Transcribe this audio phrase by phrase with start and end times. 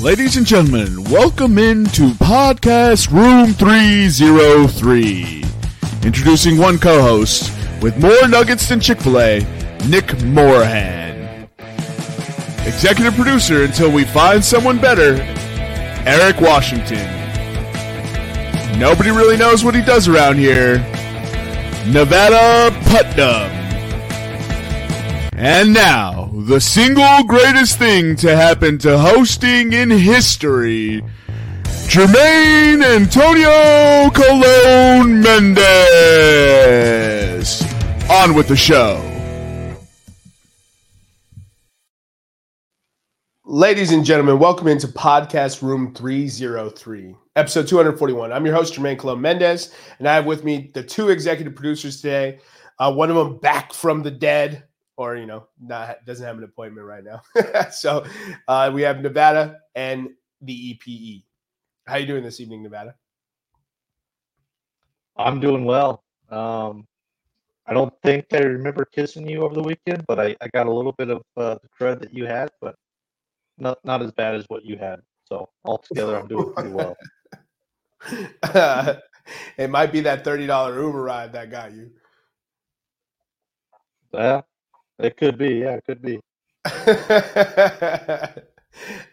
[0.00, 5.44] Ladies and gentlemen, welcome into Podcast Room 303.
[6.02, 7.52] Introducing one co host
[7.82, 9.40] with more nuggets than Chick fil A,
[9.88, 11.46] Nick Morahan.
[12.66, 15.16] Executive producer until we find someone better,
[16.06, 17.06] Eric Washington.
[18.78, 20.78] Nobody really knows what he does around here,
[21.86, 23.50] Nevada Putnam.
[25.34, 31.02] And now, the single greatest thing to happen to hosting in history.
[31.86, 35.62] Jermaine Antonio Colon Mendez.
[38.10, 39.06] On with the show.
[43.44, 48.32] Ladies and gentlemen, welcome into Podcast Room 303, episode 241.
[48.32, 52.00] I'm your host, Jermaine Colon Mendez, and I have with me the two executive producers
[52.00, 52.38] today.
[52.78, 54.64] Uh, one of them back from the dead,
[55.00, 57.22] or you know, not doesn't have an appointment right now.
[57.70, 58.04] so
[58.48, 60.10] uh, we have Nevada and
[60.42, 61.24] the EPE.
[61.86, 62.94] How you doing this evening, Nevada?
[65.16, 66.04] I'm doing well.
[66.28, 66.86] Um,
[67.66, 70.70] I don't think I remember kissing you over the weekend, but I, I got a
[70.70, 72.74] little bit of uh, the cred that you had, but
[73.56, 75.00] not not as bad as what you had.
[75.24, 76.94] So altogether, I'm doing pretty well.
[78.42, 78.96] Uh,
[79.56, 81.90] it might be that thirty dollar Uber ride that got you.
[84.12, 84.42] Yeah,
[85.02, 85.56] it could be.
[85.56, 86.20] Yeah, it could be.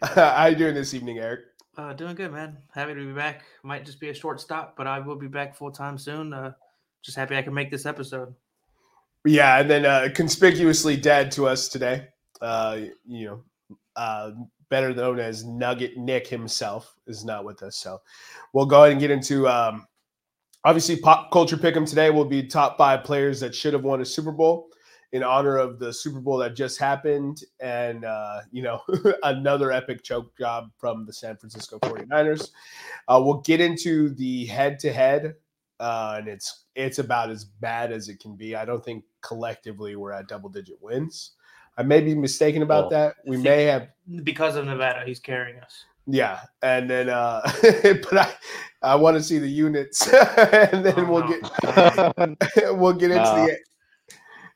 [0.02, 1.40] How you doing this evening, Eric?
[1.76, 2.58] Uh, doing good, man.
[2.74, 3.44] Happy to be back.
[3.62, 6.32] Might just be a short stop, but I will be back full time soon.
[6.32, 6.52] Uh,
[7.02, 8.34] just happy I can make this episode.
[9.24, 12.08] Yeah, and then uh, conspicuously dead to us today.
[12.40, 13.42] Uh, you know,
[13.96, 14.32] uh,
[14.70, 17.76] better known as Nugget Nick himself is not with us.
[17.76, 18.00] So
[18.52, 19.86] we'll go ahead and get into um,
[20.64, 22.10] obviously pop culture Pick pick'em today.
[22.10, 24.68] Will be top five players that should have won a Super Bowl
[25.12, 28.82] in honor of the Super Bowl that just happened, and uh, you know
[29.22, 32.50] another epic choke job from the San Francisco 49ers.
[33.08, 35.34] Uh, we'll get into the head to head.
[35.80, 38.56] And it's it's about as bad as it can be.
[38.56, 41.32] I don't think collectively we're at double digit wins.
[41.76, 42.90] I may be mistaken about Oh.
[42.90, 43.14] that.
[43.24, 43.88] We I may have
[44.24, 45.84] Because of Nevada, he's carrying us.
[46.08, 48.34] yeah, and then uh but I
[48.82, 52.32] I want to see the units, and then Oh, we'll no.
[52.56, 53.46] get we'll get into Nah.
[53.46, 53.58] the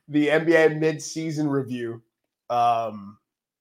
[0.09, 2.03] the NBA mid-season review.
[2.51, 3.19] Um,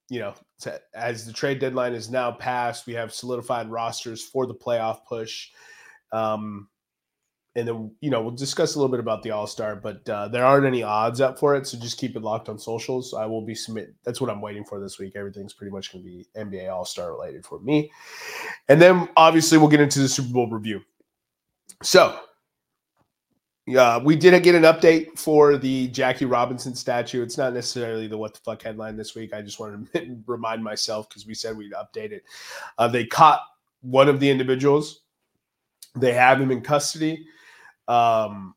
[0.09, 4.45] you know, to, as the trade deadline is now passed, we have solidified rosters for
[4.45, 5.49] the playoff push.
[6.11, 6.67] Um,
[7.55, 10.27] and then you know we'll discuss a little bit about the All Star, but uh,
[10.29, 13.13] there aren't any odds up for it, so just keep it locked on socials.
[13.13, 13.93] I will be submit.
[14.05, 15.13] That's what I'm waiting for this week.
[15.15, 17.91] Everything's pretty much going to be NBA All Star related for me,
[18.69, 20.81] and then obviously we'll get into the Super Bowl review.
[21.83, 22.19] So,
[23.67, 27.21] yeah, we did get an update for the Jackie Robinson statue.
[27.21, 29.33] It's not necessarily the what the fuck headline this week.
[29.33, 32.23] I just wanted to remind myself because we said we'd update it.
[32.77, 33.41] Uh, they caught
[33.81, 35.01] one of the individuals.
[35.95, 37.25] They have him in custody.
[37.87, 38.55] Um,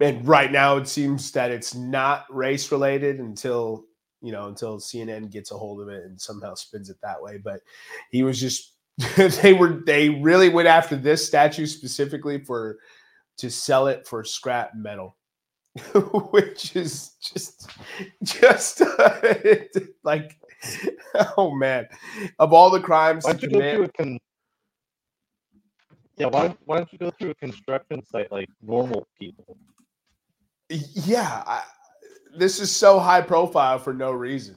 [0.00, 3.84] and right now it seems that it's not race related until
[4.20, 7.38] you know until CNN gets a hold of it and somehow spins it that way.
[7.38, 7.60] But
[8.10, 8.74] he was just
[9.42, 12.78] they were they really went after this statue specifically for
[13.38, 15.16] to sell it for scrap metal,
[16.30, 17.70] which is just
[18.22, 18.82] just
[20.04, 20.36] like
[21.36, 21.86] oh man
[22.38, 23.74] of all the crimes Why don't you go commit.
[23.76, 24.18] through a con-
[26.16, 29.56] Yeah, why don't, why don't you go through a construction site like normal people?
[30.68, 31.62] yeah I,
[32.36, 34.56] this is so high profile for no reason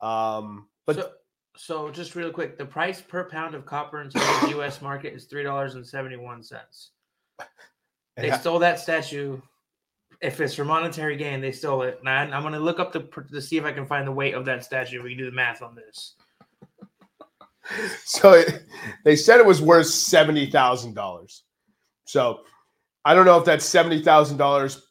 [0.00, 1.10] um but so,
[1.56, 4.80] so just real quick, the price per pound of copper in today's U.S.
[4.82, 6.90] market is three dollars and seventy-one cents.
[8.16, 8.38] They Yeah.
[8.38, 9.40] stole that statue.
[10.20, 12.02] If it's for monetary gain, they stole it.
[12.04, 13.00] Now I'm going to look up the
[13.32, 15.02] to see if I can find the weight of that statue.
[15.02, 16.14] We can do the math on this.
[18.04, 18.64] so it,
[19.04, 21.44] they said it was worth seventy thousand dollars
[22.04, 22.40] so
[23.04, 24.88] i don't know if that's seventy thousand dollars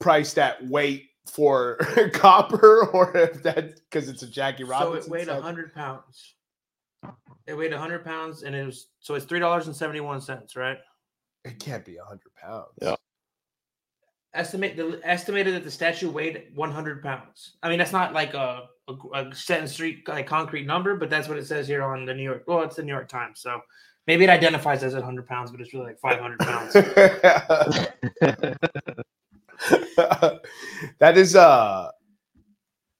[0.00, 1.76] priced at weight for
[2.12, 5.02] copper or if that because it's a jackie Robinson.
[5.02, 6.34] So it weighed hundred pounds.
[7.46, 10.78] It weighed hundred pounds, and it was so it's three dollars and seventy-one cents, right?
[11.44, 12.94] It can't be hundred pounds Yeah.
[14.34, 17.56] Estimate the estimated that the statue weighed 100 pounds.
[17.62, 21.08] I mean, that's not like a, a, a set in street like concrete number, but
[21.08, 22.44] that's what it says here on the New York.
[22.46, 23.60] Well, it's the New York Times, so
[24.06, 26.72] maybe it identifies as 100 pounds, but it's really like 500 pounds.
[30.98, 31.90] that is uh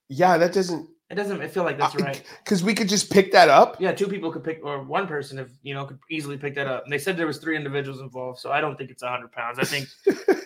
[0.08, 2.23] yeah that doesn't It doesn't feel like that's right.
[2.45, 5.39] because we could just pick that up Yeah, two people could pick, or one person,
[5.39, 6.85] if you know, could easily pick that up.
[6.85, 9.59] And they said there was three individuals involved, so I don't think it's 100 pounds.
[9.59, 9.89] I think,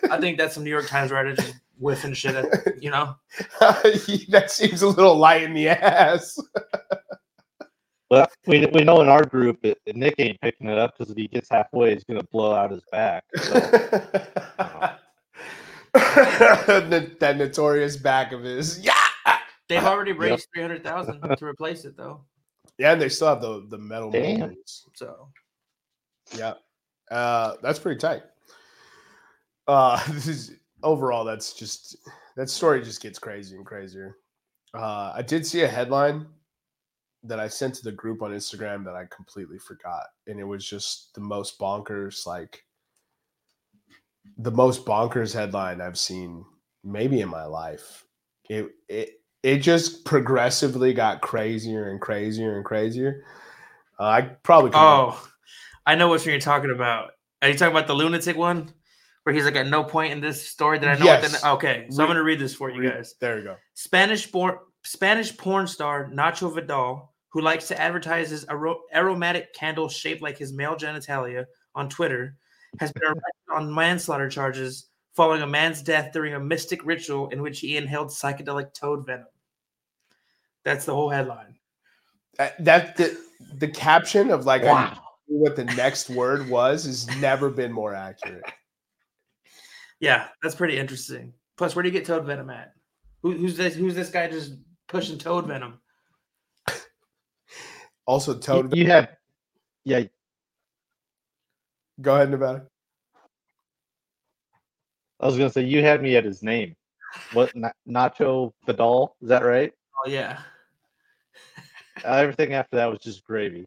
[0.09, 2.35] I think that's some New York Times writer just whiffing shit.
[2.35, 3.15] At, you know,
[3.59, 6.39] that seems a little light in the ass
[8.13, 11.17] well, we, we know in our group, it, Nick ain't picking it up because if
[11.17, 13.23] he gets halfway, he's going to blow out his back.
[13.37, 13.53] So,
[15.93, 18.79] that, that notorious back of his.
[18.81, 18.93] Yeah.
[19.73, 22.23] They've already raised three hundred thousand to replace it, though.
[22.77, 24.87] Yeah, and they still have the the metal molds.
[24.95, 25.29] So
[26.35, 26.53] Yeah.
[27.11, 28.23] Uh that's pretty tight.
[29.67, 30.51] Uh this is
[30.83, 31.97] overall that's just
[32.35, 34.17] that story just gets crazier and crazier.
[34.73, 36.27] Uh I did see a headline
[37.23, 40.03] that I sent to the group on Instagram that I completely forgot.
[40.27, 42.63] And it was just the most bonkers, like
[44.37, 46.43] the most bonkers headline I've seen
[46.83, 48.05] maybe in my life.
[48.49, 53.23] It it it just progressively got crazier and crazier and crazier.
[53.99, 55.21] Uh, I probably Oh,
[55.85, 57.11] I know what you're talking about.
[57.41, 58.73] Are you talking about the lunatic one?
[59.23, 61.05] Where he's like, at no point in this story that I know.
[61.05, 61.31] Yes.
[61.31, 63.15] What the, okay, so I'm going to read this for you Read- guys.
[63.19, 63.55] There you go.
[63.73, 69.87] Spanish born Spanish porn star Nacho Vidal, who likes to advertise his aro- aromatic candle
[69.87, 72.35] shaped like his male genitalia on Twitter,
[72.79, 73.23] has been arrested
[73.53, 78.09] on manslaughter charges following a man's death during a mystic ritual in which he inhaled
[78.09, 79.27] psychedelic toad venom.
[80.65, 81.55] That's the whole headline.
[82.39, 83.17] Uh, That the
[83.55, 84.97] the caption of like wow.
[85.27, 88.43] what the next word was has never been more accurate.
[89.99, 91.33] Yeah, that's pretty interesting.
[91.57, 92.73] Plus, where do you get toad venom at?
[93.21, 93.75] Who, who's this?
[93.75, 94.55] Who's this guy just
[94.87, 95.79] pushing toad venom?
[98.05, 98.75] Also, You, Toad.
[98.75, 99.15] you had,
[99.85, 100.03] yeah,
[102.01, 102.67] Go ahead, Nevada.
[105.23, 106.75] I was going to say, you had me at his name.
[107.31, 109.15] What, Na- Nacho Vidal?
[109.21, 109.71] Is that right?
[110.05, 110.39] Oh yeah,
[112.03, 113.65] Everything after that was just gravy.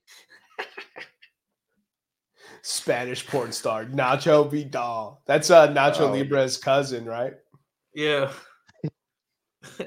[2.61, 5.23] Spanish porn star Nacho Vidal.
[5.27, 6.11] That's uh Nacho Oh.
[6.13, 7.35] Libre's cousin, right?
[7.95, 8.33] yeah.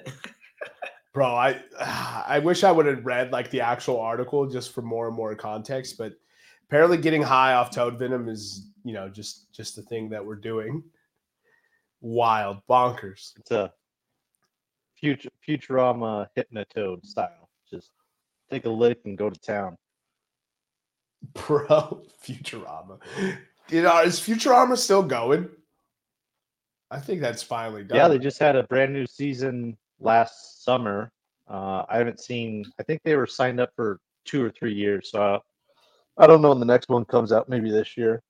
[1.13, 1.61] Bro, I
[2.27, 5.35] I wish I would have read like the actual article just for more and more
[5.35, 6.13] context, but
[6.67, 10.35] apparently getting high off toad venom is, you know, just just the thing that we're
[10.35, 10.81] doing.
[12.01, 13.33] Wild, bonkers.
[13.37, 13.73] It's a
[14.95, 17.49] future Futurama Hypnotoad style.
[17.69, 17.91] Just
[18.49, 19.77] take a lick and go to town.
[21.33, 22.99] Bro, Futurama.
[23.69, 25.49] You know, is Futurama still going?
[26.91, 27.97] I think that's finally done.
[27.97, 31.11] Yeah, they just had a brand new season last summer.
[31.47, 32.65] Uh, I haven't seen.
[32.79, 35.11] I think they were signed up for two or three years.
[35.11, 35.39] So uh,
[36.17, 37.49] I don't know when the next one comes out.
[37.49, 38.23] Maybe this year.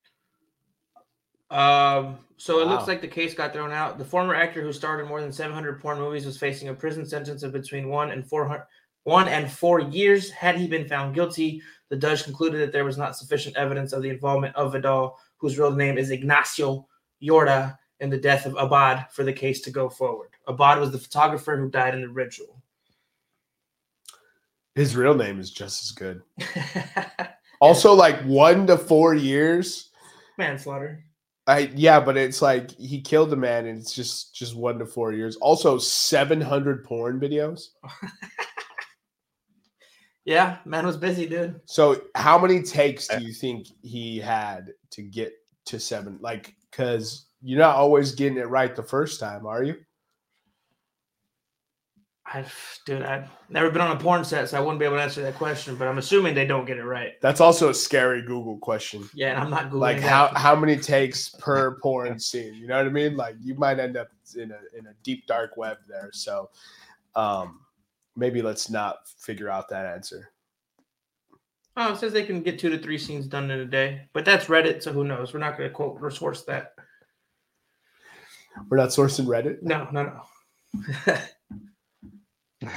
[1.50, 3.98] Um, so it looks like the case got thrown out.
[3.98, 7.06] The former actor who starred in more than 700 porn movies was facing a prison
[7.06, 8.66] sentence of between one and 400,
[9.04, 10.30] one and four years.
[10.30, 14.04] Had he been found guilty, the judge concluded that there was not sufficient evidence of
[14.04, 16.88] the involvement of Vidal, whose real name is Ignacio
[17.22, 20.30] Yorda, in the death of Abad for the case to go forward.
[20.48, 22.62] Abad was the photographer who died in the ritual.
[24.75, 26.22] His real name is just as good.
[27.62, 29.90] Also, like one to four years.
[30.38, 31.04] Manslaughter.
[31.50, 34.86] I yeah, but it's like he killed a man, and it's just just one to
[34.86, 35.36] four years.
[35.38, 37.69] Also, seven hundred porn videos.
[40.30, 41.60] Yeah, man was busy, dude.
[41.66, 45.34] So, how many takes do you think he had to get
[45.66, 46.19] to seven?
[46.22, 49.78] Like, because you're not always getting it right the first time, are you?
[52.31, 52.46] I,
[52.86, 55.21] dude, I've never been on a porn set, so I wouldn't be able to answer
[55.24, 55.76] that question.
[55.76, 57.14] But I'm assuming they don't get it right.
[57.21, 59.09] That's also a scary Google question.
[59.16, 62.54] Yeah, and I'm not googling Like how how many takes per porn scene?
[62.54, 63.18] You know what I mean?
[63.18, 66.12] Like you might end up in a in a deep dark web there.
[66.14, 66.52] So,
[67.16, 67.62] um,
[68.16, 70.31] maybe let's not figure out that answer.
[71.78, 74.26] Oh, it says they can get two to three scenes done in a day, but
[74.26, 75.33] that's Reddit, so who knows?
[75.33, 76.74] We're not going to quote or source that.
[78.68, 79.64] We're not sourcing Reddit.
[79.64, 81.16] No, no, no.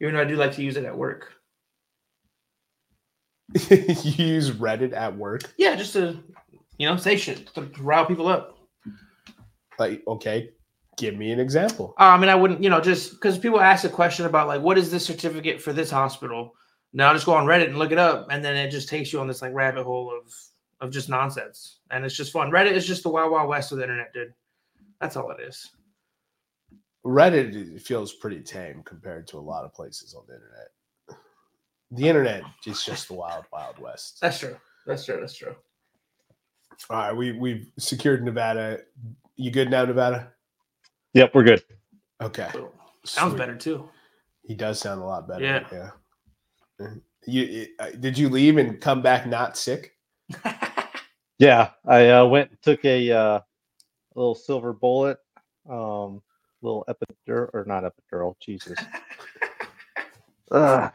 [0.00, 1.32] Even though I do like to use it at work.
[3.70, 5.54] you use Reddit at work.
[5.58, 6.18] Yeah, just to
[6.78, 8.58] you know say shit to rile people up.
[9.78, 10.50] Like, okay,
[10.96, 11.94] give me an example.
[11.98, 14.62] Uh, I mean, I wouldn't, you know, just because people ask a question about like,
[14.62, 16.52] what is this certificate for this hospital?
[16.92, 19.12] Now I just go on Reddit and look it up, and then it just takes
[19.12, 20.32] you on this like rabbit hole of
[20.80, 22.50] of just nonsense, and it's just fun.
[22.50, 24.32] Reddit is just the wild wild west of the internet, dude.
[25.00, 25.70] That's all it is.
[27.04, 30.68] Reddit feels pretty tame compared to a lot of places on the internet.
[31.90, 34.18] The internet is just the wild, wild west.
[34.20, 34.56] That's true.
[34.86, 35.18] That's true.
[35.20, 35.54] That's true.
[36.90, 38.80] All right, we we've secured Nevada.
[39.36, 40.32] You good now, Nevada?
[41.12, 41.62] Yep, we're good.
[42.20, 42.72] Okay, So,
[43.04, 43.38] sounds Sweet.
[43.38, 43.88] better too.
[44.42, 45.44] He does sound a lot better.
[45.44, 45.90] Yeah.
[46.80, 46.88] yeah.
[47.26, 49.92] You uh, did you leave and come back not sick?
[51.38, 53.40] Yeah, I uh, went and took a uh,
[54.14, 55.18] little silver bullet,
[55.68, 56.22] um,
[56.64, 58.34] little epidural or not epidural.
[58.40, 58.78] Jesus.
[60.50, 60.92] Ugh.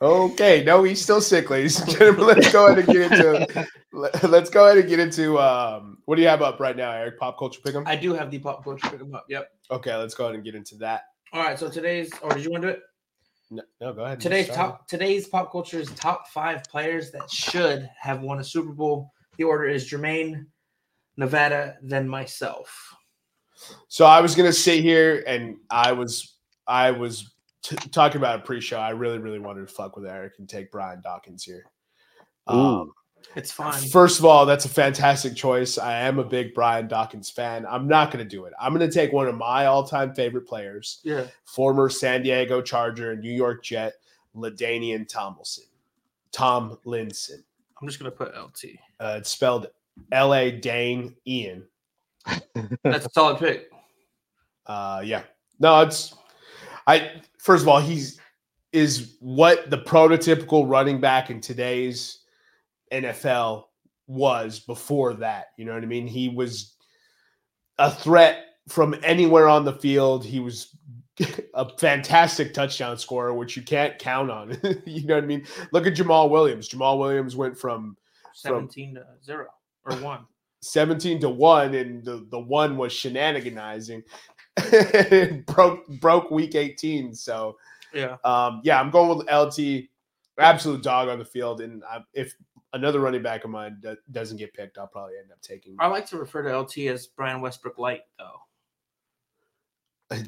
[0.00, 2.26] Okay, no, he's still sick, ladies and gentlemen.
[2.26, 6.16] Let's go ahead and get into let- let's go ahead and get into um what
[6.16, 7.20] do you have up right now, Eric?
[7.20, 7.86] Pop culture pick'em?
[7.86, 9.24] I do have the pop culture pick 'em up.
[9.28, 9.48] Yep.
[9.70, 11.04] Okay, let's go ahead and get into that.
[11.32, 11.56] All right.
[11.56, 12.82] So today's, or did you want to do it?
[13.52, 14.18] No, no go ahead.
[14.18, 18.72] Today's top today's pop culture is top five players that should have won a Super
[18.72, 19.12] Bowl.
[19.38, 20.46] The order is Jermaine,
[21.16, 22.92] Nevada, then myself.
[23.88, 28.42] So I was gonna sit here and I was I was t- talking about a
[28.42, 28.78] pre-show.
[28.78, 31.64] I really, really wanted to fuck with Eric and take Brian Dawkins here.
[32.46, 32.92] Um,
[33.36, 33.80] It's fine.
[33.90, 35.78] First of all, that's a fantastic choice.
[35.78, 37.64] I am a big Brian Dawkins fan.
[37.68, 38.52] I'm not going to do it.
[38.60, 41.26] I'm going to take one of my all-time favorite players, Yeah.
[41.44, 43.94] former San Diego Charger and New York Jet,
[44.36, 45.64] Ladainian Tomlinson.
[46.32, 47.42] Tom Linson.
[47.80, 48.78] I'm just gonna put LT.
[49.00, 49.66] Uh, it's spelled
[50.12, 51.66] L-A Dane Ian.
[52.84, 53.68] That's a solid pick.
[54.64, 55.24] Uh, yeah.
[55.58, 56.14] No, it's
[56.86, 57.20] I.
[57.38, 58.20] First of all, he's
[58.72, 62.20] is what the prototypical running back in today's
[62.92, 63.64] NFL
[64.06, 65.46] was before that.
[65.58, 66.06] You know what I mean?
[66.06, 66.76] He was
[67.78, 70.24] a threat from anywhere on the field.
[70.24, 70.76] He was
[71.54, 74.56] a fantastic touchdown scorer, which you can't count on.
[74.86, 75.46] you know what I mean?
[75.72, 76.68] Look at Jamaal Williams.
[76.68, 77.96] Jamaal Williams went from
[78.34, 79.48] 17 to zero
[79.84, 80.24] or one.
[80.62, 84.02] 17 to 1 and the, the one was shenaniganizing
[85.46, 87.56] broke broke week 18 so
[87.92, 88.16] Yeah.
[88.24, 89.58] um yeah i'm going with lt
[90.38, 92.34] absolute dog on the field and I, if
[92.74, 95.88] another running back of mine do- doesn't get picked i'll probably end up taking I
[95.88, 98.38] like to refer to LT as Brian Westbrook Light, though.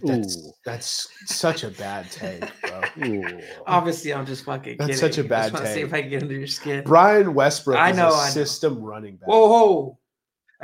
[0.02, 0.52] that's Ooh.
[0.64, 2.82] that's such a bad take bro
[3.66, 5.12] Obviously, I'm just fucking That's kidding.
[5.12, 6.82] such a bad just wanna See if I can get under your skin.
[6.84, 8.30] brian westbrook I is know, a I know.
[8.30, 9.98] system running back Whoa, whoa.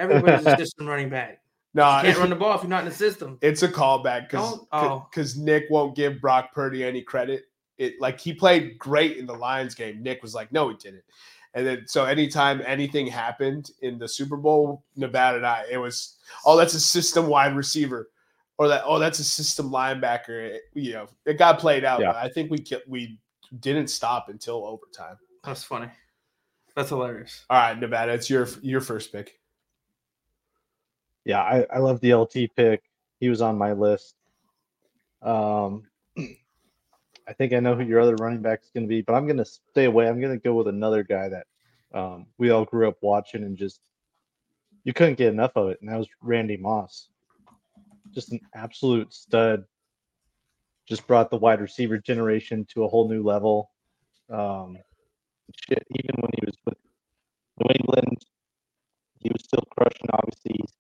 [0.00, 1.40] Everybody's a system running back.
[1.74, 3.38] no You can't run the ball if you're not in the system.
[3.42, 5.08] It's a callback because Don't- oh.
[5.36, 7.44] Nick won't give Brock Purdy any credit.
[7.78, 10.02] It like he played great in the Lions game.
[10.02, 11.04] Nick was like, no, he didn't.
[11.54, 16.16] And then so anytime anything happened in the Super Bowl, Nevada and I, it was
[16.44, 18.08] oh that's a system wide receiver,
[18.58, 20.50] or that oh that's a system linebacker.
[20.50, 22.00] It- you know, it got played out.
[22.00, 22.12] Yeah.
[22.12, 23.18] But I think we ki- we
[23.58, 25.16] didn't stop until overtime.
[25.42, 25.88] That's funny.
[26.76, 27.44] That's hilarious.
[27.50, 29.39] All right, Nevada, it's your your first pick.
[31.24, 32.82] Yeah, I, I love the LT pick.
[33.20, 34.14] He was on my list.
[35.22, 35.84] Um,
[36.16, 39.26] I think I know who your other running back is going to be, but I'm
[39.26, 40.08] going to stay away.
[40.08, 41.46] I'm going to go with another guy that
[41.92, 43.80] um, we all grew up watching and just
[44.84, 47.08] you couldn't get enough of it, and that was Randy Moss.
[48.12, 49.64] Just an absolute stud.
[50.88, 53.70] Just brought the wide receiver generation to a whole new level.
[54.30, 54.78] Um,
[55.68, 56.78] shit, even when he was with
[57.58, 58.18] New England,
[59.18, 60.08] he was still crushing.
[60.12, 60.72] Obviously, he's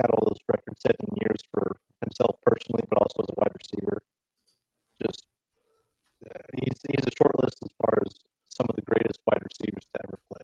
[0.00, 4.02] had all those record-setting years for himself personally, but also as a wide receiver.
[5.02, 5.26] Just
[6.28, 8.14] uh, he's he's a short list as far as
[8.48, 10.42] some of the greatest wide receivers to ever play.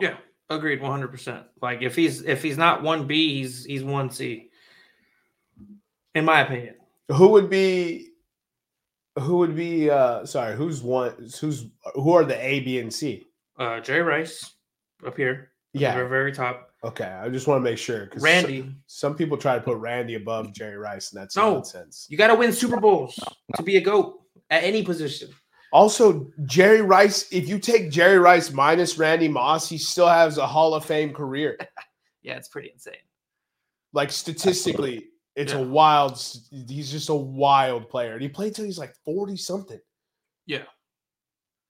[0.00, 0.16] Yeah,
[0.50, 1.08] agreed, 100.
[1.08, 4.50] percent Like if he's if he's not one B, he's he's one C.
[6.14, 6.76] In my opinion,
[7.08, 8.10] Who would be?
[9.18, 9.90] Who would be?
[9.90, 11.14] uh Sorry, who's one?
[11.40, 13.26] Who's who are the A, B, and C?
[13.58, 14.54] uh, Jerry Rice
[15.06, 15.94] up here, at the Yeah.
[15.94, 16.70] very, very top.
[16.84, 20.16] Okay, I just want to make sure because Randy, Some, people try to put Randy
[20.16, 21.54] above Jerry Rice, and that's No.
[21.54, 22.06] nonsense.
[22.10, 23.18] you got to win Super Bowls
[23.56, 25.30] to be a goat at any position.
[25.72, 27.26] Also, Jerry Rice.
[27.32, 31.12] If you take Jerry Rice minus Randy Moss, he still has a Hall of Fame
[31.12, 31.58] career.
[32.22, 32.94] Yeah, it's pretty insane.
[33.92, 35.58] Like statistically, it's Yeah.
[35.58, 36.12] a wild.
[36.68, 39.78] He's just a wild player, and he played till he's like forty something.
[40.46, 40.62] Yeah.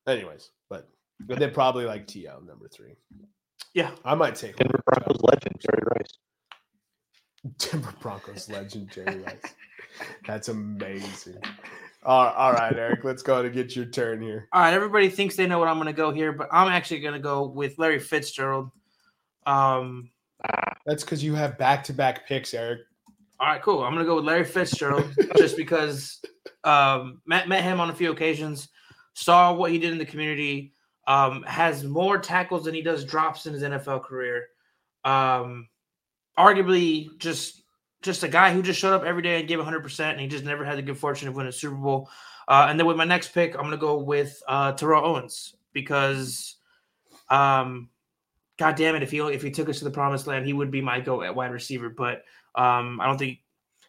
[0.06, 2.94] Anyways, but but they're probably like To number three.
[3.74, 6.18] Yeah, I might take Denver Broncos legend Jerry Rice.
[7.58, 9.54] Denver Broncos legend Jerry Rice.
[10.26, 11.38] That's amazing.
[12.04, 14.48] All all right, Eric, let's go to get your turn here.
[14.52, 17.00] All right, everybody thinks they know what I'm going to go here, but I'm actually
[17.00, 18.70] going to go with Larry Fitzgerald.
[19.46, 20.10] Um,
[20.86, 22.80] That's because you have back to back picks, Eric.
[23.40, 23.82] all right, cool.
[23.82, 26.20] I'm going to go with Larry Fitzgerald just because
[26.62, 28.68] um, met met him on a few occasions,
[29.14, 30.73] saw what he did in the community.
[31.06, 34.46] Um, has more tackles than he does drops in his NFL career.
[35.04, 35.68] Um,
[36.38, 37.62] arguably, just
[38.02, 40.28] just a guy who just showed up every day and gave 100, percent and he
[40.28, 42.08] just never had the good fortune of winning a Super Bowl.
[42.46, 45.56] Uh, and then with my next pick, I'm going to go with uh, Terrell Owens
[45.72, 46.56] because,
[47.30, 47.88] um,
[48.58, 50.70] God damn it, if he if he took us to the promised land, he would
[50.70, 51.88] be my go at wide receiver.
[51.88, 53.38] But um, I don't think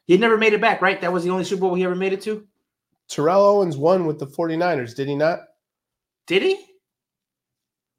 [0.05, 0.81] he never made it back.
[0.81, 0.99] Right?
[1.01, 2.47] That was the only Super Bowl he ever made it to.
[3.07, 5.39] Terrell Owens won with the 49ers, did he not?
[6.25, 6.65] Did he?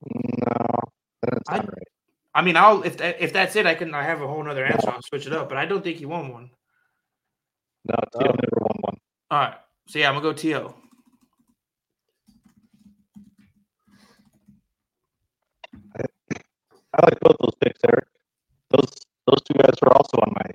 [0.05, 0.81] No,
[1.49, 1.69] I, right.
[2.35, 4.65] I mean, I'll if that, if that's it, I can I have a whole nother
[4.65, 4.91] answer.
[4.91, 6.51] I'll switch it up, but I don't think he won one.
[7.87, 8.21] No, T.O.
[8.21, 8.31] No.
[8.31, 8.35] Oh.
[8.35, 8.97] never won one.
[9.31, 9.55] All right,
[9.89, 10.75] so yeah, I'm gonna go T.O.
[15.99, 16.03] I,
[16.95, 18.07] I like both those picks, Eric.
[18.71, 18.93] Those
[19.27, 20.51] those two guys were also on my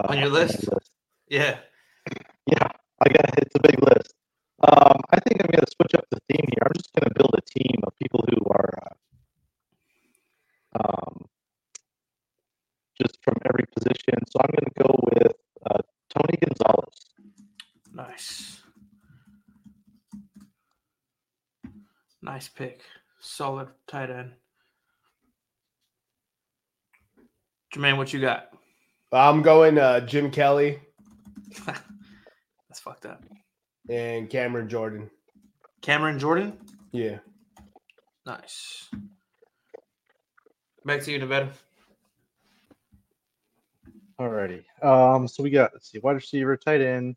[0.00, 0.68] uh, on your list?
[0.70, 0.90] list.
[1.28, 1.58] Yeah,
[2.46, 2.68] yeah.
[3.00, 4.14] I got it's a big list.
[4.68, 6.66] Um, I think I'm gonna switch up the theme here.
[6.66, 7.80] I'm just gonna build a team
[10.78, 11.24] um,
[13.00, 14.14] just from every position.
[14.30, 15.32] So I'm going to go with
[15.70, 15.78] uh,
[16.14, 16.98] Tony Gonzalez.
[17.94, 18.60] Nice.
[22.22, 22.82] Nice pick.
[23.20, 24.32] Solid tight end.
[27.74, 28.48] Jermaine, what you got?
[29.12, 30.78] I'm going uh, Jim Kelly
[31.66, 33.22] That's fucked up.
[33.88, 35.10] and Cameron Jordan.
[35.82, 36.58] Cameron Jordan.
[36.92, 37.18] Yeah.
[38.24, 38.88] Nice.
[40.84, 41.50] Back to you, Nevada.
[44.20, 44.64] Alrighty.
[44.82, 47.16] Um, so we got let's see, wide receiver, tight end.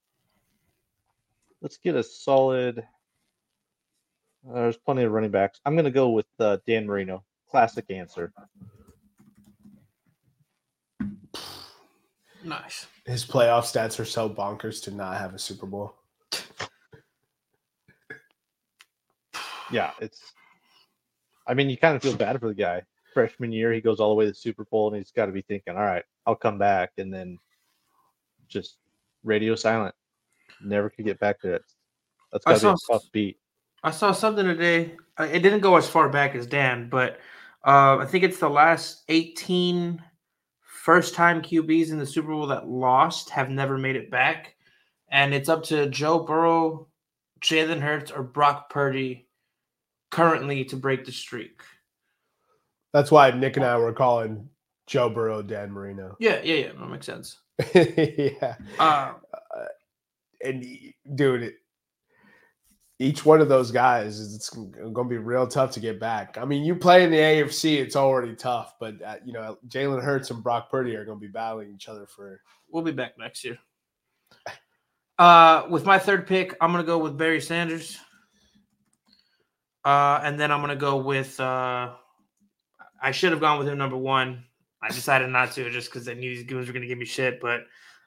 [1.61, 2.79] Let's get a solid.
[2.79, 5.59] uh, there's plenty of running backs.
[5.65, 7.23] I'm going to go with uh, Dan Marino.
[7.49, 8.31] Classic answer.
[12.43, 12.85] Nice.
[13.05, 15.95] His playoff stats are so bonkers to not have a Super Bowl.
[19.71, 20.21] Yeah, it's.
[21.47, 22.83] I mean, you kind of feel bad for the guy.
[23.15, 25.31] Freshman year, he goes all the way to the Super Bowl, and he's got to
[25.31, 27.39] be thinking, "All right, I'll come back," and then
[28.49, 28.77] just
[29.23, 29.95] radio silent.
[30.61, 31.63] Never could get back to it.
[32.33, 33.39] That's got to be a tough beat.
[33.83, 34.97] I saw something today.
[35.17, 37.19] It didn't go as far back as Dan, but
[37.65, 40.03] uh, I think it's the last 18
[40.61, 44.55] first time QBs in the Super Bowl that lost have never made it back.
[45.09, 46.89] And it's up to Joe Burrow,
[47.39, 49.29] Jalen Hurts, or Brock Purdy
[50.11, 51.61] currently to break the streak.
[52.95, 54.47] That's why Nick and I were calling
[54.87, 56.15] Joe Burrow Dan Marino.
[56.17, 56.71] Yeah, yeah, yeah.
[56.79, 57.39] That makes sense.
[57.75, 58.55] yeah.
[58.79, 59.15] Uh,
[60.41, 60.65] And
[61.13, 61.55] dude, it,
[62.97, 66.37] each one of those guys is it's going to be real tough to get back.
[66.37, 70.01] I mean, you play in the AFC, it's already tough, but uh, you know, Jalen
[70.01, 73.17] Hurts and Brock Purdy are going to be battling each other for we'll be back
[73.19, 73.57] next year.
[75.17, 77.97] Uh, with my third pick, I'm gonna go with Barry Sanders.
[79.85, 81.39] Uh, and then I'm gonna go with.
[81.39, 81.93] Uh,
[83.05, 84.43] I should have gone with him number one.
[84.81, 87.39] I decided not to just because I knew these goons were gonna give me shit.
[87.39, 87.61] But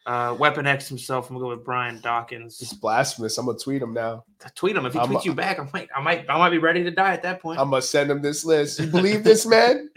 [0.06, 2.60] uh, Weapon X himself, I'm gonna go with Brian Dawkins.
[2.60, 3.38] It's blasphemous.
[3.38, 4.24] I'm gonna tweet him now.
[4.56, 5.60] Tweet him if he I'm- tweets you back.
[5.60, 7.60] I might, I might, I might be ready to die at that point.
[7.60, 8.80] I'm gonna send him this list.
[8.80, 9.88] You believe this man?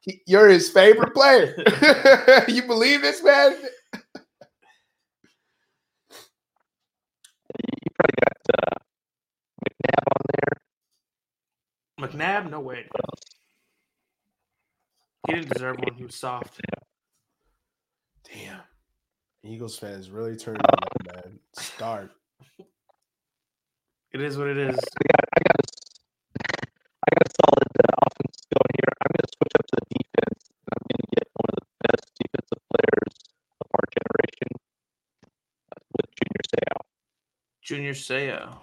[0.00, 1.54] He- You're his favorite player.
[2.48, 3.52] you believe this man?
[7.52, 8.76] You probably got uh,
[9.68, 12.08] McNabb on there.
[12.08, 12.86] McNabb, no way.
[15.30, 15.44] What else?
[15.44, 15.94] He didn't deserve one.
[15.94, 16.60] He was soft.
[18.24, 18.60] Damn.
[19.42, 21.38] Eagles fans really turned on that man.
[21.54, 22.12] Start.
[24.12, 24.76] It is what it is.
[24.76, 25.66] I got, I got, a,
[27.06, 28.92] I got a solid uh, offense going here.
[29.00, 30.42] I'm going to switch up to the defense.
[30.68, 33.14] I'm going to get one of the best defensive players
[33.60, 34.50] of our generation
[35.70, 36.76] uh, with Junior Seau.
[37.62, 38.58] Junior Seau.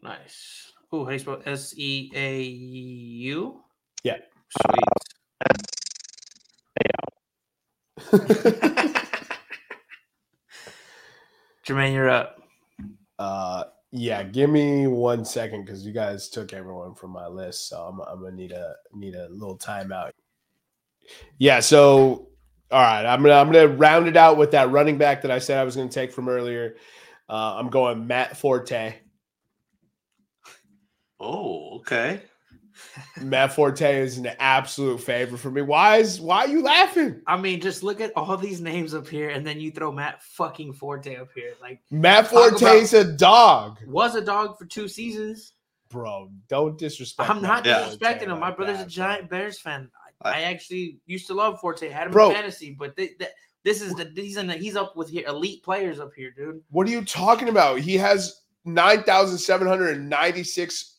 [0.00, 0.72] Nice.
[0.92, 3.60] Oh, how do you spell S E A U?
[4.04, 4.18] Yeah.
[4.48, 4.87] Sweet.
[11.66, 12.42] Jermaine, you're up.
[13.18, 17.82] Uh, yeah, give me one second because you guys took everyone from my list, so
[17.82, 20.12] I'm, I'm gonna need a need a little timeout.
[21.38, 22.28] Yeah, so
[22.70, 25.38] all right, I'm gonna I'm gonna round it out with that running back that I
[25.38, 26.76] said I was gonna take from earlier.
[27.28, 28.94] Uh, I'm going Matt Forte.
[31.20, 32.22] Oh, okay.
[33.20, 35.62] Matt Forte is an absolute favorite for me.
[35.62, 37.20] Why is why are you laughing?
[37.26, 40.22] I mean, just look at all these names up here, and then you throw Matt
[40.22, 41.54] fucking Forte up here.
[41.60, 45.54] Like, Matt Talk Forte's a dog, was a dog for two seasons.
[45.90, 46.30] bro.
[46.48, 47.30] Don't disrespect.
[47.30, 47.88] I'm not Yeah.
[47.88, 48.38] disrespecting him.
[48.40, 48.90] My brother's that, a bro.
[48.90, 49.88] giant Bears fan.
[50.22, 51.88] I, I- I actually used to love Forte.
[51.88, 52.28] Had him Bro.
[52.30, 53.30] in fantasy, but th- th-
[53.64, 56.60] this is the he's in the, he's up with here elite players up here, dude.
[56.70, 57.78] What are you talking about?
[57.80, 60.97] He has 9,796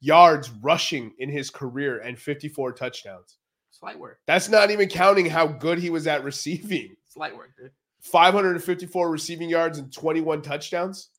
[0.00, 3.38] yards rushing in his career and 54 touchdowns.
[3.70, 4.18] Slight work.
[4.26, 6.94] That's not even counting how good he was at receiving.
[7.08, 7.70] Slight work, dude.
[8.02, 11.10] 554 receiving yards and 21 touchdowns.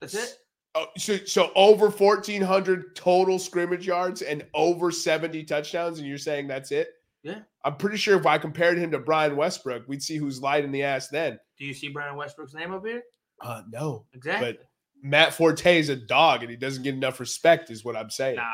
[0.00, 0.36] That's it.
[0.74, 6.48] Oh, so, so over 1,400 total scrimmage yards and over 70 touchdowns, and you're saying
[6.48, 6.88] that's it?
[7.22, 7.40] Yeah.
[7.64, 10.72] I'm pretty sure if I compared him to Brian Westbrook, we'd see who's light in
[10.72, 11.38] the ass then.
[11.58, 13.02] Do you see Brian Westbrook's name up here?
[13.40, 14.06] Uh, no.
[14.14, 14.58] Exactly.
[15.02, 18.36] Matt Forte is a dog and he doesn't get enough respect, is what I'm saying.
[18.36, 18.52] nah.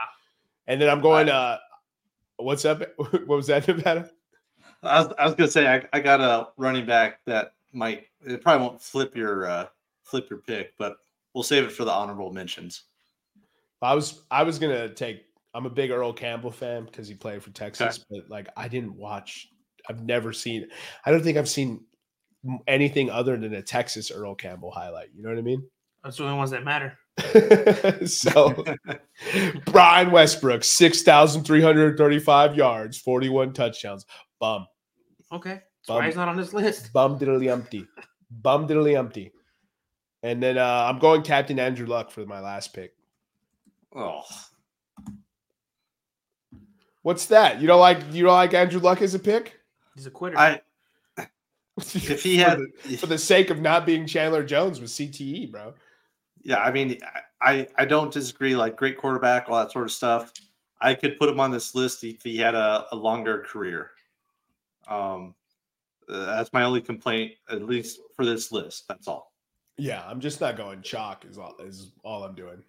[0.66, 1.58] And then I'm going, uh,
[2.37, 2.82] what's up?
[2.98, 4.11] What was that, Nevada?
[4.82, 8.42] I was, I was gonna say I, I got a running back that might it
[8.42, 9.66] probably won't flip your uh,
[10.04, 10.96] flip your pick, but
[11.34, 12.84] we'll save it for the honorable mentions.
[13.82, 17.42] I was I was gonna take I'm a big Earl Campbell fan because he played
[17.42, 19.48] for Texas, but like I didn't watch.
[19.88, 20.68] I've never seen.
[21.04, 21.84] I don't think I've seen
[22.66, 25.08] anything other than a Texas Earl Campbell highlight.
[25.14, 25.66] You know what I mean?
[26.04, 26.96] That's the only ones that matter.
[28.06, 28.64] so
[29.66, 34.06] Brian Westbrook, six thousand three hundred thirty-five yards, forty-one touchdowns.
[34.40, 34.66] Bum,
[35.32, 35.50] Okay.
[35.54, 35.96] That's Bum.
[35.96, 36.92] why he's not on this list.
[36.92, 37.87] bum diddly umpty,
[38.30, 39.32] bum diddly umpty.
[40.22, 42.92] And then uh, I'm going Captain Andrew Luck for my last pick.
[43.94, 44.22] Oh,
[47.02, 47.61] What's that?
[47.61, 49.58] You don't like you don't like Andrew Luck as a pick?
[49.94, 50.38] He's a quitter.
[50.38, 50.61] I
[51.78, 55.50] if he For had the- for the sake of not being Chandler Jones with CTE,
[55.50, 55.74] bro.
[56.42, 56.98] Yeah, I mean,
[57.40, 58.57] I I don't disagree.
[58.57, 60.33] Like great quarterback, all that sort of stuff.
[60.81, 63.90] I could put him on this list if he had a, a longer career.
[64.88, 65.35] Um,
[66.09, 68.87] uh, that's my only complaint, at least for this list.
[68.88, 69.33] That's all.
[69.77, 71.24] Yeah, I'm just not going chalk.
[71.29, 72.62] Is all is all I'm doing.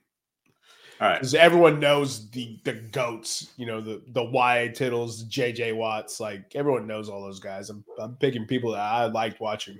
[1.01, 1.15] All right.
[1.15, 3.51] Because everyone knows the the goats.
[3.57, 6.19] You know the the Y Tittles, JJ Watts.
[6.19, 7.69] Like everyone knows all those guys.
[7.69, 9.79] I'm I'm picking people that I liked watching.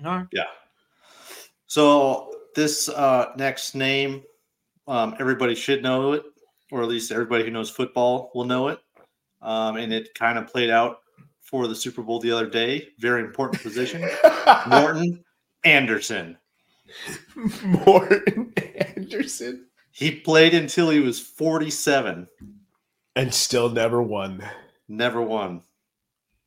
[0.00, 0.26] no.
[0.32, 0.44] Yeah.
[1.66, 4.22] So this uh, next name,
[4.88, 6.22] um, everybody should know it,
[6.70, 8.78] or at least everybody who knows football will know it.
[9.40, 10.98] Um, and it kind of played out
[11.40, 12.88] for the Super Bowl the other day.
[12.98, 14.08] Very important position.
[14.68, 15.24] Morten
[15.64, 16.36] Andersen.
[17.64, 18.52] Morten
[18.96, 22.28] Andersen, He played until he was 47.
[23.16, 24.42] and still never won.
[24.88, 25.62] Never won.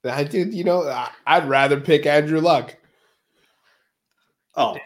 [0.03, 0.53] I did.
[0.53, 2.75] You know, I'd rather pick Andrew Luck.
[4.55, 4.77] Oh,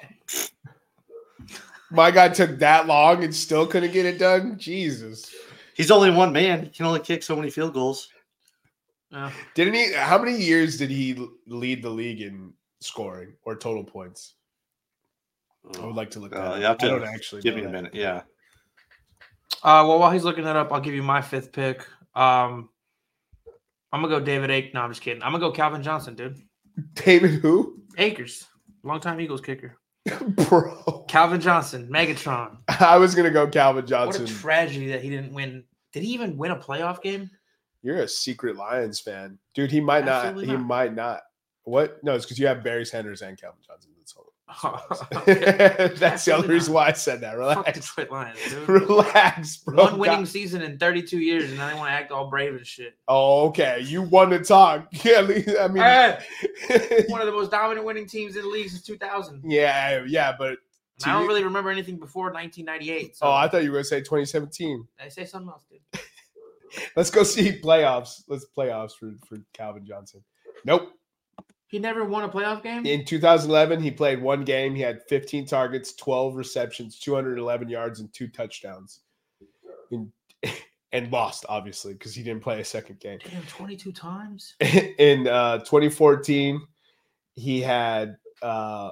[1.91, 4.58] My guy took that long and still couldn't get it done.
[4.58, 5.34] Jesus.
[5.75, 6.63] he's only one man.
[6.63, 8.10] He can only kick so many field goals.
[9.12, 9.93] Uh, Didn't he?
[9.93, 14.36] How many years did he lead the league in scoring or total points?
[15.82, 16.39] I would like to look that.
[16.39, 16.62] Uh, up.
[16.62, 17.95] have to I don't actually Give know me a minute.
[17.95, 18.21] Yeah.
[19.63, 21.86] uh, well, while he's looking that up, I'll give you my fifth pick.
[22.15, 22.69] Um,
[23.91, 24.73] I'm gonna go David Ake.
[24.73, 25.23] No, I'm just kidding.
[25.23, 26.38] I'm gonna go Calvin Johnson, dude.
[26.93, 27.82] David who?
[27.97, 28.45] Akers,
[28.84, 29.78] longtime Eagles kicker.
[30.50, 31.06] Bro.
[31.08, 32.58] Calvin Johnson, Megatron.
[32.80, 34.24] I was gonna go Calvin What Johnson.
[34.26, 35.63] a tragedy that he didn't win.
[35.93, 37.30] Did he even win a playoff game?
[37.82, 39.39] You're a secret Lions fan.
[39.56, 40.38] Dude, he might not.
[40.38, 41.22] He might not.
[41.63, 42.04] What?
[42.04, 43.91] No, it's because you have Barry Sanders and Calvin Johnson.
[44.49, 47.38] That's That's the only reason why I said that.
[47.38, 47.97] Relax.
[48.09, 48.53] Lions.
[48.67, 49.83] Relax, bro.
[49.83, 52.55] One winning God- season in 32 years, and now they want to act all brave
[52.55, 52.95] and shit.
[53.07, 53.81] Oh, okay.
[53.81, 54.88] You want to talk.
[55.03, 59.43] Yeah, I mean, one of the most dominant winning teams in the league since 2000.
[59.45, 60.57] Yeah, yeah, but
[61.05, 63.15] I don't really remember anything before 1998.
[63.15, 64.88] So oh, I thought you were gonna say 2017.
[64.99, 66.01] I say something else, dude.
[66.95, 68.23] Let's go see playoffs.
[68.27, 70.23] Let's playoffs for for Calvin Johnson.
[70.65, 70.91] Nope.
[71.69, 72.84] He never won a playoff game.
[72.86, 74.73] In 2011, he played one game.
[74.73, 79.01] He had 15 targets, 12 receptions, 211 yards, and two touchdowns.
[79.91, 80.12] In-
[80.91, 83.19] and lost, obviously, because he didn't play a second game.
[83.23, 84.55] Damn, 22 times.
[84.97, 86.60] In uh, 2014,
[87.36, 88.91] he had uh,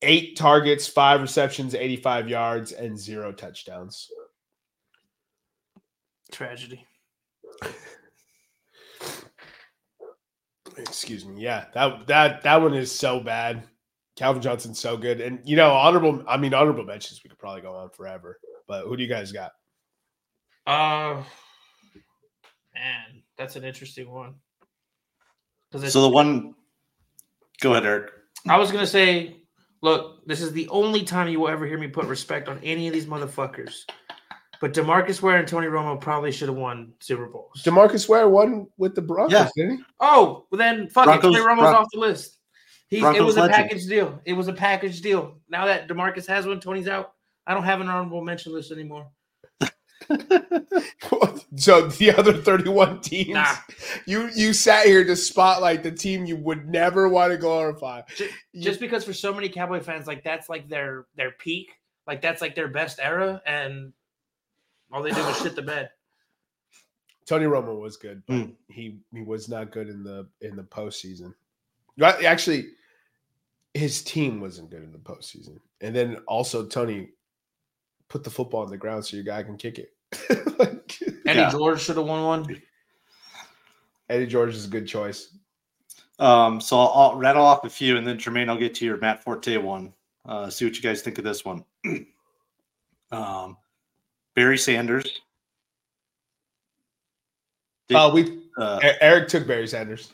[0.00, 4.10] eight targets, five receptions, 85 yards, and zero touchdowns.
[6.32, 6.86] Tragedy.
[10.76, 11.42] Excuse me.
[11.42, 13.64] Yeah, that that that one is so bad.
[14.16, 16.22] Calvin Johnson's so good, and you know, honorable.
[16.28, 17.22] I mean, honorable mentions.
[17.22, 18.38] We could probably go on forever.
[18.68, 19.52] But who do you guys got?
[20.66, 21.22] Uh,
[22.74, 24.34] man, that's an interesting one.
[25.72, 26.54] So the one,
[27.60, 28.12] go ahead, Eric.
[28.48, 29.36] I was gonna say,
[29.82, 32.88] look, this is the only time you will ever hear me put respect on any
[32.88, 33.84] of these motherfuckers.
[34.60, 37.62] But Demarcus Ware and Tony Romo probably should have won Super Bowls.
[37.64, 39.48] Demarcus Ware won with the Broncos, Yeah.
[39.56, 39.84] didn't he?
[40.00, 41.38] oh, well then fuck Broncos- it.
[41.38, 42.36] Tony Romo's Bron- off the list.
[42.88, 43.54] He, it Broncos was a legend.
[43.56, 44.20] package deal.
[44.26, 45.38] It was a package deal.
[45.48, 47.12] Now that Demarcus has one, Tony's out.
[47.46, 49.08] I don't have an honorable mention list anymore.
[51.56, 53.54] so the other 31 teams, Nah.
[54.06, 58.02] you you sat here to spotlight the team you would never want to glorify.
[58.16, 61.70] Ju- You- Just because for so many Cowboy fans, like that's like their their peak,
[62.06, 63.92] like that's like their best era, and
[64.92, 65.90] all they did was shit the bed.
[67.26, 68.54] Tony Romo was good, but Mm.
[68.68, 71.34] he he was not good in the in the postseason.
[71.98, 72.70] Right, Actually,
[73.74, 77.10] his team wasn't good in the postseason, and then also Tony
[78.08, 79.92] put the football on the ground so your guy can kick it.
[80.58, 81.50] like, Eddie Yeah.
[81.50, 82.60] George should have won one.
[84.08, 85.36] Eddie George is a good choice.
[86.18, 88.96] Um, so I'll, I'll rattle off a few, and then Jermaine, I'll get to your
[88.96, 89.92] Matt Forte one.
[90.26, 91.64] Uh, see what you guys think of this one.
[93.12, 93.56] um,
[94.40, 95.04] Barry Sanders.
[97.88, 100.12] Did, Oh, we uh, Eric took Barry Sanders.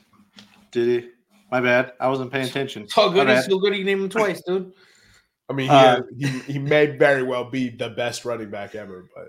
[0.73, 1.11] did he?
[1.53, 1.93] My bad.
[2.01, 2.89] I wasn't paying attention.
[2.89, 3.77] So good, My he's so good.
[3.77, 4.73] You named him twice, dude.
[5.49, 9.09] I mean, he, Uh, he he may very well be the best running back ever,
[9.15, 9.29] but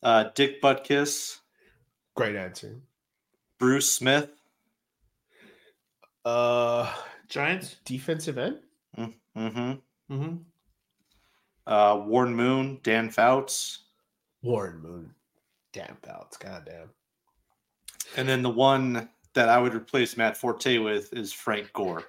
[0.00, 1.38] Uh, Dick Butkus,
[2.14, 2.80] Great answer.
[3.58, 4.30] Bruce Smith,
[6.24, 6.94] Uh,
[7.28, 7.78] Giants.
[7.84, 8.60] defensive end.
[8.96, 9.72] mm-hmm.
[10.14, 10.36] Mm-hmm.
[11.66, 13.86] uh, Warren Moon, Dan Fouts,
[14.48, 15.14] Warren Moon.
[15.72, 16.36] Damn Fouts.
[16.38, 16.88] Goddamn.
[18.16, 22.04] and then the one that I would replace Matt Forte with is Frank Gore.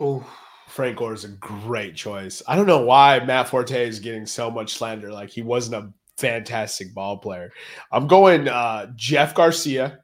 [0.00, 0.26] Oh,
[0.66, 2.42] Frank Gore is a great choice.
[2.48, 5.12] I don't know why Matt Forte is getting so much slander.
[5.12, 7.52] Like he wasn't a fantastic ball player.
[7.92, 10.00] I'm going uh, Jeff Garcia.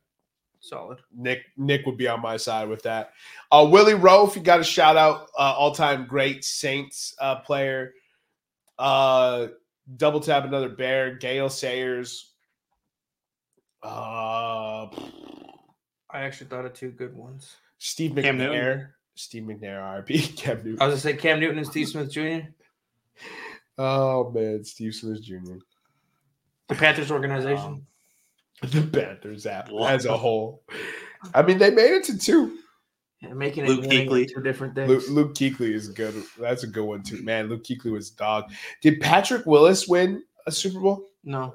[0.60, 0.98] solid.
[1.16, 3.12] Nick Nick would be on my side with that.
[3.50, 7.94] Uh, Willie Roaf, you got a shout out uh, all time great Saints uh, player.
[8.78, 9.48] Uh,
[9.96, 11.14] double tap another bear.
[11.14, 12.32] Gale Sayers.
[13.82, 14.86] Uh,
[16.10, 17.56] I actually thought of two good ones.
[17.78, 18.52] Steve Cam McNair.
[18.52, 18.88] Newton.
[19.14, 20.36] Steve McNair, RP.
[20.36, 20.80] Cam Newton.
[20.80, 22.48] I was gonna say Cam Newton and Steve Smith Jr.
[23.78, 25.56] Oh man, Steve Smith Jr.
[26.68, 27.86] The Panthers organization.
[28.62, 30.62] the Panthers app as a whole.
[31.34, 32.58] I mean, they made it to two.
[33.22, 34.34] Yeah, making it Luke winning are Kuechly.
[34.34, 34.88] two different things.
[34.88, 36.14] Luke, Luke Kuechly is good.
[36.38, 37.22] That's a good one too.
[37.22, 38.50] Man, Luke Kuechly was dog.
[38.80, 41.04] Did Patrick Willis win a Super Bowl?
[41.24, 41.54] no,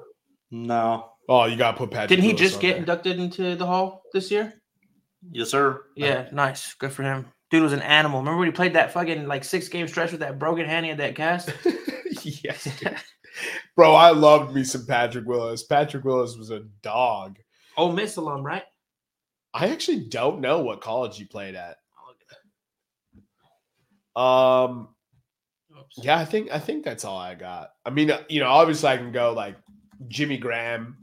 [0.52, 2.08] No, Oh, you got to put Patrick.
[2.10, 2.78] didn't he Willis just on get there.
[2.78, 4.54] inducted into the Hall this year?
[5.32, 5.82] yes, sir.
[5.96, 7.26] Yeah, nice, good for him.
[7.50, 8.20] Dude was an animal.
[8.20, 10.90] Remember when he played that fucking like six game stretch with that broken hand he
[10.90, 11.50] had that cast?
[12.22, 12.94] yes, dude.
[13.74, 13.92] bro.
[13.94, 15.64] I loved me some Patrick Willis.
[15.64, 17.38] Patrick Willis was a dog.
[17.76, 18.62] oh, Miss alum, right?
[19.54, 21.76] I actually don't know what college you played at.
[24.20, 24.88] Um,
[25.78, 25.98] Oops.
[25.98, 27.70] yeah, I think I think that's all I got.
[27.84, 29.56] I mean, uh, you know, obviously I can go like
[30.08, 30.96] Jimmy Graham,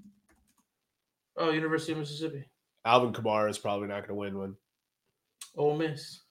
[1.38, 2.46] Oh, University of Mississippi.
[2.86, 4.56] Alvin Kamara is probably not going to win one.
[5.58, 6.22] Ole Miss.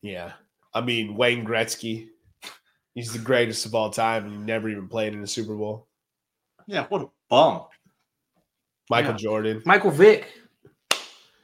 [0.00, 0.32] Yeah.
[0.74, 2.08] I mean, Wayne Gretzky,
[2.94, 5.86] he's the greatest of all time and he never even played in a Super Bowl.
[6.66, 7.66] Yeah, what a bum.
[8.92, 9.16] Michael Yeah.
[9.16, 10.28] Jordan, Michael Vick.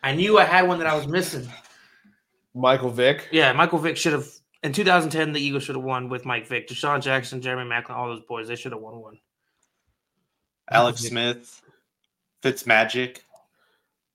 [0.02, 1.50] I knew I had one that I was missing.
[2.54, 3.28] Michael Vick.
[3.32, 4.26] Yeah, Michael Vick should have.
[4.62, 8.08] In 2010, the Eagles should have won with Mike Vick, DeSean Jackson, Jeremy Maclin, all
[8.08, 8.48] those boys.
[8.48, 9.18] They should have won one.
[10.70, 11.10] Alex Vick.
[11.10, 11.62] Smith,
[12.42, 13.18] Fitzmagic.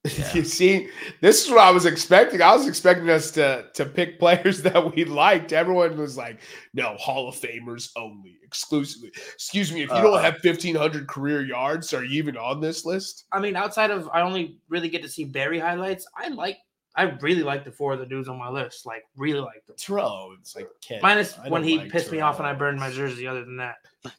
[0.34, 0.90] you see,
[1.22, 2.42] this is what I was expecting.
[2.42, 5.54] I was expecting us to to pick players that we liked.
[5.54, 6.42] Everyone was like,
[6.74, 11.08] "No, Hall of Famers only, exclusively." Excuse me, if you don't Uh, have fifteen hundred
[11.08, 13.26] career yards, are you even on this list?
[13.32, 16.06] I mean, outside of I only really get to see Barry highlights.
[16.18, 16.58] I like,
[16.98, 18.86] I really like the four of the dudes on my list.
[18.86, 19.78] Like, really like them.
[19.78, 21.00] Terrell, it's like Ken.
[21.02, 23.26] Minus when he like pissed me off and I burned my jersey.
[23.26, 23.76] Other than that,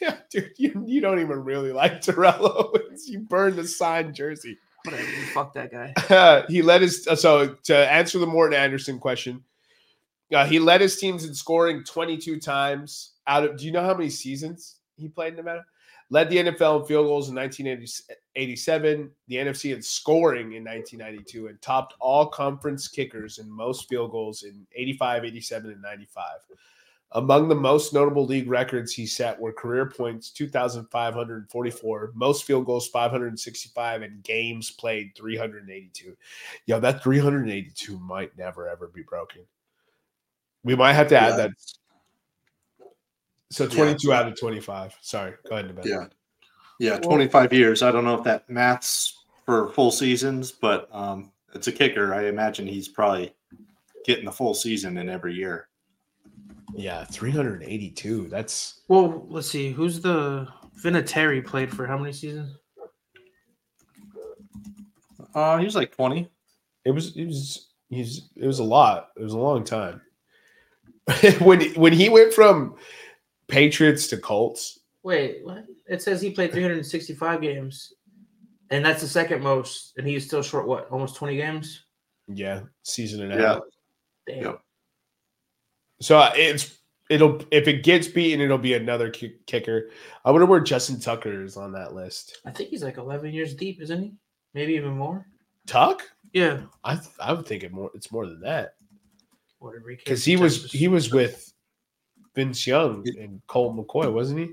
[0.00, 3.08] Yeah, dude, you, you don't even really like Terrell Owens.
[3.08, 4.58] You burned the signed jersey.
[4.86, 5.08] Whatever.
[5.34, 5.92] Fuck that guy.
[6.16, 9.42] Uh, he led his so to answer the Morten Andersen question.
[10.32, 13.56] Uh, he led his teams in scoring 22 times out of.
[13.56, 15.64] Do you know how many seasons he played in Nevada?
[16.08, 21.60] Led the NFL in field goals in 1987, the NFC in scoring in 1992, and
[21.60, 26.24] topped all conference kickers in most field goals in 85, 87, and 95.
[27.16, 32.88] Among the most notable league records he set were career points 2,544, most field goals
[32.88, 36.14] 565, and games played 382.
[36.66, 39.40] Yo, that 382 might never ever be broken.
[40.62, 41.36] We might have to add Yeah.
[41.36, 41.52] that.
[43.50, 44.94] So 22 out of 25.
[45.00, 45.88] Sorry, go ahead, Nevada.
[45.88, 46.06] Yeah.
[46.78, 46.98] Yeah.
[46.98, 47.82] 25 years.
[47.82, 52.12] I don't know if that maths for full seasons, but um, it's a kicker.
[52.12, 53.34] I imagine he's probably
[54.04, 55.68] getting the full season in every year.
[56.76, 58.28] Yeah, 382.
[58.28, 59.70] That's Well, let's see.
[59.72, 60.46] Who's the
[60.82, 62.56] Vinatieri played for how many seasons?
[65.34, 66.28] Uh, he was like 20.
[66.84, 69.08] it was it was he's it was a lot.
[69.16, 70.00] It was a long time.
[71.40, 72.76] when when he went from
[73.48, 75.64] Patriots to Colts, Wait, what?
[75.88, 77.92] It says he played 365 games,
[78.70, 80.66] and that's the second most, and he's still short.
[80.66, 80.88] What?
[80.90, 81.84] Almost 20 games.
[82.28, 83.48] yeah, season and a Yeah.
[83.54, 83.60] half.
[84.26, 84.42] Damn.
[84.42, 84.60] Yep.
[86.00, 86.78] So uh, it's
[87.10, 89.90] it'll if it gets beaten, it'll be another ki- kicker.
[90.24, 92.38] I wonder where Justin Tucker is on that list.
[92.44, 94.12] I think he's like 11 years deep, isn't he?
[94.54, 95.26] Maybe even more.
[95.66, 96.02] Tuck?
[96.32, 96.62] Yeah.
[96.84, 97.90] I th- I would think it more.
[97.94, 98.74] It's more than that
[99.58, 99.84] Whatever.
[99.88, 101.52] because from he was he was with
[102.34, 104.50] Vince Young and Colt McCoy, wasn't he?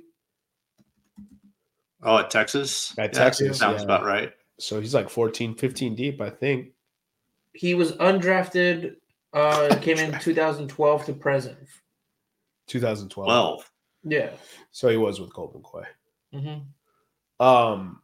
[2.02, 2.94] Oh, at Texas?
[2.98, 3.86] At Yeah, Texas, Sounds yeah.
[3.86, 4.32] about right.
[4.60, 6.70] So he's like 14, 15 deep, I think.
[7.54, 8.96] He was undrafted.
[9.34, 11.58] Uh, came in 2012 to present.
[12.68, 13.28] 2012.
[13.28, 13.72] 12.
[14.06, 14.30] Yeah.
[14.72, 15.86] So he was with Colt McCoy.
[16.32, 18.02] hmm Um,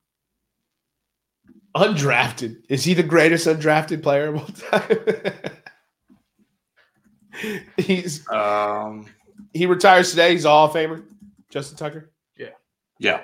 [1.76, 2.64] undrafted.
[2.70, 5.34] Is he the greatest undrafted player of all time?
[7.78, 9.06] He's Um,
[9.54, 10.32] he retires today.
[10.32, 11.04] He's a Hall of Famer.
[11.50, 12.12] Justin Tucker.
[12.38, 12.50] Yeah.
[13.00, 13.22] Yeah.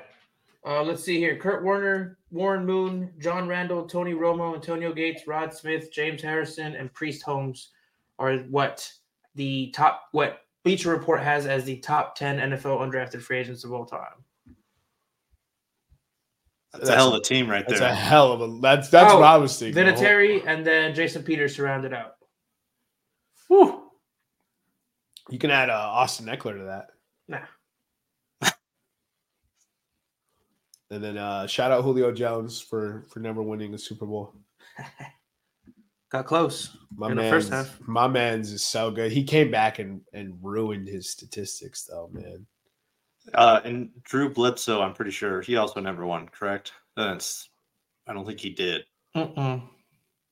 [0.65, 5.53] Uh, let's see here: Kurt Warner, Warren Moon, John Randle, Tony Romo, Antonio Gates, Rod
[5.53, 7.71] Smith, James Harrison, and Priest Holmes
[8.19, 8.89] are what
[9.35, 13.73] the top what Bleacher Report has as the top ten NFL undrafted free agents of
[13.73, 14.23] all time.
[16.73, 17.89] That's, a hell of a team right That's there.
[17.89, 18.59] That's a hell of a.
[18.59, 19.81] That's that's Oh, what I was thinking.
[19.81, 22.15] Vinatieri and then Jason Peters surrounded out.
[23.47, 23.81] Whew.
[25.29, 26.87] You can add uh, Austin Ekeler to that.
[27.27, 28.49] Nah.
[30.91, 34.35] And then uh, shout out Julio Jones for for never winning a Super Bowl.
[36.15, 36.77] Got close.
[36.95, 37.77] My In the man's, first half.
[37.87, 39.11] my man's is so good.
[39.11, 42.45] He came back and and ruined his statistics though, man.
[43.33, 46.71] Uh, and Drew Bledsoe, I'm pretty sure he also never won, correct?
[46.95, 47.49] That's,
[48.07, 48.83] I don't think he did.
[49.15, 49.61] Mm-mm.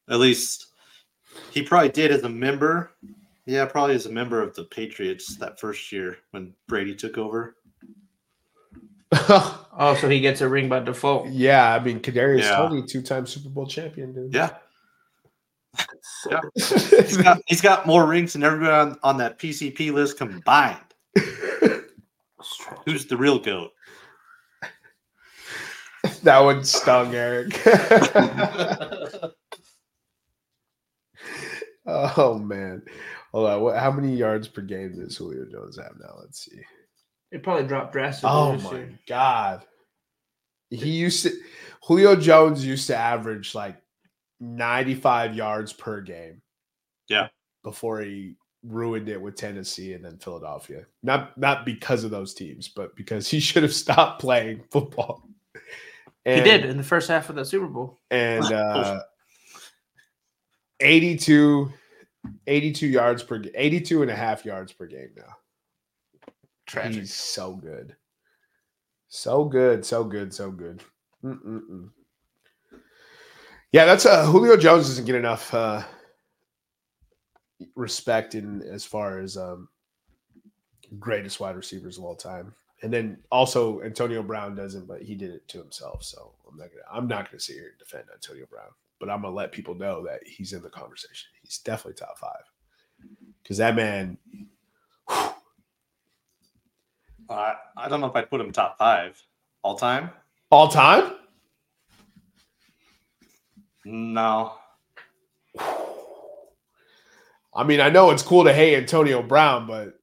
[0.10, 0.68] At least
[1.52, 2.92] he probably did as a member.
[3.46, 7.58] Yeah, probably as a member of the Patriots that first year when Brady took over.
[9.76, 11.30] Oh, so he gets a ring by default.
[11.30, 12.58] yeah, I mean Kadarius Yeah.
[12.58, 14.32] Toney, two time Super Bowl champion, dude.
[14.32, 14.52] Yeah,
[16.30, 16.42] yeah.
[16.56, 20.78] He's got he's got more rings than everybody on, on that PCP list combined.
[22.86, 23.72] Who's the real goat?
[26.24, 27.60] that one stung, Eric.
[31.86, 32.82] oh man.
[33.32, 33.62] Hold on.
[33.62, 36.16] What, how many yards per game does Julio Jones have now?
[36.20, 36.60] Let's see.
[37.32, 38.30] It probably dropped drastically.
[38.32, 39.00] Oh my year.
[39.08, 39.64] god.
[40.70, 41.32] He used to
[41.84, 43.78] Julio Jones used to average like
[44.40, 46.42] 95 yards per game.
[47.08, 47.28] Yeah.
[47.64, 50.86] Before he ruined it with Tennessee and then Philadelphia.
[51.02, 55.28] Not not because of those teams, but because he should have stopped playing football.
[56.26, 58.00] He did in the first half of the Super Bowl.
[58.10, 59.02] and uh
[60.80, 61.72] 82
[62.48, 65.36] 82 yards per ga- 82 and a half yards per game now.
[66.66, 67.02] Tragic.
[67.02, 67.96] He's so good.
[69.10, 70.82] So good, so good, so good.
[71.24, 71.90] Mm-mm-mm.
[73.74, 75.84] Yeah, that's uh Julio Jones doesn't get enough uh
[77.76, 79.68] respect in as far as um
[81.00, 82.54] greatest wide receivers of all time.
[82.84, 86.04] And then also Antonio Brown doesn't, but he did it to himself.
[86.04, 89.24] So I'm not gonna I'm not gonna sit here and defend Antonio Brown, but I'm
[89.24, 91.30] gonna let people know that he's in the conversation.
[91.42, 92.44] He's definitely top five.
[93.42, 94.18] Because that man
[97.30, 99.20] Uh, I don't know if I'd put him top five
[99.64, 100.12] all time.
[100.52, 101.14] all time?
[103.86, 104.54] No,
[107.56, 110.00] I mean, I know it's cool to hate Antonio Brown, but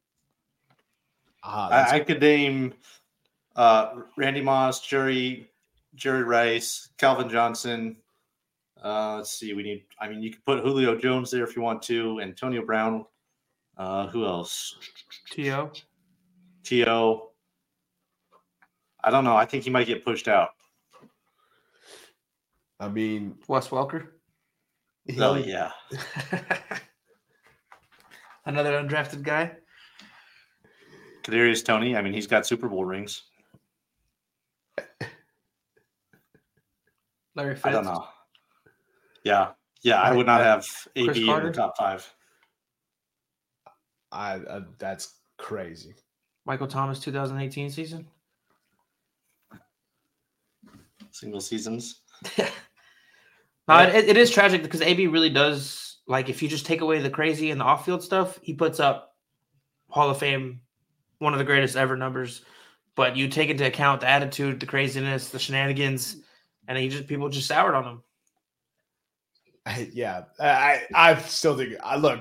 [1.68, 2.74] that's- I, I could name
[3.56, 5.50] uh, Randy Moss, Jerry,
[5.94, 7.96] Jerry Rice, Calvin Johnson.
[8.82, 9.52] Uh, let's see.
[9.52, 9.84] We need.
[10.00, 12.20] I mean, you could put Julio Jones there if you want to.
[12.20, 13.04] Antonio Brown.
[13.76, 14.76] Uh, who else?
[15.32, 15.70] To
[16.64, 17.22] To.
[19.02, 19.36] I don't know.
[19.36, 20.50] I think he might get pushed out.
[22.80, 24.08] I mean, Wes Welker.
[25.18, 25.70] Oh yeah.
[28.46, 29.52] Another undrafted guy.
[31.22, 31.94] Kadarius Toney.
[31.94, 33.24] I mean, he's got Super Bowl rings.
[37.36, 37.66] Larry Fitz.
[37.66, 38.06] I don't know.
[39.24, 39.50] Yeah,
[39.82, 40.00] yeah.
[40.00, 40.66] I would not have
[40.96, 41.48] AB in Carter?
[41.48, 42.10] the top five.
[44.10, 45.94] I, uh, that's crazy.
[46.46, 48.06] Michael Thomas 2018 season.
[51.10, 52.00] Single seasons.
[53.70, 56.80] Uh, no, it, it is tragic because AB really does like if you just take
[56.80, 59.14] away the crazy and the off-field stuff, he puts up
[59.88, 60.60] Hall of Fame,
[61.20, 62.42] one of the greatest ever numbers.
[62.96, 66.16] But you take into account the attitude, the craziness, the shenanigans,
[66.66, 68.02] and he just people just soured on him.
[69.64, 72.20] I, yeah, I I still think I look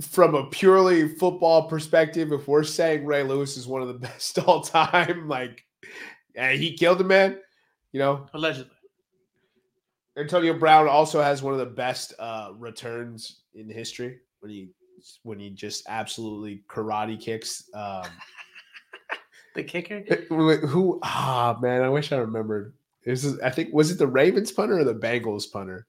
[0.00, 2.32] from a purely football perspective.
[2.32, 5.64] If we're saying Ray Lewis is one of the best all time, like
[6.34, 7.40] yeah, he killed a man.
[7.90, 8.71] You know, Allegedly.
[10.16, 14.70] Antonio Brown also has one of the best uh, returns in history when he
[15.22, 17.68] when he just absolutely karate kicks.
[17.74, 18.04] Um,
[19.54, 20.00] The kicker?
[20.66, 22.72] who ah man, I wish I remembered.
[23.04, 25.86] This is I think was it the Ravens punter or the Bengals punter,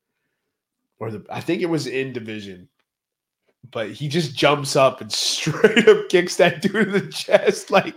[1.00, 2.68] or the I think it was in division.
[3.72, 7.72] But he just jumps up and straight up kicks that dude in the chest.
[7.72, 7.96] Like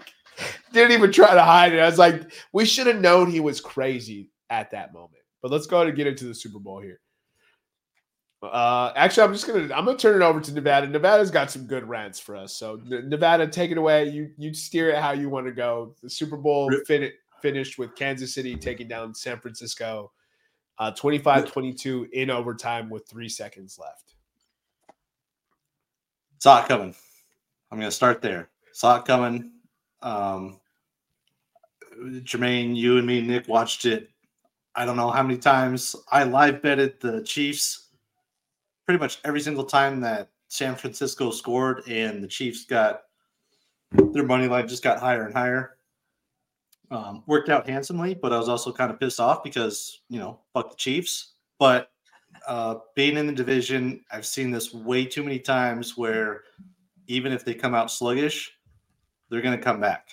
[0.72, 1.80] didn't even try to hide it.
[1.80, 5.22] I was like, we should have known he was crazy at that moment.
[5.42, 7.00] But let's go ahead and get into the Super Bowl here.
[8.42, 10.86] Uh, actually, I'm just gonna I'm gonna turn it over to Nevada.
[10.86, 12.54] Nevada's got some good rants for us.
[12.54, 14.08] So Nevada, take it away.
[14.08, 15.94] You you steer it how you want to go.
[16.02, 20.10] The Super Bowl fin- finished with Kansas City taking down San Francisco,
[20.78, 24.14] uh, 25-22 in overtime with three seconds left.
[26.38, 26.94] Saw it coming.
[27.70, 28.48] I'm going to start there.
[28.72, 29.52] Saw it coming.
[30.02, 30.60] Um,
[31.98, 34.10] Jermaine, you and me, Nick watched it.
[34.76, 35.96] I don't know how many times.
[36.12, 37.88] I live betted the Chiefs
[38.84, 43.02] pretty much every single time that San Francisco scored and the Chiefs got
[44.12, 45.78] their money line just got higher and higher.
[46.90, 50.40] Um, worked out handsomely, but I was also kind of pissed off because you know
[50.52, 51.32] fuck the Chiefs.
[51.58, 51.90] But
[52.46, 56.42] uh, being in the division, I've seen this way too many times where
[57.06, 58.52] even if they come out sluggish,
[59.30, 60.10] they're going to come back,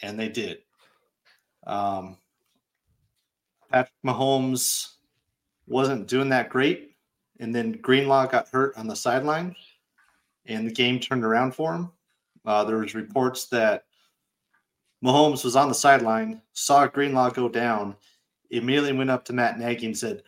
[0.00, 0.58] and they did.
[1.66, 2.16] Um,
[3.72, 4.92] Patrick Mahomes
[5.66, 6.94] wasn't doing that great,
[7.40, 9.56] and then Greenlaw got hurt on the sideline,
[10.46, 11.90] and the game turned around for him.
[12.44, 13.84] Uh, there was reports that
[15.02, 17.96] Mahomes was on the sideline, saw Greenlaw go down,
[18.50, 20.22] immediately went up to Matt Nagy and said,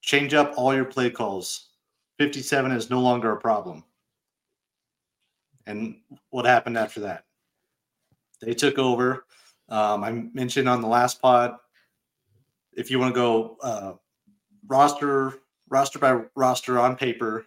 [0.00, 1.70] "Change up all your play calls.
[2.18, 3.84] 57 is no longer a problem."
[5.66, 6.00] And
[6.30, 7.24] what happened after that?
[8.40, 9.26] They took over.
[9.68, 11.56] Um, I mentioned on the last pod,
[12.74, 13.92] if you want to go uh,
[14.66, 15.34] roster
[15.68, 17.46] roster by roster on paper,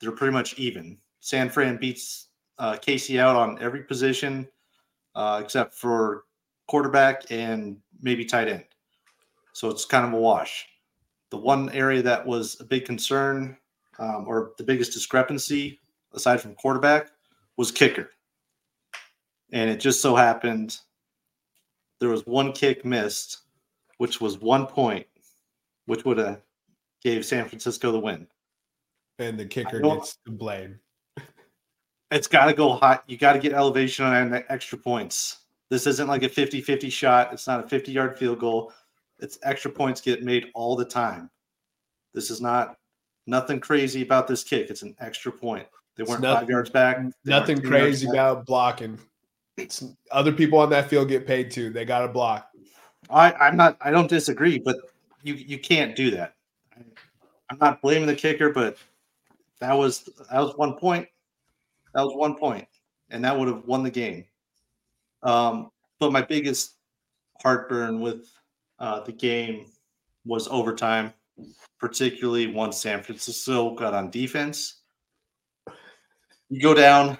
[0.00, 0.98] they're pretty much even.
[1.20, 2.28] San Fran beats
[2.58, 4.46] uh, KC out on every position
[5.14, 6.24] uh, except for
[6.68, 8.64] quarterback and maybe tight end.
[9.52, 10.66] So it's kind of a wash.
[11.30, 13.56] The one area that was a big concern
[13.98, 15.80] um, or the biggest discrepancy,
[16.12, 17.08] aside from quarterback,
[17.56, 18.10] was kicker.
[19.52, 20.78] And it just so happened
[21.98, 23.38] there was one kick missed,
[23.98, 25.06] which was one point,
[25.86, 26.42] which would have
[27.02, 28.26] gave San Francisco the win.
[29.18, 30.80] And the kicker gets the blame.
[32.12, 33.02] It's got to go hot.
[33.08, 35.38] You got to get elevation on the extra points.
[35.70, 37.32] This isn't like a 50 50 shot.
[37.32, 38.72] It's not a 50 yard field goal.
[39.18, 41.28] It's extra points get made all the time.
[42.14, 42.76] This is not
[43.26, 44.70] nothing crazy about this kick.
[44.70, 45.66] It's an extra point.
[45.96, 46.98] They weren't nothing- five yards back.
[47.24, 49.00] They Nothing crazy about blocking.
[49.56, 49.82] It's,
[50.12, 51.70] other people on that field get paid too.
[51.70, 52.50] They got to block.
[53.10, 53.76] I, I'm not.
[53.80, 54.76] I don't disagree, but
[55.22, 56.34] you you can't do that.
[57.50, 58.76] I'm not blaming the kicker, but
[59.60, 61.08] that was that was one point.
[61.94, 62.66] That was one point,
[63.10, 64.24] and that would have won the game.
[65.22, 66.74] Um, but my biggest
[67.42, 68.30] heartburn with
[68.78, 69.66] uh, the game
[70.24, 71.12] was overtime,
[71.78, 74.82] particularly once San Francisco got on defense.
[76.48, 77.18] You go down,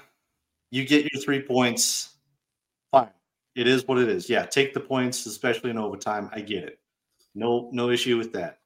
[0.70, 2.15] you get your three points.
[3.57, 4.28] It is what it is.
[4.28, 6.28] Yeah, take the points, especially in overtime.
[6.32, 6.78] I get it.
[7.34, 8.59] No, no issue with that.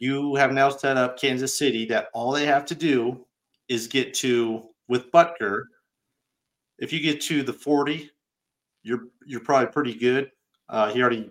[0.00, 3.24] You have now set up Kansas City that all they have to do
[3.68, 5.62] is get to with Butker.
[6.78, 8.10] If you get to the 40,
[8.82, 10.32] you're you're probably pretty good.
[10.68, 11.30] Uh, he already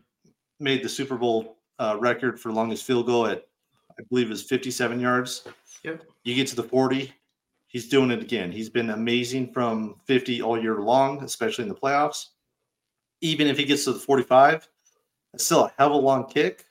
[0.59, 3.47] made the Super Bowl uh, record for longest field goal at
[3.99, 5.47] I believe is 57 yards.
[5.83, 6.03] Yep.
[6.23, 7.13] You get to the 40,
[7.67, 8.51] he's doing it again.
[8.51, 12.27] He's been amazing from 50 all year long, especially in the playoffs.
[13.21, 14.67] Even if he gets to the 45,
[15.33, 16.65] it's still a hell of a long kick,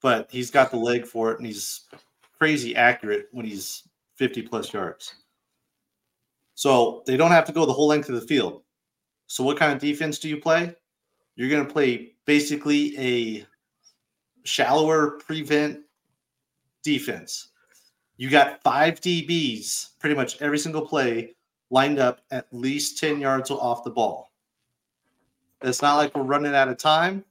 [0.00, 1.86] but he's got the leg for it and he's
[2.38, 3.82] crazy accurate when he's
[4.16, 5.14] 50 plus yards.
[6.54, 8.62] So they don't have to go the whole length of the field.
[9.26, 10.74] So what kind of defense do you play?
[11.34, 13.46] You're going to play basically a
[14.44, 15.80] shallower prevent
[16.82, 17.48] defense.
[18.16, 21.34] You got five DBs pretty much every single play
[21.70, 24.32] lined up at least 10 yards off the ball.
[25.62, 27.24] It's not like we're running out of time.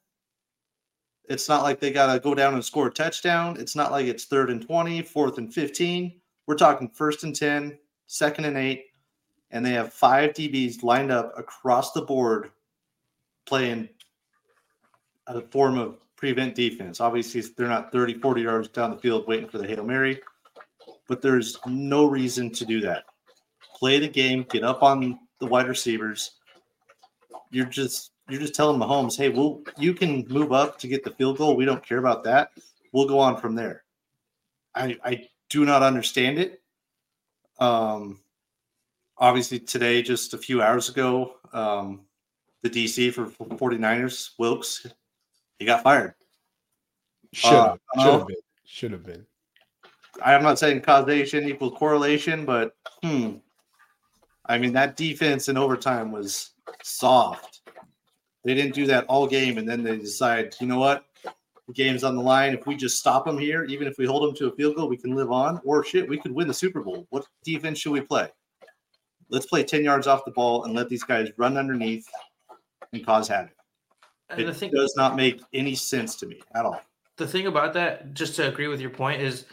[1.27, 3.57] It's not like they got to go down and score a touchdown.
[3.59, 6.13] It's not like it's third and 20, fourth and 15.
[6.45, 8.85] We're talking first and 10, second and eight,
[9.49, 12.51] and they have five DBs lined up across the board
[13.45, 13.89] playing
[15.27, 17.01] a form of prevent defense.
[17.01, 20.21] Obviously, they're not 30, 40 yards down the field waiting for the Hail Mary,
[21.07, 23.03] but there's no reason to do that.
[23.75, 26.31] Play the game, get up on the wide receivers.
[27.51, 31.11] You're just you're just telling Mahomes, hey, we'll you can move up to get the
[31.11, 31.55] field goal.
[31.55, 32.51] We don't care about that.
[32.91, 33.83] We'll go on from there.
[34.73, 36.61] I I do not understand it.
[37.59, 38.19] Um
[39.17, 42.01] obviously today, just a few hours ago, um,
[42.61, 44.87] the DC for 49ers, Wilkes,
[45.59, 46.13] he got fired.
[47.33, 47.79] Should have.
[47.97, 48.37] Uh, should have been.
[48.65, 49.25] Should have been.
[50.23, 53.37] I'm not saying causation equals correlation, but hmm.
[54.45, 56.51] I mean, that defense in overtime was
[56.83, 57.61] soft.
[58.43, 61.05] They didn't do that all game, and then they decide, you know what?
[61.67, 62.53] The game's on the line.
[62.53, 64.87] If we just stop them here, even if we hold them to a field goal,
[64.87, 65.59] we can live on.
[65.65, 67.07] Or shit, we could win the Super Bowl.
[67.09, 68.29] What defense should we play?
[69.29, 72.07] Let's play 10 yards off the ball and let these guys run underneath
[72.93, 73.55] and cause havoc.
[74.29, 76.79] And It the thing, does not make any sense to me at all.
[77.17, 79.45] the thing about that, just to agree with your point, is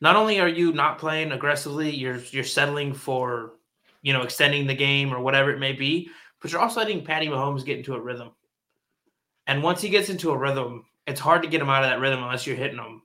[0.00, 3.54] not only are you not playing aggressively, you're you're settling for,
[4.02, 7.26] you know, extending the game or whatever it may be, but you're also letting Patty
[7.26, 8.30] Mahomes get into a rhythm.
[9.46, 12.00] And once he gets into a rhythm, it's hard to get him out of that
[12.00, 13.02] rhythm unless you're hitting him.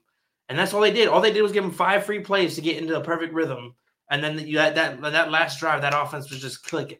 [0.48, 1.08] And that's all they did.
[1.08, 3.74] All they did was give him five free plays to get into a perfect rhythm.
[4.10, 6.98] And then you that that that last drive, that offense was just clicking.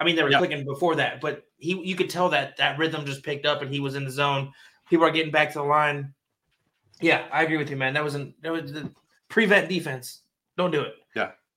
[0.00, 3.04] I mean, they were clicking before that, but he you could tell that that rhythm
[3.04, 4.52] just picked up and he was in the zone.
[4.88, 6.14] People are getting back to the line.
[7.00, 7.94] Yeah, I agree with you, man.
[7.94, 8.90] That wasn't that was the
[9.32, 10.22] prevent defense.
[10.56, 10.94] Don't do it.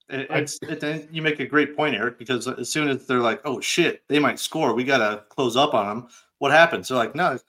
[0.10, 3.22] It, it's it, then you make a great point, Eric, because as soon as they're
[3.22, 6.08] like, "Oh shit, they might score," we gotta close up on them.
[6.38, 6.88] What happens?
[6.90, 7.40] They're like, "No,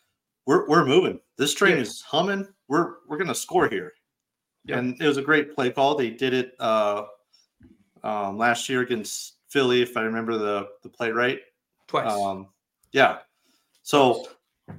[0.47, 1.21] we're we're moving.
[1.37, 1.83] This train Yeah.
[1.83, 2.49] is humming.
[2.69, 3.93] We're we're gonna score here."
[4.65, 4.79] Yeah.
[4.79, 5.97] And it was a great play call.
[5.97, 7.05] They did it uh,
[8.03, 11.41] um, last year against Philly, if I remember the the play right.
[11.89, 12.11] Twice.
[12.11, 12.49] Um,
[12.93, 13.19] yeah.
[13.83, 14.27] So,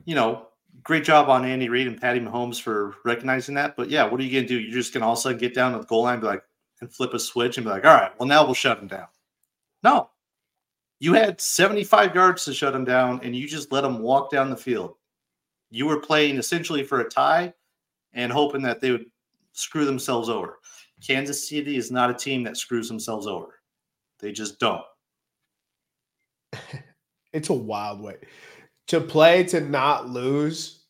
[0.05, 0.47] you know,
[0.83, 3.75] great job on Andy Reid and Patty Mahomes for recognizing that.
[3.75, 4.59] But yeah, what are you going to do?
[4.59, 6.27] You're just going to all of a sudden get down to the goal line be
[6.27, 6.43] like,
[6.81, 9.07] and flip a switch and be like, all right, well, now we'll shut him down.
[9.83, 10.09] No.
[10.99, 14.49] You had 75 yards to shut him down and you just let him walk down
[14.49, 14.95] the field.
[15.69, 17.53] You were playing essentially for a tie
[18.13, 19.05] and hoping that they would
[19.53, 20.59] screw themselves over.
[21.05, 23.59] Kansas City is not a team that screws themselves over.
[24.19, 24.83] They just don't.
[27.33, 28.15] It's a wild way
[28.87, 30.85] to play to not lose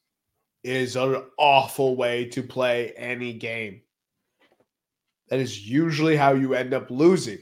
[0.63, 3.81] is an awful way to play any game.
[5.29, 7.39] That is usually how you end up losing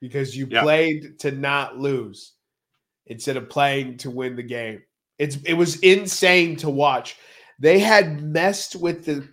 [0.00, 0.62] because you Yeah.
[0.62, 2.34] played to not lose
[3.06, 4.82] instead of playing to win the game.
[5.18, 7.16] It's it was insane to watch.
[7.58, 9.28] They had messed with the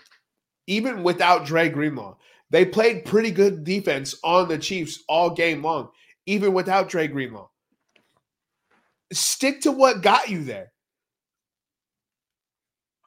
[0.67, 2.17] even without Dre Greenlaw.
[2.49, 5.89] They played pretty good defense on the Chiefs all game long,
[6.25, 7.49] even without Dre Greenlaw
[9.11, 10.71] stick to what got you there.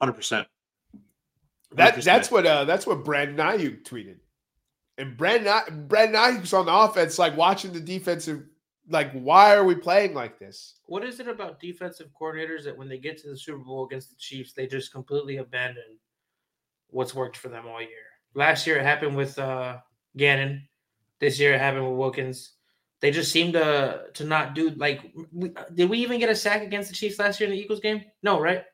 [0.03, 0.47] 100%.
[1.73, 4.17] That that's what uh that's what Brandon Aiyuk tweeted.
[4.97, 8.45] And Brandon Brandon Aiyuk's on the offense, like watching the defensive,
[8.89, 10.77] like why are we playing like this?
[10.87, 14.09] What is it about defensive coordinators that when they get to the Super Bowl against
[14.09, 15.99] the Chiefs, they just completely abandon
[16.89, 17.91] what's worked for them all year?
[18.35, 19.79] Last year it happened with uh,
[20.17, 20.67] Gannon.
[21.21, 22.53] This year it happened with Wilkins.
[23.01, 25.13] They just seem to to not do like.
[25.33, 27.81] We, did we even get a sack against the Chiefs last year in the Eagles
[27.81, 28.05] game?
[28.23, 28.65] No, right?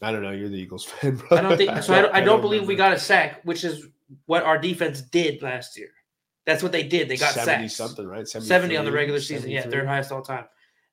[0.00, 0.30] I don't know.
[0.30, 1.38] You're the Eagles fan, bro.
[1.38, 1.94] I don't think so.
[1.94, 3.86] I don't, I don't believe we got a sack, which is
[4.26, 5.90] what our defense did last year.
[6.46, 7.10] That's what they did.
[7.10, 7.76] They got 70 sacks.
[7.76, 8.26] something, right?
[8.26, 9.50] 70 on the regular season.
[9.50, 10.46] Yeah, third highest all time.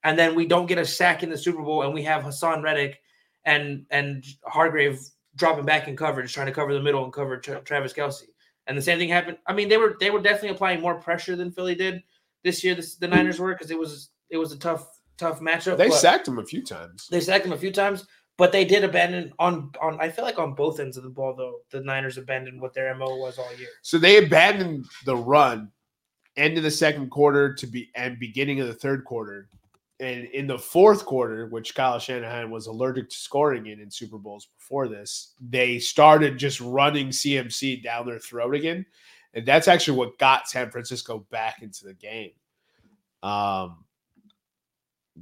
[0.04, 2.62] And then we don't get a sack in the Super Bowl, and we have Haason
[2.62, 3.00] Reddick
[3.46, 5.00] and and Hargrave
[5.36, 8.24] dropping back in coverage, trying to cover the middle and cover Tra- Travis Kelce.
[8.68, 9.38] And the same thing happened.
[9.48, 12.04] I mean, they were they were definitely applying more pressure than Philly did
[12.46, 12.76] this year.
[12.76, 14.88] This, the Niners were because it was it was a tough
[15.18, 15.78] tough matchup.
[15.78, 17.08] They sacked him a few times.
[17.10, 18.06] they sacked him a few times,
[18.38, 20.00] but they did abandon on on.
[20.00, 22.96] I feel like on both ends of the ball though, the Niners abandoned what their
[22.96, 23.68] mo was all year.
[23.82, 25.72] So they abandoned the run
[26.38, 29.50] end of the second quarter to be and beginning of the third quarter.
[30.02, 34.18] And in the fourth quarter, which Kyle Shanahan was allergic to scoring in in Super
[34.18, 38.86] Bowls before this, they started just running CMC down their throat again.
[39.36, 42.32] And that's actually what got San Francisco back into the game.
[43.22, 43.84] Um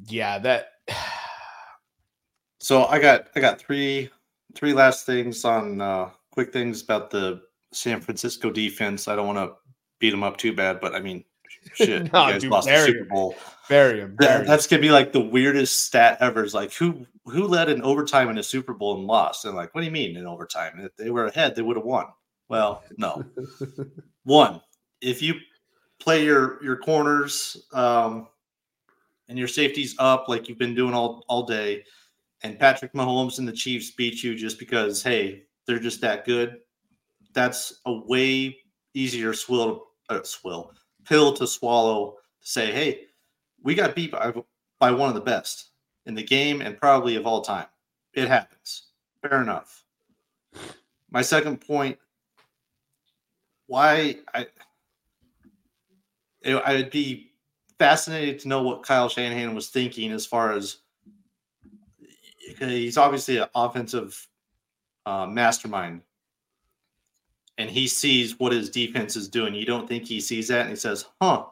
[0.05, 0.67] yeah, that
[2.59, 4.09] So I got I got three
[4.55, 7.41] three last things on uh, quick things about the
[7.73, 9.09] San Francisco defense.
[9.09, 9.55] I don't want to
[9.99, 11.25] beat them up too bad, but I mean,
[11.73, 13.05] shit, No, you guys dude, lost the Super.
[13.05, 13.31] Bowl.
[13.31, 13.37] him.
[13.39, 14.47] That- bury him.
[14.47, 16.43] that's gonna be like the weirdest stat ever.
[16.43, 19.43] Is like who who led in overtime in a Super Bowl and lost?
[19.45, 20.79] And like, what do you mean in overtime?
[20.79, 22.05] If they were ahead, they would have won.
[22.49, 23.23] Well, no.
[24.23, 24.61] One,
[25.01, 25.35] if you
[25.99, 28.27] play your your corners um,
[29.29, 31.83] and your safeties up like you've been doing all all day,
[32.43, 36.59] and Patrick Mahomes and the Chiefs beat you just because hey they're just that good,
[37.33, 38.57] that's a way
[38.93, 40.71] easier swill uh, swill
[41.05, 43.07] pill to swallow to say hey
[43.63, 44.33] we got beat by,
[44.79, 45.71] by one of the best
[46.05, 47.67] in the game and probably of all time.
[48.13, 48.89] It happens.
[49.21, 49.83] Fair enough.
[51.09, 51.97] My second point
[53.73, 54.45] why I
[56.41, 57.31] it- I'd be
[57.79, 60.77] fascinated to know what Kyle Shanahan was thinking as far as
[62.59, 64.27] he's obviously an offensive
[65.07, 66.01] uh, mastermind
[67.57, 69.55] and he sees what his defense is doing.
[69.55, 71.45] You don't think he sees that and he says, huh,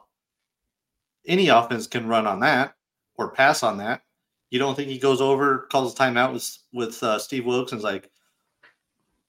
[1.26, 2.76] any offense can run on that
[3.16, 4.02] or pass on that.
[4.50, 7.80] You don't think he goes over, calls a timeout with, with uh, Steve Wilkes and
[7.80, 8.10] is like,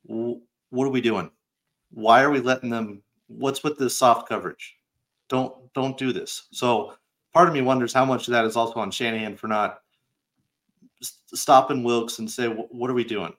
[0.04, 1.32] what are we doing?
[1.94, 3.02] Why are we letting them?
[3.28, 4.76] What's with this soft coverage?
[5.30, 6.48] Don't don't do this.
[6.52, 6.94] So
[7.34, 9.80] part of me wonders how much of that is also on Shanahan for not
[11.02, 13.34] stopping Wilkes and say, what are we doing?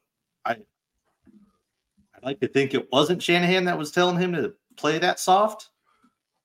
[0.45, 5.21] I I'd like to think it wasn't Shanahan that was telling him to play that
[5.21, 5.71] soft,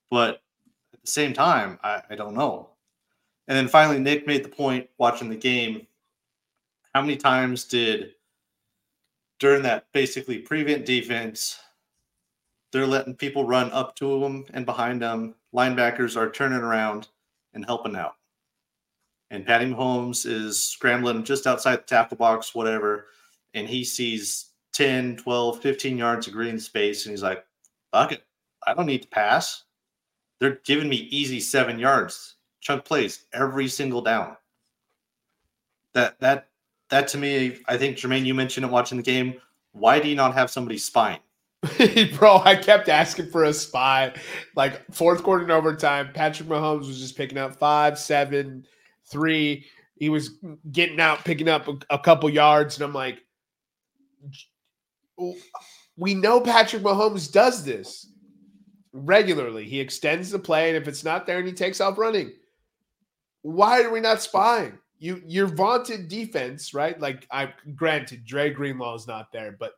[0.10, 0.41] but
[0.93, 2.70] at the same time, I, I don't know.
[3.47, 5.88] And then finally, Nick made the point watching the game.
[6.93, 8.14] How many times did
[9.39, 11.60] during that basically prevent defense,
[12.72, 15.36] they're letting people run up to them and behind them.
[15.53, 17.07] Linebackers are turning around
[17.53, 18.15] and helping out.
[19.32, 23.07] And Patty Mahomes is scrambling just outside the tackle box, whatever.
[23.53, 27.05] And he sees 10, 12, 15 yards of green space.
[27.05, 27.43] And he's like,
[27.91, 28.24] fuck it.
[28.65, 29.63] I don't need to pass.
[30.39, 34.38] They're giving me easy seven yards, chunk plays every single down.
[35.93, 36.47] That that
[36.89, 39.36] that to me, I think Jermaine, you mentioned it watching the game.
[39.74, 41.20] Why do you not have somebody spying?
[42.18, 44.14] Bro, I kept asking for a spy.
[44.55, 48.66] Like fourth quarter and overtime, Patrick Mahomes was just picking up five, seven,
[49.05, 49.66] three.
[49.95, 50.32] He was
[50.72, 53.20] getting out, picking up a, a couple yards, and I'm like,
[55.97, 58.07] we know Patrick Mahomes does this
[58.93, 59.66] regularly.
[59.66, 62.32] He extends the play, and if it's not there, and he takes off running.
[63.41, 64.80] Why are we not spying?
[64.97, 66.99] You your vaunted defense, right?
[66.99, 69.74] Like I granted, Dre Greenlaw is not there, but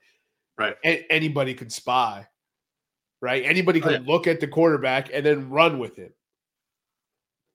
[0.58, 2.28] right, a- anybody could spy,
[3.22, 3.43] right?
[3.45, 4.12] Anybody could oh, yeah.
[4.12, 6.16] look at the quarterback and then run with it.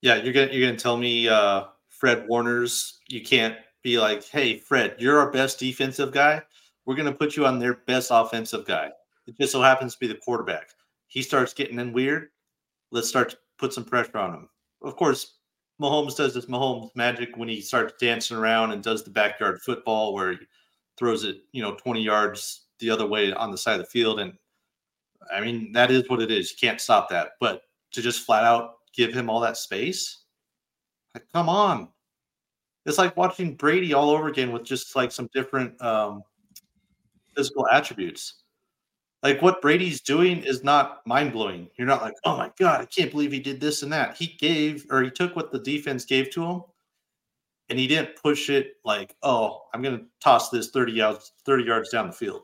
[0.03, 4.59] Yeah, you're gonna you're gonna tell me uh, Fred Warner's you can't be like, hey
[4.59, 6.43] Fred, you're our best defensive guy.
[6.85, 8.91] We're gonna put you on their best offensive guy.
[9.27, 10.71] It just so happens to be the quarterback
[11.09, 12.29] he starts getting in weird,
[12.91, 14.49] let's start to put some pressure on him.
[14.83, 15.39] Of course,
[15.81, 20.15] Mahomes does this Mahomes magic when he starts dancing around and does the backyard football
[20.15, 20.39] where he
[20.99, 24.21] throws it, you know, 20 yards the other way on the side of the field.
[24.21, 24.35] And
[25.33, 26.51] I mean, that is what it is.
[26.51, 27.33] You can't stop that.
[27.41, 27.63] But
[27.93, 30.25] to just flat out give him all that space,
[31.15, 31.89] like, come on.
[32.85, 36.23] It's like watching Brady all over again with just like some different um,
[37.35, 38.43] physical attributes
[39.27, 41.69] like what Brady's doing is not mind blowing.
[41.77, 44.17] You're not like, oh my god, I can't believe he did this and that.
[44.17, 46.63] He gave or he took what the defense gave to him,
[47.69, 51.65] and he didn't push it like, oh, I'm going to toss this 30 yards 30
[51.65, 52.43] yards down the field.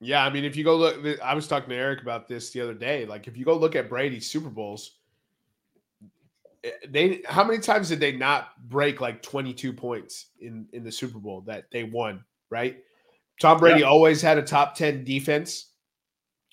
[0.00, 2.60] Yeah, I mean, if you go look, I was talking to Eric about this the
[2.60, 3.06] other day.
[3.06, 4.96] Like, if you go look at Brady's Super Bowls,
[6.64, 10.92] eh, they how many times did they not break like 22 points in in the
[10.92, 12.22] Super Bowl that they won?
[12.50, 12.78] Right,
[13.40, 13.86] Tom Brady yeah.
[13.86, 15.70] always had a top 10 defense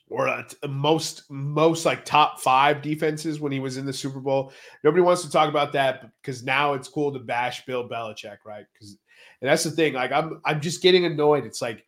[0.10, 4.20] or a, a most most like top 5 defenses when he was in the Super
[4.20, 4.54] Bowl.
[4.84, 8.66] Nobody wants to talk about that because now it's cool to bash Bill Belichick, right?
[8.80, 8.98] Cuz
[9.42, 11.46] and that's the thing like I'm I'm just getting annoyed.
[11.46, 11.86] It's like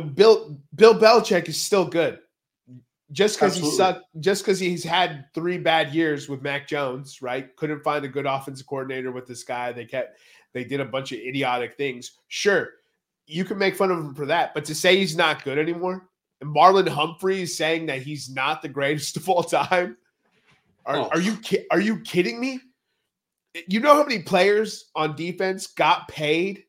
[0.00, 2.20] Bill Bill Belichick is still good.
[3.10, 7.54] Just because he sucked, just because he's had three bad years with Mac Jones, right?
[7.56, 9.72] Couldn't find a good offensive coordinator with this guy.
[9.72, 10.18] They kept
[10.52, 12.18] they did a bunch of idiotic things.
[12.28, 12.68] Sure,
[13.26, 16.06] you can make fun of him for that, but to say he's not good anymore,
[16.42, 19.96] and Marlon Humphrey is saying that he's not the greatest of all time.
[20.84, 21.08] Are, oh.
[21.12, 21.38] are you
[21.70, 22.60] are you kidding me?
[23.68, 26.64] You know how many players on defense got paid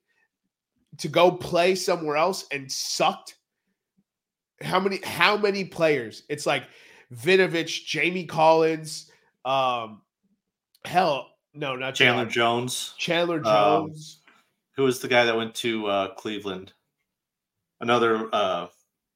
[0.99, 3.35] to go play somewhere else and sucked?
[4.61, 6.23] How many how many players?
[6.29, 6.63] It's like
[7.13, 9.09] Vinovich, Jamie Collins,
[9.45, 10.01] um,
[10.85, 12.93] hell, no, not Chandler Jones.
[12.97, 14.21] Chandler um, Jones.
[14.25, 14.33] Um,
[14.75, 16.73] who was the guy that went to uh, Cleveland?
[17.81, 18.29] Another.
[18.33, 18.67] Uh,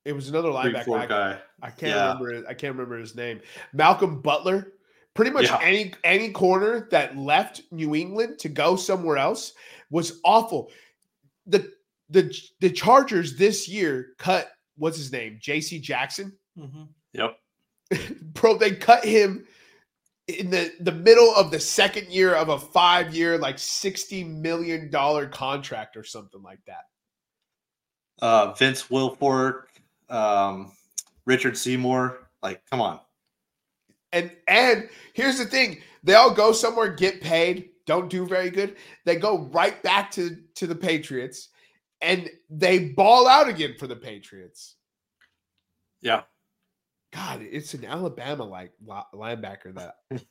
[0.05, 1.39] it was another linebacker I, guy.
[1.61, 2.13] I can't yeah.
[2.13, 2.49] remember.
[2.49, 3.41] I can't remember his name.
[3.73, 4.73] Malcolm Butler.
[5.13, 5.59] Pretty much yeah.
[5.61, 9.53] any any corner that left New England to go somewhere else
[9.91, 10.71] was awful.
[11.47, 11.71] The
[12.09, 15.79] the the Chargers this year cut what's his name J.C.
[15.79, 16.33] Jackson.
[16.57, 16.83] Mm-hmm.
[17.13, 17.37] Yep.
[18.33, 19.45] Bro, they cut him
[20.27, 24.89] in the the middle of the second year of a five year like 60 million
[24.89, 26.85] dollar contract or something like that
[28.21, 29.63] uh vince wilfork
[30.09, 30.71] um
[31.25, 33.01] richard seymour like come on
[34.13, 38.75] and and here's the thing they all go somewhere get paid don't do very good
[39.05, 41.49] they go right back to to the patriots
[42.01, 44.75] and they ball out again for the patriots
[46.01, 46.21] yeah
[47.13, 48.71] God, it's an Alabama like
[49.13, 49.95] linebacker that.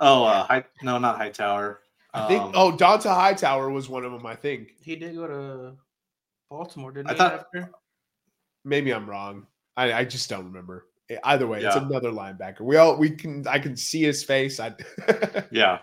[0.00, 1.80] oh, uh, high, no, not Hightower.
[2.14, 2.42] I think.
[2.42, 4.24] Um, oh, Dont'a Hightower was one of them.
[4.24, 5.76] I think he did go to
[6.48, 7.18] Baltimore, didn't I he?
[7.18, 7.70] Thought, after?
[8.64, 9.46] Maybe I'm wrong.
[9.76, 10.86] I, I just don't remember.
[11.24, 11.68] Either way, yeah.
[11.68, 12.60] it's another linebacker.
[12.60, 13.46] We all we can.
[13.48, 14.60] I can see his face.
[14.60, 14.74] I.
[15.50, 15.80] yeah,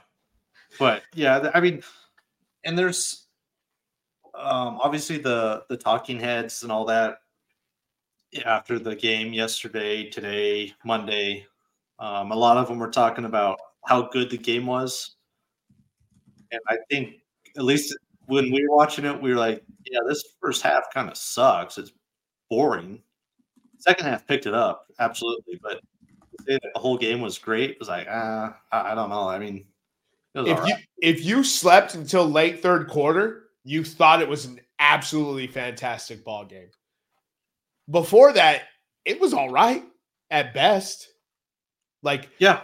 [0.80, 1.82] but yeah, I mean,
[2.63, 3.28] and there's
[4.34, 7.19] um obviously the the talking heads and all that
[8.43, 11.45] after the game yesterday, today, Monday.
[11.99, 15.15] Um, a lot of them were talking about how good the game was.
[16.51, 17.15] And I think,
[17.57, 17.95] at least
[18.26, 21.78] when we were watching it, we were like, yeah, this first half kind of sucks.
[21.78, 21.91] It's
[22.49, 23.01] boring.
[23.78, 25.59] Second half picked it up, absolutely.
[25.61, 25.80] But
[26.45, 27.71] the whole game was great.
[27.71, 29.28] It was like, ah, I, I don't know.
[29.28, 29.65] I mean,
[30.36, 30.86] if all you right.
[31.01, 36.45] if you slept until late third quarter, you thought it was an absolutely fantastic ball
[36.45, 36.69] game.
[37.89, 38.63] Before that,
[39.05, 39.83] it was all right
[40.31, 41.07] at best.
[42.03, 42.61] Like yeah,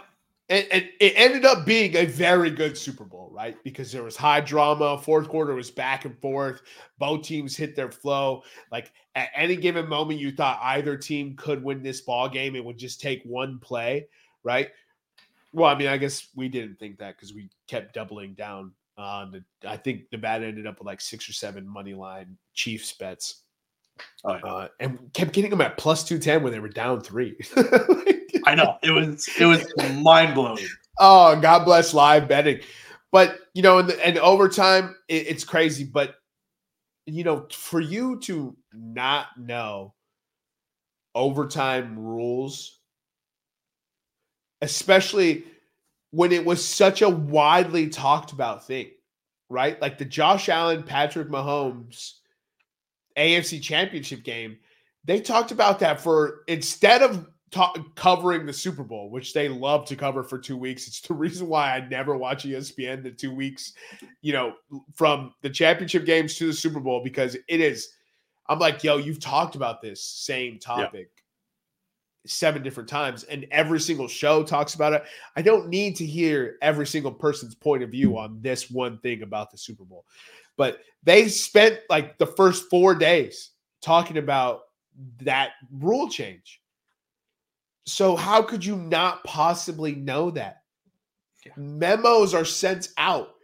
[0.48, 3.56] and, and it ended up being a very good Super Bowl, right?
[3.64, 4.98] Because there was high drama.
[4.98, 6.60] Fourth quarter was back and forth.
[6.98, 8.42] Both teams hit their flow.
[8.70, 12.54] Like at any given moment, you thought either team could win this ball game.
[12.54, 14.06] It would just take one play,
[14.44, 14.68] right?
[15.52, 19.32] Well, I mean, I guess we didn't think that because we kept doubling down on
[19.32, 19.44] the.
[19.68, 23.42] I think Nevada ended up with like six or seven money line Chiefs bets,
[24.24, 24.50] Oh, yeah.
[24.52, 27.36] uh, and kept getting them at plus two ten when they were down three.
[27.56, 29.66] Like, I know it was it was
[30.00, 30.66] mind blowing.
[30.98, 32.60] Oh, God bless live betting.
[33.10, 35.84] But you know, the and overtime, it, it's crazy.
[35.84, 36.14] But
[37.06, 39.94] you know, for you to not know
[41.14, 42.78] overtime rules,
[44.62, 45.44] especially
[46.12, 48.90] when it was such a widely talked about thing,
[49.50, 49.80] right?
[49.82, 52.12] Like the Josh Allen, Patrick Mahomes
[53.18, 54.56] AFC Championship game,
[55.04, 59.84] they talked about that for instead of ta- covering the Super Bowl, which they love
[59.86, 60.86] to cover for two weeks.
[60.86, 63.72] It's the reason why I never watch ESPN the two weeks,
[64.20, 64.54] you know,
[64.94, 67.88] from the championship games to the Super Bowl because it is.
[68.48, 71.21] I'm like, yo, you've talked about this same topic
[72.26, 75.04] seven different times, and every single show talks about it.
[75.36, 79.22] I don't need to hear every single person's point of view on this one thing
[79.22, 80.04] about the Super Bowl,
[80.56, 83.50] but they spent like the first four days
[83.80, 84.62] talking about
[85.20, 86.60] that rule change.
[87.86, 90.62] So how could you not possibly know that?
[91.44, 91.52] Yeah.
[91.56, 93.34] Memos are sent out.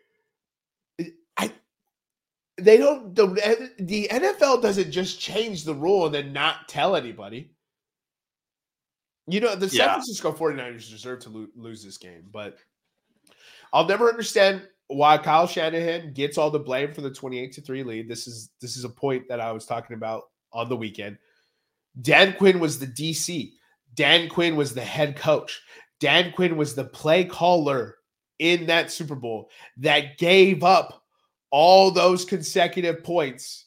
[1.36, 1.52] I
[2.56, 7.50] they don't the, the NFL doesn't just change the rule and then not tell anybody.
[9.28, 9.92] You know, the San Yeah.
[9.94, 12.56] Francisco 49ers deserve to lo- lose this game, but
[13.72, 17.82] I'll never understand why Kyle Shanahan gets all the blame for the 28 to 3
[17.82, 18.08] lead.
[18.08, 21.18] This is this is a point that I was talking about on the weekend.
[22.00, 23.52] Dan Quinn was the DC.
[23.94, 25.60] Dan Quinn was the head coach.
[26.00, 27.96] Dan Quinn was the play caller
[28.38, 31.02] in that Super Bowl that gave up
[31.50, 33.66] all those consecutive points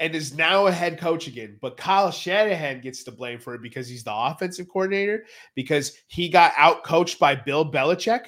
[0.00, 1.56] and is now a head coach again.
[1.60, 5.24] But Kyle Shanahan gets the blame for it because he's the offensive coordinator,
[5.54, 8.26] because he got out coached by Bill Belichick.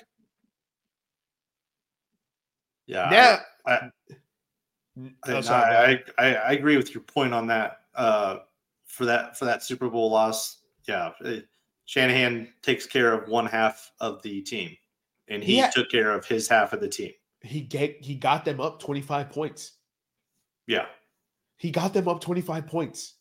[2.87, 3.91] Yeah, Now, I- I-
[5.27, 6.03] Oh, sorry.
[6.17, 7.81] I, I I agree with your point on that.
[7.95, 8.39] Uh,
[8.87, 11.41] for that for that Super Bowl loss, yeah, eh,
[11.85, 14.75] Shanahan takes care of one half of the team,
[15.29, 15.69] and he Yeah.
[15.69, 17.13] took care of his half of the team.
[17.43, 19.73] he gave, he got them up 25 points.
[20.67, 20.87] Yeah,
[21.57, 23.15] He got them up 25 points.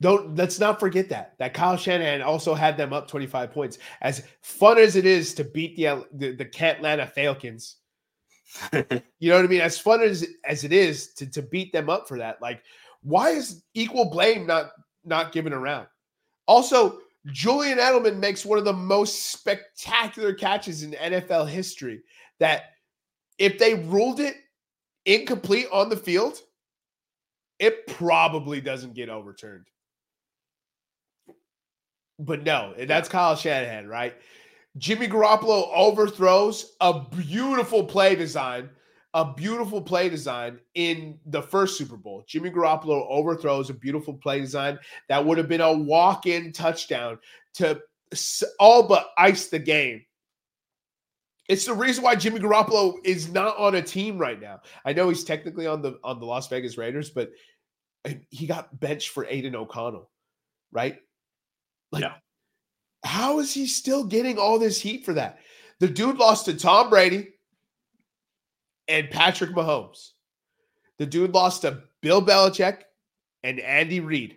[0.00, 1.34] Don't let's not forget that.
[1.38, 3.78] That Kyle Shanahan also had them up 25 points.
[4.00, 7.76] As fun as it is to beat the the, the Atlanta Falcons,
[8.72, 9.60] you know what I mean?
[9.60, 12.62] As fun as as it is to, to beat them up for that, like
[13.02, 14.72] why is equal blame not
[15.04, 15.86] not given around?
[16.46, 22.02] Also, Julian Edelman makes one of the most spectacular catches in NFL history.
[22.40, 22.72] That
[23.38, 24.34] if they ruled it
[25.06, 26.40] incomplete on the field,
[27.62, 29.68] it probably doesn't get overturned.
[32.18, 34.14] But no, and that's Kyle Shanahan, right?
[34.78, 38.68] Jimmy Garoppolo overthrows a beautiful play design,
[39.14, 42.24] a beautiful play design in the first Super Bowl.
[42.26, 44.76] Jimmy Garoppolo overthrows a beautiful play design
[45.08, 47.16] that would have been a walk-in touchdown
[47.54, 47.80] to
[48.58, 50.02] all but ice the game.
[51.48, 54.60] It's the reason why Jimmy Garoppolo is not on a team right now.
[54.84, 57.30] I know he's technically on the on the Las Vegas Raiders, but
[58.30, 60.10] he got benched for Aidan O'Connell,
[60.72, 60.98] right?
[61.90, 62.14] Like, Yeah.
[63.04, 65.38] how is he still getting all this heat for that?
[65.78, 67.34] The dude lost to Tom Brady
[68.88, 70.10] and Patrick Mahomes.
[70.98, 72.82] The dude lost to Bill Belichick
[73.42, 74.36] and Andy Reid.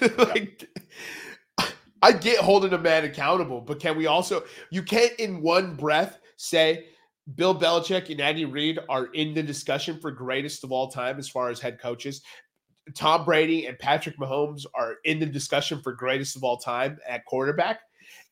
[0.18, 0.68] like,
[2.02, 6.18] I get holding a man accountable, but can we also, you can't in one breath
[6.36, 6.86] say
[7.34, 11.28] Bill Belichick and Andy Reid are in the discussion for greatest of all time as
[11.28, 12.22] far as head coaches.
[12.94, 17.24] Tom Brady and Patrick Mahomes are in the discussion for greatest of all time at
[17.26, 17.80] quarterback,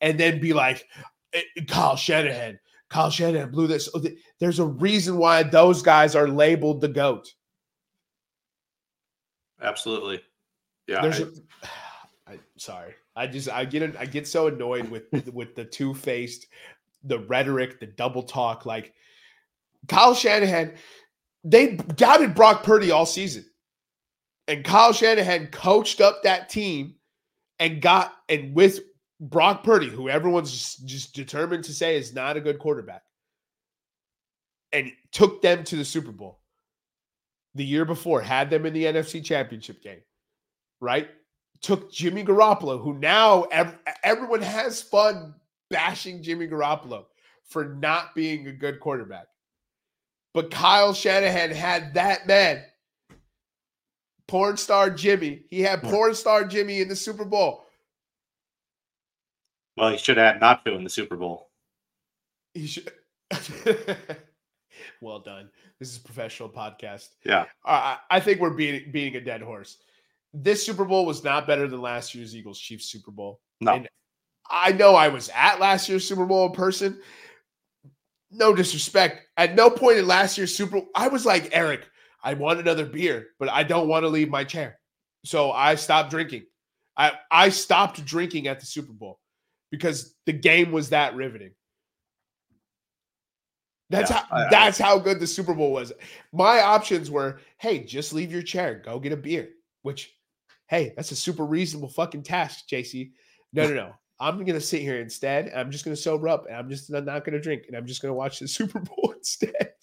[0.01, 0.87] and then be like,
[1.35, 3.89] "Eh, Kyle Shanahan, Kyle Shanahan blew this.
[3.93, 4.03] Oh,
[4.39, 7.35] There's a reason why those guys are labeled the GOAT.
[9.61, 10.21] absolutely.
[10.87, 12.95] Yeah, There's I- a, I, sorry.
[13.15, 16.47] I just I get I get so annoyed with with the two faced,
[17.07, 18.67] the rhetoric, the double talk.
[18.67, 18.93] Like
[19.89, 20.75] Kyle Shanahan,
[21.45, 23.45] they doubted Brock Purdy all season,
[24.49, 26.97] and Kyle Shanahan coached up that team
[27.59, 28.81] and got and with
[29.21, 33.03] Brock Purdy, who everyone's just, determined to say is not a good quarterback,
[34.73, 36.41] and took them to the Super Bowl
[37.55, 40.03] the year before, had them in the NFC Championship game,
[40.81, 41.09] right?
[41.63, 45.35] Took Jimmy Garoppolo, who now ev- everyone has fun
[45.71, 47.05] bashing Jimmy Garoppolo
[47.45, 49.27] for not being a good quarterback.
[50.35, 52.63] But Kyle Shanahan had that man,
[54.29, 55.45] porn star Jimmy.
[55.51, 55.91] He had hmm.
[55.91, 57.65] porn star Jimmy in the Super Bowl.
[59.77, 61.51] Well, he should have had not to in the Super Bowl.
[62.55, 62.91] He should.
[65.01, 65.51] well done.
[65.79, 67.09] This is a professional podcast.
[67.25, 67.45] Yeah.
[67.65, 69.79] I, I think we're beating beating a dead horse.
[70.33, 73.41] This Super Bowl was not better than last year's Eagles Chiefs Super Bowl.
[73.61, 73.73] No.
[73.73, 73.89] And
[74.51, 77.01] I know I was at last year's Super Bowl in person.
[78.31, 79.23] No disrespect.
[79.37, 81.87] At no point in last year's Super Bowl, I was like, Eric,
[82.23, 84.79] I want another beer, but I don't want to leave my chair.
[85.25, 86.45] So I stopped drinking.
[86.97, 89.21] I, I stopped drinking at the Super Bowl
[89.71, 91.53] because the game was that riveting.
[93.91, 95.93] That's Yeah, how I- I- that's how good the Super Bowl was.
[96.33, 99.51] My options were, hey, just leave your chair, go get a beer.
[99.83, 100.13] Which,
[100.69, 103.13] hey, that's a super reasonable fucking task, JC.
[103.53, 103.93] No, no, no.
[104.19, 105.53] I'm gonna sit here instead.
[105.55, 108.15] I'm just gonna sober up, and I'm just not gonna drink, and I'm just gonna
[108.15, 109.75] watch the Super Bowl instead.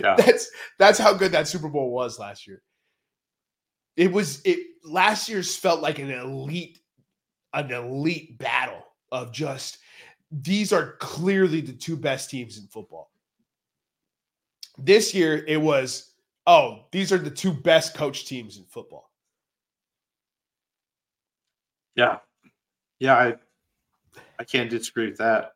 [0.00, 0.16] Yeah.
[0.16, 2.62] That's that's how good that Super Bowl was last year.
[3.96, 6.78] It was it last year's felt like an elite,
[7.52, 9.78] an elite battle of just
[10.30, 13.10] these are clearly the two best teams in football.
[14.78, 16.14] This year it was,
[16.46, 19.10] oh, these are the two best coach teams in football.
[21.94, 22.18] Yeah.
[22.98, 23.34] Yeah, I
[24.42, 25.52] I can't disagree with that.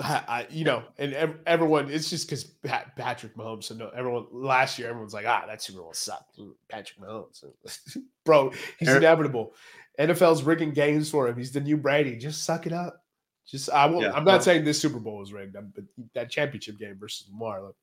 [0.00, 3.64] I, you know, and everyone, it's just because Pat, Patrick Mahomes.
[3.64, 6.40] So no, everyone last year, everyone's like, ah, that Super Bowl sucked.
[6.68, 7.44] Patrick Mahomes,
[8.24, 9.54] bro, he's Eric- inevitable.
[10.00, 11.36] NFL's rigging games for him.
[11.36, 12.16] He's the new Brady.
[12.16, 13.04] Just suck it up.
[13.46, 14.02] Just I won't.
[14.02, 17.62] Yeah, I'm not saying this Super Bowl was rigged, but that championship game versus Lamar.
[17.62, 17.74] Like,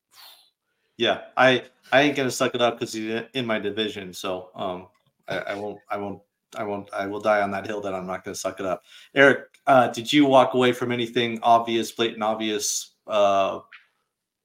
[0.96, 4.12] Yeah, I I ain't gonna suck it up because he's in my division.
[4.12, 4.88] So um,
[5.28, 6.20] I, I won't I won't
[6.56, 8.82] I won't I will die on that hill that I'm not gonna suck it up.
[9.14, 13.60] Eric, uh, did you walk away from anything obvious, blatant obvious, uh,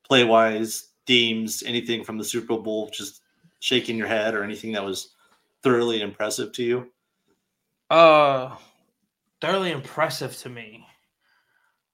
[0.08, 2.90] play wise, themes, anything from the Super Bowl?
[2.94, 3.22] Just
[3.60, 5.16] shaking your head or anything that was
[5.64, 6.92] thoroughly impressive to you?
[7.90, 8.56] Uh,
[9.42, 10.86] thoroughly impressive to me.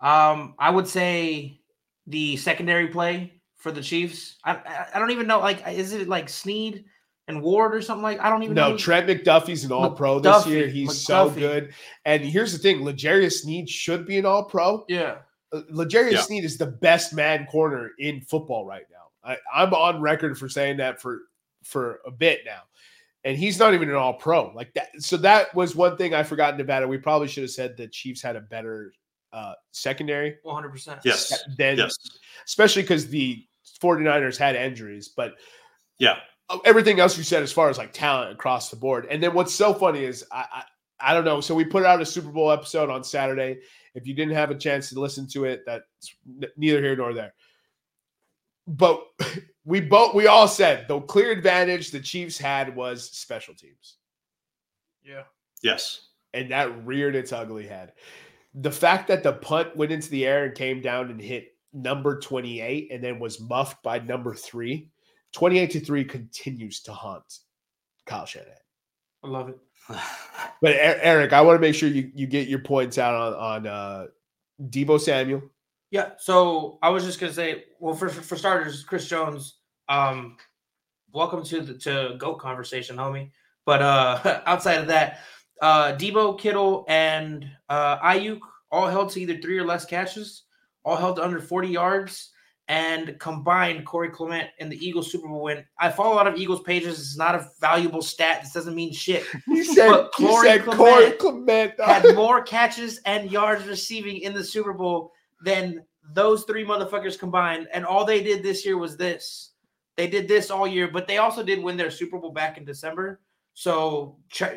[0.02, 1.62] Um, I would say
[2.08, 4.38] the secondary play for the Chiefs.
[4.44, 5.40] I I, I don't even know.
[5.40, 6.86] Like, is it like Sneed
[7.32, 8.20] and Ward or something like?
[8.20, 8.78] I don't even no, know.
[8.78, 10.68] Trent McDuffie's an All Pro this year.
[10.68, 11.74] He's so good.
[12.06, 14.86] And here's the thing: L'Jarius Sneed should be an All Pro.
[14.88, 15.18] yeah,
[15.52, 16.22] Uh, L'Jarius Yeah.
[16.22, 18.98] Sneed is the best man corner in football right now.
[19.24, 21.22] I, I'm on record for saying that for
[21.64, 22.62] for a bit now,
[23.24, 24.90] and he's not even an All Pro like that.
[25.00, 26.88] So that was one thing I forgot in Nevada.
[26.88, 28.94] We probably should have said the Chiefs had a better
[29.34, 31.00] uh, secondary one hundred percent.
[31.06, 31.32] Yes.
[31.58, 31.96] than, Yes.
[32.46, 33.46] especially because the
[33.82, 35.36] 49ers had injuries, but
[36.00, 36.18] Yeah.
[36.66, 39.08] Everything else you said as far as like talent across the board.
[39.10, 40.64] And then what's so funny is I, I
[41.02, 41.42] I don't know.
[41.42, 43.60] So we put out a Super Bowl episode on Saturday.
[43.96, 47.14] If you didn't have a chance to listen to it, that's n- neither here nor
[47.14, 47.34] there.
[48.68, 49.04] But
[49.66, 53.98] we both we all said the clear advantage the Chiefs had was special teams.
[55.04, 55.24] Yeah.
[55.64, 56.08] Yes.
[56.34, 57.94] And that reared its ugly head.
[58.54, 62.20] The fact that the punt went into the air and came down and hit number
[62.20, 64.91] 28 and then was muffed by number three,
[65.34, 67.40] 28 to 3 continues to haunt
[68.06, 68.54] Kyle Shanahan.
[69.24, 69.58] I love it.
[70.62, 73.68] But Eric, I want to make sure you, you get your points out on on
[73.68, 74.06] uh,
[74.70, 75.42] Deebo Samuel.
[75.90, 76.12] Yeah.
[76.20, 79.58] So I was just gonna say, well, for for starters, Chris Jones,
[79.90, 80.38] um,
[81.14, 83.32] welcome to the to goat conversation, homie.
[83.66, 85.22] But uh, outside of that,
[85.62, 88.40] uh, Deebo, Kittle, and uh, Aiyuk
[88.72, 90.44] all held to either three or less catches,
[90.86, 92.31] all held to under forty yards,
[92.72, 95.66] and combined Corey Clement and the Eagles Super Bowl win.
[95.78, 96.98] I follow a lot of Eagles pages.
[97.00, 98.44] It's not a valuable stat.
[98.44, 99.26] This doesn't mean shit.
[99.46, 101.74] He said, But Corey said Clement Corey Clement.
[101.82, 105.12] had more catches and yards receiving in the Super Bowl
[105.44, 107.68] than those three motherfuckers combined.
[107.74, 109.52] And all they did this year was this.
[109.98, 112.64] They did this all year, but they also did win their Super Bowl back in
[112.64, 113.20] December.
[113.54, 114.16] So,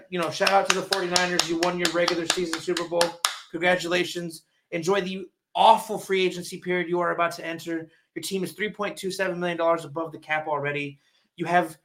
[0.09, 1.49] you know, shout out to the 49ers.
[1.49, 3.03] You won your regular season Super Bowl.
[3.51, 4.45] Congratulations.
[4.71, 7.89] Enjoy the awful free agency period you are about to enter.
[8.15, 10.99] Your team is $3.27 million above the cap already.
[11.37, 11.77] You have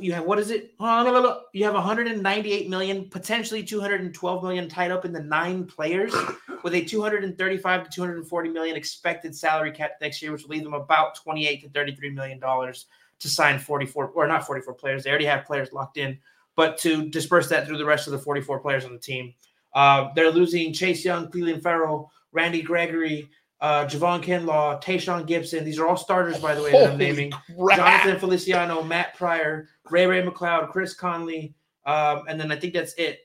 [0.00, 0.74] you have what is it?
[0.78, 6.14] You have 198 million, potentially 212 million tied up in the nine players,
[6.62, 10.74] with a 235 to 240 million expected salary cap next year, which will leave them
[10.74, 12.86] about 28 to 33 million dollars
[13.20, 15.04] to sign 44 or not 44 players.
[15.04, 16.18] They already have players locked in,
[16.54, 19.32] but to disperse that through the rest of the 44 players on the team.
[19.74, 23.30] Uh, they're losing Chase Young, Clelin Ferrell, Randy Gregory,
[23.62, 25.64] uh, Javon Kinlaw, Tashaun Gipson.
[25.64, 27.32] These are all starters, by the way, that I'm naming.
[27.58, 27.78] crap.
[27.78, 31.54] Jonathan Feliciano, Matt Pryor, Ray Ray McCloud, Chris Conley,
[31.86, 33.20] um, and then I think that's it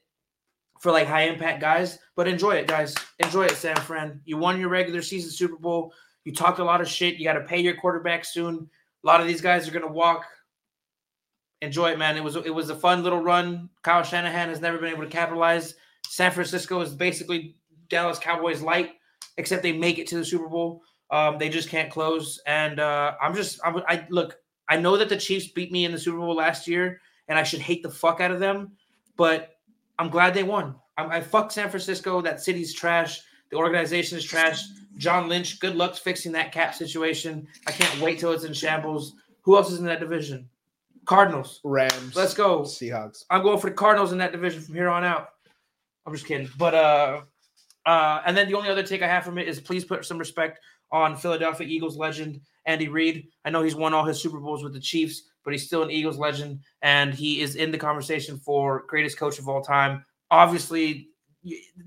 [0.80, 1.98] for like high impact guys.
[2.16, 2.96] But enjoy it, guys.
[3.20, 4.22] Enjoy it, San Fran.
[4.26, 5.92] You won your regular season Super Bowl.
[6.24, 7.16] You talked a lot of shit.
[7.16, 8.70] You got to pay your quarterback soon.
[9.04, 10.24] A lot of these guys are gonna walk.
[11.62, 12.16] Enjoy it, man.
[12.16, 13.70] It was it was a fun little run.
[13.82, 15.74] Kyle Shanahan has never been able to capitalize.
[16.08, 17.56] San Francisco is basically
[17.90, 18.92] Dallas Cowboys light,
[19.38, 20.82] except they make it to the Super Bowl.
[21.10, 22.42] Um, they just can't close.
[22.46, 24.38] And uh, I'm just I'm, I look.
[24.70, 27.44] I know that the Chiefs beat me in the Super Bowl last year, and I
[27.44, 28.72] should hate the fuck out of them.
[29.16, 29.56] But
[29.98, 30.76] I'm glad they won.
[30.98, 32.22] I, I fuck San Francisco.
[32.22, 33.22] That city's trash.
[33.50, 34.64] The organization is trash.
[34.98, 37.48] John Lynch, good luck fixing that cap situation.
[37.68, 39.14] I can't wait till it's in shambles.
[39.44, 40.50] Who else is in that division?
[41.06, 41.62] Cardinals.
[41.64, 42.16] Rams.
[42.16, 42.62] Let's go.
[42.62, 43.24] Seahawks.
[43.30, 45.30] I'm going for the Cardinals in that division from here on out.
[46.06, 46.50] I'm just kidding.
[46.58, 47.22] But uh
[47.88, 50.20] uh and then the only other take I have from it is please put some
[50.20, 50.60] respect
[50.92, 53.28] on Philadelphia Eagles legend Andy Reid.
[53.46, 55.90] I know he's won all his Super Bowls with the Chiefs, but he's still an
[55.90, 60.06] Eagles legend and he is in the conversation for greatest coach of all time.
[60.30, 61.08] Obviously,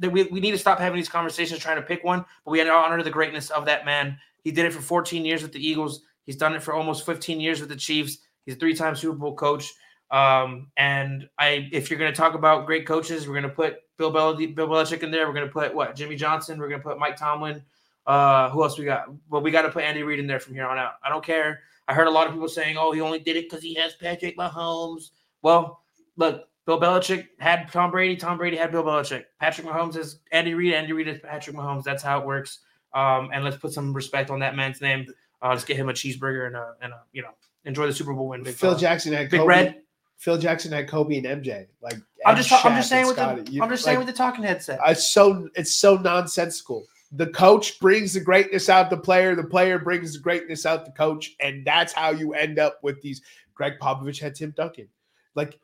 [0.00, 3.02] we, we need to stop having these conversations trying to pick one, but we honor
[3.02, 4.18] the greatness of that man.
[4.42, 6.02] He did it for 14 years with the Eagles.
[6.24, 8.18] He's done it for almost 15 years with the Chiefs.
[8.46, 9.72] He's a three-time Super Bowl coach.
[10.10, 13.76] Um, and I, if you're going to talk about great coaches, we're going to put
[13.96, 15.26] Bill, Bel- Bill Belichick in there.
[15.26, 16.58] We're going to put what Jimmy Johnson.
[16.58, 17.62] We're going to put Mike Tomlin.
[18.06, 19.06] Uh, who else we got?
[19.28, 20.94] Well, we got to put Andy Reid in there from here on out.
[21.04, 21.60] I don't care.
[21.86, 23.94] I heard a lot of people saying, "Oh, he only did it because he has
[23.94, 25.10] Patrick Mahomes."
[25.42, 25.82] Well,
[26.16, 28.16] look, Bill Belichick had Tom Brady.
[28.16, 29.24] Tom Brady had Bill Belichick.
[29.38, 30.74] Patrick Mahomes is Andy Reid.
[30.74, 31.84] Andy Reid is Patrick Mahomes.
[31.84, 32.60] That's how it works.
[32.94, 35.06] Um, and let's put some respect on that man's name.
[35.42, 37.30] Uh, let's get him a cheeseburger and a, and a you know
[37.64, 38.42] enjoy the Super Bowl win.
[38.42, 38.80] Big Phil fella.
[38.80, 39.48] Jackson had Big Kobe.
[39.48, 39.82] Red.
[40.20, 41.66] Phil Jackson had Kobe and MJ.
[41.80, 41.96] Like
[42.26, 44.44] I'm just I'm just saying with the You- I'm just saying like, with the talking
[44.44, 44.78] headset.
[44.86, 46.84] it's so it's so nonsensical.
[47.12, 49.34] The coach brings the greatness out the player.
[49.34, 53.00] The player brings the greatness out the coach, and that's how you end up with
[53.00, 53.22] these.
[53.54, 54.88] Gregg Popovich had Tim Duncan.
[55.34, 55.58] Like,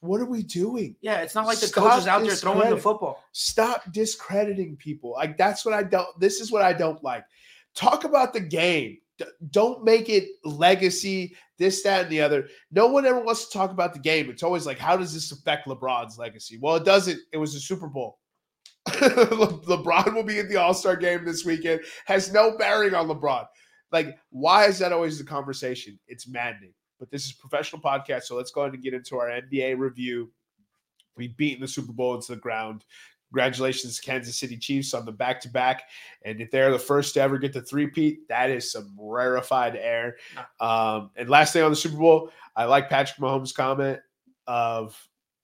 [0.00, 0.96] what are we doing?
[1.02, 3.22] yeah, it's not like the Stop coach is out there throwing the football.
[3.32, 5.12] Stop discrediting people.
[5.12, 6.18] Like that's what I don't.
[6.18, 7.26] This is what I don't like.
[7.74, 8.98] Talk about the game.
[9.50, 11.36] Don't make it legacy.
[11.58, 12.48] This, that, and the other.
[12.70, 14.30] No one ever wants to talk about the game.
[14.30, 16.58] It's always like, how does this affect LeBron's legacy?
[16.60, 17.18] Well, it doesn't.
[17.32, 18.18] It was a Super Bowl.
[19.00, 21.80] Le- LeBron will be at the All Star game this weekend.
[22.06, 23.46] Has no bearing on LeBron.
[23.90, 25.98] Like, why is that always the conversation?
[26.06, 26.74] It's maddening.
[26.98, 30.30] But this is professional podcast, so let's go ahead and get into our NBA review.
[31.16, 32.84] We've beaten the Super Bowl into the ground.
[33.30, 35.82] Congratulations, Kansas City Chiefs, on the back to back.
[36.24, 40.16] And if they're the first to ever get the three-peat, that is some rarefied air.
[40.60, 44.00] Um, and last thing on the Super Bowl, I like Patrick Mahomes' comment
[44.46, 44.96] of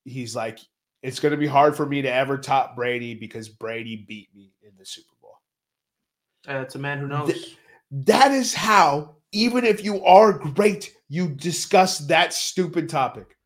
[0.04, 0.58] he's like,
[1.02, 4.54] it's going to be hard for me to ever top Brady because Brady beat me
[4.62, 5.38] in the Super Bowl.
[6.48, 7.32] Uh, it's a man who knows.
[7.32, 7.58] Th-
[7.90, 13.36] That is how, even if you are great, you discuss that stupid topic.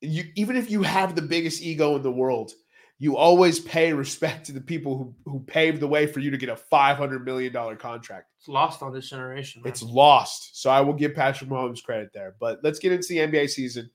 [0.00, 2.52] You even if you have the biggest ego in the world,
[3.00, 6.36] you always pay respect to the people who, who paved the way for you to
[6.36, 8.26] get a $500 million contract.
[8.38, 9.62] it's lost on this generation.
[9.62, 9.70] man.
[9.70, 10.60] It's lost.
[10.60, 12.34] So I will give Patrick Mahomes credit there.
[12.40, 13.90] But let's get into the NBA season.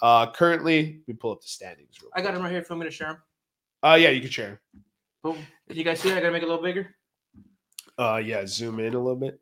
[0.00, 2.00] Uh currently, we pull up the standings.
[2.00, 2.60] Real I got him right here.
[2.60, 3.16] If you want me to share him.
[3.82, 4.60] Uh yeah, you can share.
[5.24, 5.38] Boom.
[5.66, 6.18] Did you guys see that?
[6.18, 6.94] I gotta make it a little bigger.
[7.98, 9.40] Uh yeah, zoom in a little bit.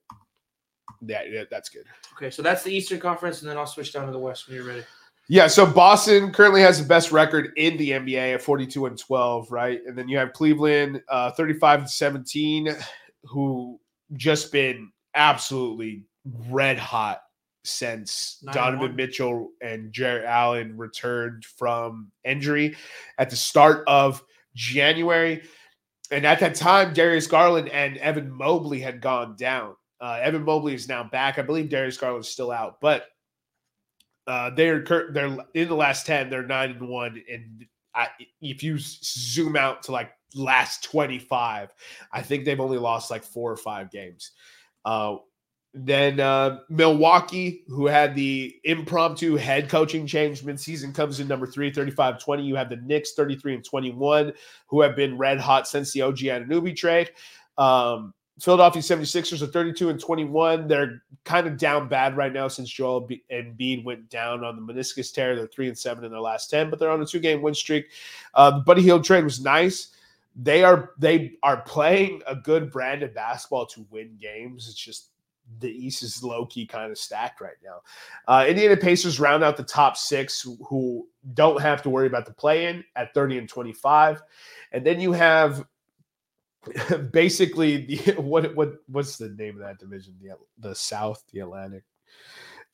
[1.03, 1.85] Yeah, yeah, that's good.
[2.17, 4.57] Okay, so that's the Eastern Conference, and then I'll switch down to the West when
[4.57, 4.83] you're ready.
[5.29, 9.51] Yeah, so Boston currently has the best record in the NBA at 42 and 12,
[9.51, 9.81] right?
[9.87, 12.69] And then you have Cleveland uh 35 and 17
[13.25, 13.81] who
[14.13, 16.05] just been absolutely
[16.49, 17.23] red hot
[17.65, 18.97] since Nine Donovan one.
[18.97, 22.77] Mitchell and Jarrett Allen returned from injury
[23.19, 24.23] at the start of
[24.55, 25.43] January.
[26.13, 29.75] And at that time, Darius Garland and Evan Mobley had gone down.
[30.01, 31.39] Uh, Evan Mobley is now back.
[31.39, 33.07] I believe Darius Garland is still out, but
[34.27, 36.31] uh, they're they're in the last ten.
[36.31, 38.09] They're nine and one, and I,
[38.41, 41.73] if you zoom out to like last twenty five,
[42.13, 44.33] I think they've only lost like four or five games.
[44.85, 45.17] Uh,
[45.79, 51.71] then uh, Milwaukee, who had the impromptu head coaching change midseason, comes in number three,
[51.71, 52.43] 35 20.
[52.43, 54.33] You have the Knicks, 33 and 21,
[54.69, 57.11] who have been red hot since the OG Anunoby trade.
[57.59, 60.69] Um, Philadelphia 76ers are 32 and 21.
[60.69, 65.13] They're kind of down bad right now since Joel Embiid went down on the meniscus
[65.13, 65.35] tear.
[65.35, 67.55] They're 3 and 7 in their last 10, but they're on a two game win
[67.55, 67.87] streak.
[68.35, 69.89] Uh, the Buddy Hield trade was nice.
[70.39, 74.69] They are they are playing a good brand of basketball to win games.
[74.69, 75.09] It's just
[75.61, 77.81] the East is low key kind of stacked right now.
[78.29, 82.27] Uh, Indiana Pacers round out the top six, who, who don't have to worry about
[82.27, 84.23] the play in at 30 and 25.
[84.73, 85.65] And then you have
[87.13, 90.15] basically the, what what what's the name of that division?
[90.21, 91.85] The the South, the Atlantic.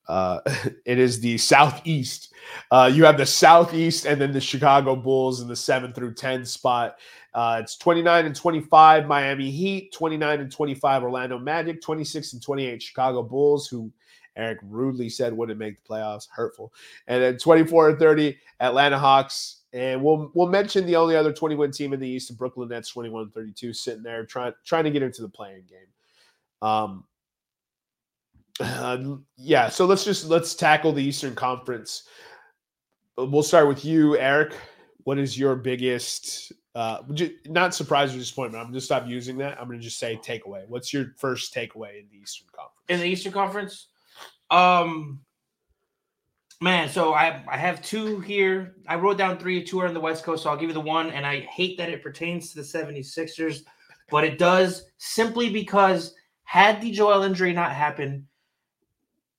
[0.09, 0.41] Uh,
[0.85, 2.33] it is the Southeast.
[2.71, 6.45] Uh, you have the Southeast and then the Chicago Bulls in the seven through 10
[6.45, 6.99] spot.
[7.35, 12.83] Uh, it's 29 and 25 Miami Heat, 29 and 25 Orlando Magic, 26 and 28
[12.83, 13.91] Chicago Bulls, who
[14.37, 16.29] Eric rudely said wouldn't make the playoffs.
[16.31, 16.73] Hurtful.
[17.07, 19.62] And then 24 and 30 Atlanta Hawks.
[19.73, 22.91] And we'll we'll mention the only other 21 team in the East, the Brooklyn Nets,
[22.91, 26.69] 21 32, sitting there trying trying to get into the playing game.
[26.69, 27.05] Um,
[28.61, 32.05] uh, yeah, so let's just let's tackle the Eastern Conference.
[33.17, 34.55] We'll start with you, Eric.
[35.05, 37.03] What is your biggest uh
[37.47, 38.63] not surprise or disappointment?
[38.63, 39.59] I'm gonna stop using that.
[39.61, 40.67] I'm gonna just say takeaway.
[40.69, 42.85] What's your first takeaway in the Eastern Conference?
[42.89, 43.89] In the Eastern Conference?
[44.51, 45.21] Um
[46.63, 48.77] man, so I I have two here.
[48.87, 50.81] I wrote down three, two are on the West Coast, so I'll give you the
[50.81, 51.11] one.
[51.11, 53.61] And I hate that it pertains to the 76ers,
[54.11, 58.25] but it does simply because had the Joel injury not happened,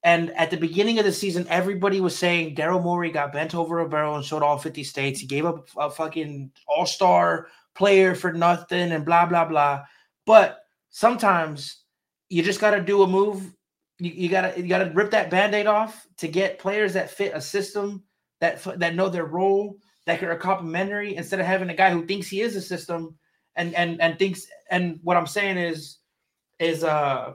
[0.04, 3.80] and at the beginning of the season, everybody was saying Daryl Morey got bent over
[3.80, 5.22] a barrel and showed all 50 states.
[5.22, 9.86] He gave up a fucking all star player for nothing and blah, blah, blah.
[10.26, 10.60] But
[10.90, 11.84] sometimes
[12.28, 13.54] you just got to do a move.
[14.00, 17.42] You, you gotta you gotta rip that band-aid off to get players that fit a
[17.42, 18.04] system
[18.40, 22.28] that that know their role that are complementary instead of having a guy who thinks
[22.28, 23.16] he is a system
[23.56, 26.00] and and and thinks and what I'm saying is
[26.60, 27.34] is uh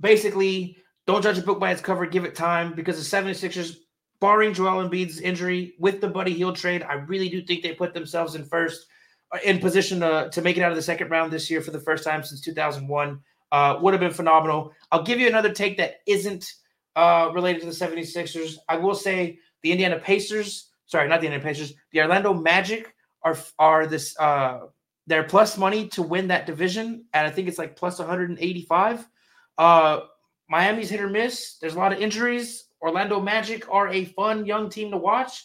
[0.00, 0.76] basically
[1.08, 2.04] don't judge a book by its cover.
[2.04, 3.78] Give it time because the 76ers,
[4.20, 7.94] barring Joel Embiid's injury with the Buddy Hield trade, I really do think they put
[7.94, 8.86] themselves in first
[9.32, 11.70] uh, in position to, to make it out of the second round this year for
[11.70, 13.18] the first time since 2001.
[13.50, 14.72] Uh, would have been phenomenal.
[14.92, 16.52] I'll give you another take that isn't
[16.96, 18.56] uh, related to the 76ers.
[18.68, 23.36] I will say the Indiana Pacers, sorry, not the Indiana Pacers, the Orlando Magic are
[23.58, 24.60] are this uh
[25.06, 29.08] they're plus money to win that division, and I think it's like plus 185.
[29.56, 30.00] Uh
[30.48, 31.56] Miami's hit or miss.
[31.60, 32.64] There's a lot of injuries.
[32.80, 35.44] Orlando Magic are a fun young team to watch.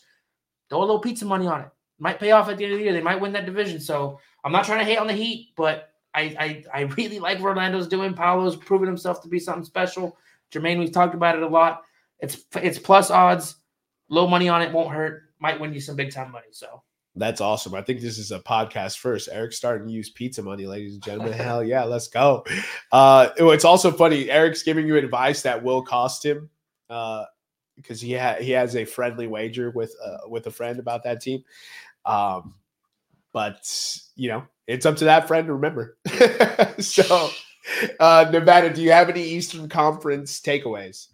[0.69, 1.67] Throw a little pizza money on it.
[1.99, 2.93] Might pay off at the end of the year.
[2.93, 3.79] They might win that division.
[3.79, 7.39] So I'm not trying to hate on the Heat, but I I, I really like
[7.39, 8.13] what Orlando's doing.
[8.13, 10.17] Paolo's proven himself to be something special.
[10.51, 11.83] Jermaine, we've talked about it a lot.
[12.19, 13.55] It's it's plus odds,
[14.09, 15.23] low money on it won't hurt.
[15.39, 16.47] Might win you some big time money.
[16.51, 16.83] So
[17.15, 17.75] that's awesome.
[17.75, 19.29] I think this is a podcast first.
[19.31, 21.33] Eric's starting to use pizza money, ladies and gentlemen.
[21.37, 22.43] Hell yeah, let's go.
[22.91, 24.29] Uh, it's also funny.
[24.29, 26.49] Eric's giving you advice that will cost him
[26.89, 27.25] uh,
[27.75, 31.21] because he ha- he has a friendly wager with uh, with a friend about that
[31.21, 31.43] team.
[32.05, 32.55] Um,
[33.31, 33.67] but
[34.15, 35.97] you know, it's up to that friend to remember.
[36.79, 37.29] so,
[37.99, 41.07] uh, Nevada, do you have any Eastern Conference takeaways?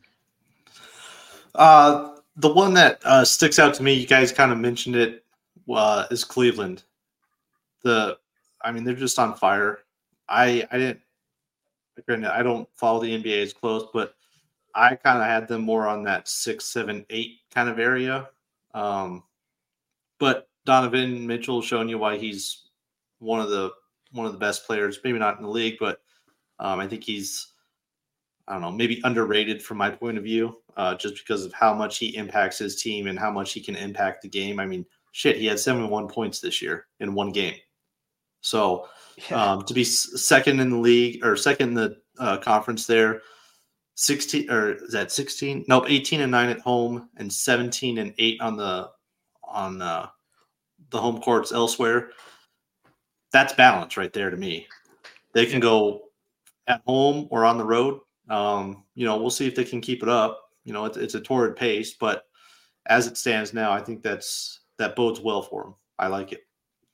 [1.55, 5.25] Uh, the one that uh, sticks out to me, you guys kind of mentioned it
[5.73, 6.83] uh, is Cleveland.
[7.83, 8.17] The,
[8.61, 9.79] I mean, they're just on fire.
[10.27, 11.01] I I didn't.
[12.07, 14.15] I don't follow the NBA as close, but
[14.73, 18.29] I kind of had them more on that six, seven, eight kind of area.
[18.73, 19.23] Um,
[20.17, 22.68] but Donovan Mitchell showing you why he's
[23.19, 23.71] one of the
[24.11, 24.99] one of the best players.
[25.03, 26.01] Maybe not in the league, but
[26.59, 27.53] um, I think he's
[28.49, 31.71] I don't know, maybe underrated from my point of view, uh, just because of how
[31.71, 34.59] much he impacts his team and how much he can impact the game.
[34.59, 37.55] I mean, shit, he had 71 points this year in one game.
[38.41, 38.87] So
[39.29, 39.51] yeah.
[39.51, 43.21] um, to be second in the league or second in the uh, conference there,
[43.95, 45.65] 16 or is that 16?
[45.67, 48.89] Nope, 18 and 9 at home and 17 and 8 on the
[49.43, 50.07] on uh,
[50.89, 52.11] the home courts elsewhere.
[53.31, 54.67] That's balance right there to me.
[55.33, 56.09] They can go
[56.67, 57.99] at home or on the road.
[58.29, 60.41] Um, you know, we'll see if they can keep it up.
[60.63, 62.25] You know, it's, it's a torrid pace, but
[62.87, 65.75] as it stands now, I think that's that bodes well for them.
[65.97, 66.45] I like it.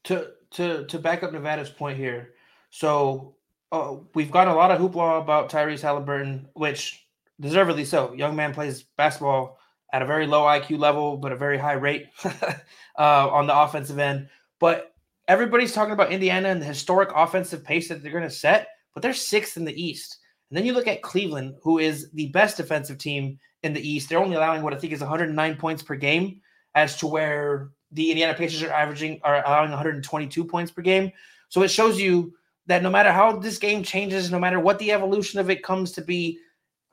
[0.05, 2.33] To to to back up Nevada's point here,
[2.69, 3.35] so
[3.71, 7.05] uh, we've got a lot of hoopla about Tyrese Halliburton, which
[7.39, 8.13] deservedly so.
[8.13, 9.57] Young man plays basketball
[9.91, 13.99] at a very low IQ level, but a very high rate uh, on the offensive
[13.99, 14.29] end.
[14.59, 14.94] But
[15.27, 19.01] everybody's talking about Indiana and the historic offensive pace that they're going to set, but
[19.01, 20.19] they're sixth in the East.
[20.49, 24.09] And then you look at Cleveland, who is the best defensive team in the East.
[24.09, 26.41] They're only allowing what I think is 109 points per game,
[26.75, 31.11] as to where the Indiana Pacers are averaging are allowing 122 points per game.
[31.49, 32.33] So it shows you
[32.67, 35.91] that no matter how this game changes, no matter what the evolution of it comes
[35.93, 36.39] to be,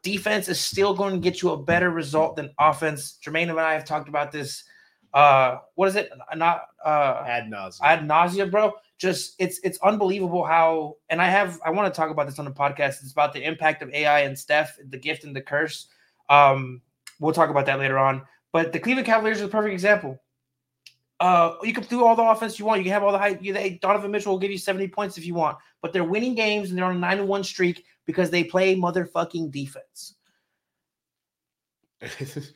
[0.03, 3.19] defense is still going to get you a better result than offense.
[3.25, 4.65] Jermaine and I have talked about this
[5.15, 6.11] uh, what is it?
[6.35, 7.81] Not uh, Ad nauseum.
[7.83, 8.73] ad nausea, bro.
[8.99, 12.45] Just it's it's unbelievable how, and I have I want to talk about this on
[12.45, 13.03] the podcast.
[13.03, 15.89] It's about the impact of AI and Steph, the gift and the curse.
[16.31, 16.81] Um,
[17.21, 18.23] we'll talk about that later on.
[18.53, 20.19] But the Cleveland Cavaliers are the perfect example.
[21.21, 22.81] Uh, you can do all the offense you want.
[22.81, 23.43] You can have all the hype.
[23.43, 26.35] You, they, Donovan Mitchell will give you 70 points if you want, but they're winning
[26.35, 30.17] games and they're on a 9 1 streak because they play motherfucking defense.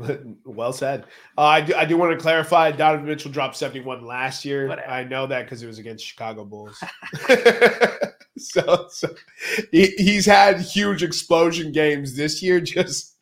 [0.44, 1.04] well said.
[1.36, 2.70] Uh, I do, I do want to clarify.
[2.70, 4.68] Donovan Mitchell dropped 71 last year.
[4.68, 4.88] Whatever.
[4.88, 6.82] I know that because it was against Chicago Bulls.
[8.38, 9.08] so, so
[9.70, 12.60] he, he's had huge explosion games this year.
[12.60, 13.16] Just,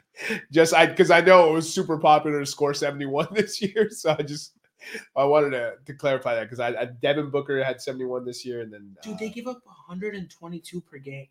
[0.50, 3.88] just I because I know it was super popular to score 71 this year.
[3.90, 4.52] So I just
[5.16, 8.62] I wanted to, to clarify that because I, I Devin Booker had 71 this year,
[8.62, 11.28] and then Dude, uh, they give up 122 per game.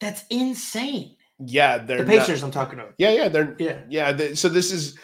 [0.00, 1.16] That's insane.
[1.38, 2.94] Yeah, they're The not- Pacers, I'm talking about.
[2.98, 3.78] yeah, yeah, they're Yeah.
[3.88, 4.96] yeah th- so this is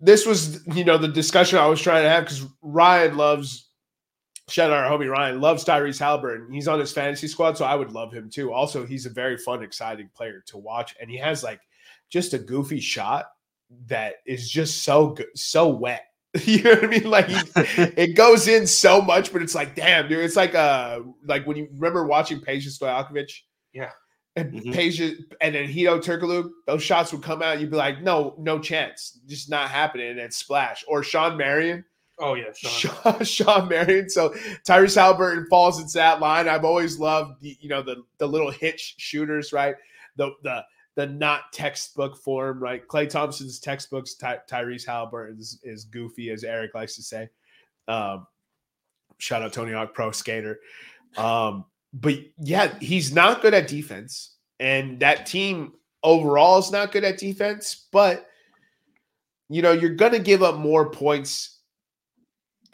[0.00, 3.68] this was you know the discussion i was trying to have because ryan loves
[4.48, 7.74] shout out our homie ryan loves tyrese halliburton he's on his fantasy squad so i
[7.76, 11.16] would love him too also he's a very fun exciting player to watch and he
[11.16, 11.60] has like
[12.10, 13.26] just a goofy shot
[13.86, 16.06] that is just so good so wet
[16.44, 17.38] you know what i mean like he,
[17.96, 21.56] it goes in so much but it's like damn dude it's like uh like when
[21.56, 23.30] you remember watching Peja Stojakovic
[23.72, 23.90] Yeah.
[24.36, 24.74] And Mhm.
[24.74, 27.60] Peja and then Hedo Turkoglu, those shots would come out.
[27.60, 30.10] You'd be like, no, no chance, just not happening.
[30.10, 31.84] And then splash or Shawn Marion,
[32.18, 32.52] Oh, yeah.
[32.54, 34.08] Sean, Shawn Marion.
[34.08, 34.30] So
[34.64, 36.48] Tyrese Halliburton falls into that line.
[36.48, 39.74] I've always loved the you know the the little hitch shooters, right?
[40.16, 40.64] The the
[40.96, 42.86] the not textbook form, right?
[42.86, 47.28] Klay Thompson's textbooks, Ty, Tyrese Halliburton's is goofy, as Eric likes to say.
[47.88, 48.28] Um,
[49.18, 50.60] shout out Tony Hawk Pro Skater.
[51.16, 51.64] Um,
[51.94, 55.72] but yeah, he's not good at defense, and that team
[56.02, 57.86] overall is not good at defense.
[57.92, 58.26] But
[59.48, 61.54] you know, you're going to give up more points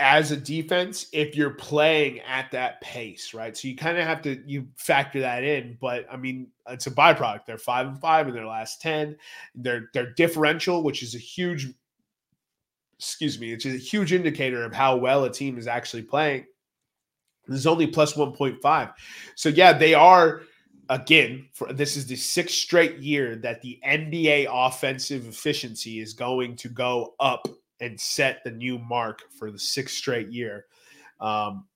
[0.01, 3.55] as a defense if you're playing at that pace, right?
[3.55, 5.77] So you kind of have to you factor that in.
[5.79, 7.45] But I mean, it's a byproduct.
[7.47, 9.17] They're five and five in their last ten.
[9.55, 11.69] Their their differential, which is a huge,
[12.99, 16.47] excuse me, it's a huge indicator of how well a team is actually playing.
[17.51, 18.91] Is only plus one point five.
[19.35, 20.43] So yeah, they are
[20.89, 21.49] again.
[21.53, 26.69] For this is the sixth straight year that the NBA offensive efficiency is going to
[26.69, 27.49] go up
[27.81, 30.67] and set the new mark for the sixth straight year.
[31.21, 31.67] Um,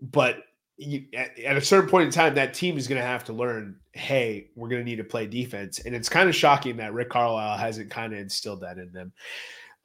[0.00, 0.44] but
[0.78, 3.32] you, at, at a certain point in time, that team is going to have to
[3.32, 5.80] learn, hey, we're going to need to play defense.
[5.80, 9.12] And it's kind of shocking that Rick Carlisle hasn't kind of instilled that in them.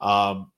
[0.00, 0.50] Um,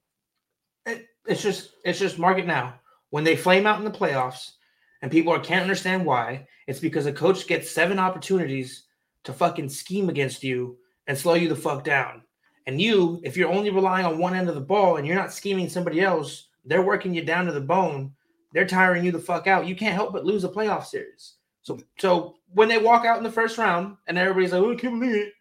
[0.86, 2.78] It- it's just it's just mark it now.
[3.14, 4.54] When they flame out in the playoffs
[5.00, 8.86] and people are, can't understand why, it's because a coach gets seven opportunities
[9.22, 12.24] to fucking scheme against you and slow you the fuck down.
[12.66, 15.32] And you, if you're only relying on one end of the ball and you're not
[15.32, 18.12] scheming somebody else, they're working you down to the bone.
[18.52, 19.68] They're tiring you the fuck out.
[19.68, 21.34] You can't help but lose a playoff series.
[21.62, 24.74] So so when they walk out in the first round and everybody's like, oh, I
[24.74, 25.34] can't believe it.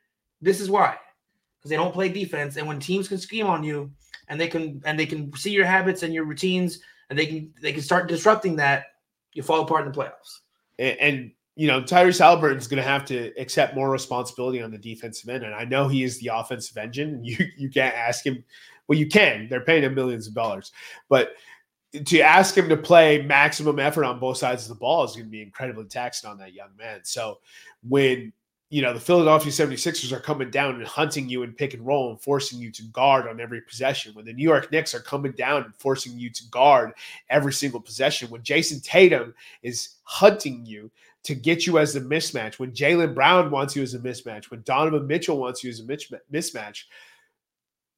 [0.44, 1.00] This is why.
[1.58, 2.56] Because they don't play defense.
[2.56, 3.92] And when teams can scheme on you,
[4.28, 6.80] and they can and they can see your habits and your routines
[7.10, 8.86] and they can they can start disrupting that
[9.34, 10.40] you fall apart in the playoffs
[10.80, 14.78] and, and you know Tyrese Halliburton's going to have to accept more responsibility on the
[14.78, 17.24] defensive end, and I know he is the offensive engine.
[17.24, 18.44] You you can't ask him.
[18.88, 19.48] Well, you can.
[19.50, 20.72] They're paying him millions of dollars,
[21.10, 21.36] but
[22.06, 25.26] to ask him to play maximum effort on both sides of the ball is going
[25.26, 27.02] to be incredibly taxing on that young man.
[27.04, 27.40] So
[27.88, 28.34] when
[28.74, 32.10] you know the Philadelphia 76ers are coming down and hunting you in pick and roll
[32.10, 35.32] and forcing you to guard on every possession, when the New York Knicks are coming
[35.34, 36.92] down and forcing you to guard
[37.30, 40.90] every single possession, when Jayson Tatum is hunting you
[41.22, 44.64] to get you as a mismatch, when Jaylen Brown wants you as a mismatch, when
[44.64, 46.86] Donovan Mitchell wants you as a mismatch,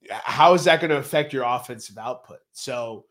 [0.10, 2.40] how is that going to affect your offensive output?
[2.52, 3.06] So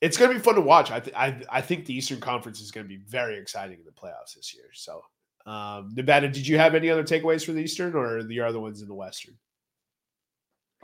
[0.00, 0.90] it's going to be fun to watch.
[0.90, 3.84] I, th- I I think the Eastern Conference is going to be very exciting in
[3.84, 4.70] the playoffs this year.
[4.72, 5.02] So
[5.46, 8.82] um, Nevada, did you have any other takeaways for the Eastern or the other ones
[8.82, 9.36] in the Western?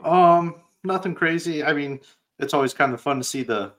[0.03, 1.63] Um, nothing crazy.
[1.63, 1.99] I mean,
[2.39, 3.73] it's always kind of fun to see the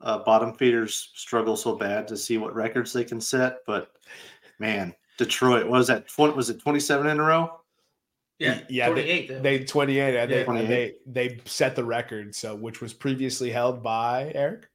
[0.00, 3.58] uh, bottom feeders struggle so bad to see what records they can set.
[3.66, 3.90] But
[4.58, 6.08] man, Detroit what was that?
[6.08, 7.60] Twenty was it twenty seven in a row?
[8.38, 10.16] yeah yeah, 28 They 28.
[10.16, 10.44] and They, Yeah.
[10.44, 10.68] 28.
[10.68, 10.94] they
[11.28, 14.68] they set the record, so which was previously held by Eric.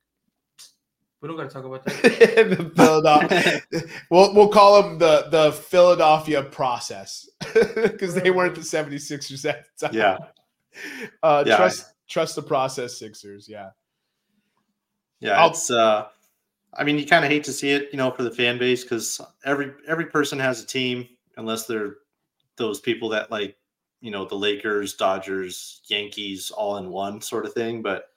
[1.24, 3.62] We don't got to talk about that Philadelphia.
[4.12, 9.88] we'll we'll call them the the Philadelphia process because they weren't the 76ers at the
[9.88, 9.96] time.
[9.96, 10.18] Yeah,
[11.24, 11.56] Uh, Yeah.
[11.58, 13.48] Trust trust the process, Sixers.
[13.48, 13.70] Yeah.
[15.22, 15.42] yeah.
[15.42, 16.08] I'll- It's uh,
[16.76, 18.84] I mean, you kind of hate to see it, you know, for the fan base
[18.84, 21.96] because every every person has a team unless they're
[22.58, 23.56] those people that like
[24.02, 27.82] you know the Lakers, Dodgers, Yankees all in one sort of thing.
[27.82, 28.10] But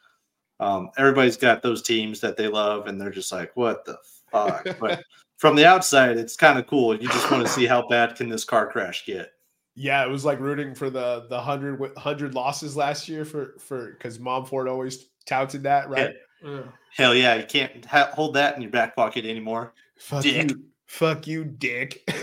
[0.61, 3.99] um, everybody's got those teams that they love, and they're just like, what the
[4.31, 4.66] fuck?
[4.81, 5.03] but
[5.37, 6.95] from the outside, it's kind of cool.
[6.95, 9.33] You just want to see how bad can this car crash get.
[9.74, 13.93] Yeah, it was like rooting for the the hundred hundred losses last year for for
[13.93, 16.15] because Monfort always touted that, right?
[16.43, 16.62] Yeah.
[16.95, 19.74] Hell yeah, you can't ha- hold that in your back pocket anymore.
[19.99, 20.51] Fuck Dick.
[20.51, 22.03] you, fuck you, dick.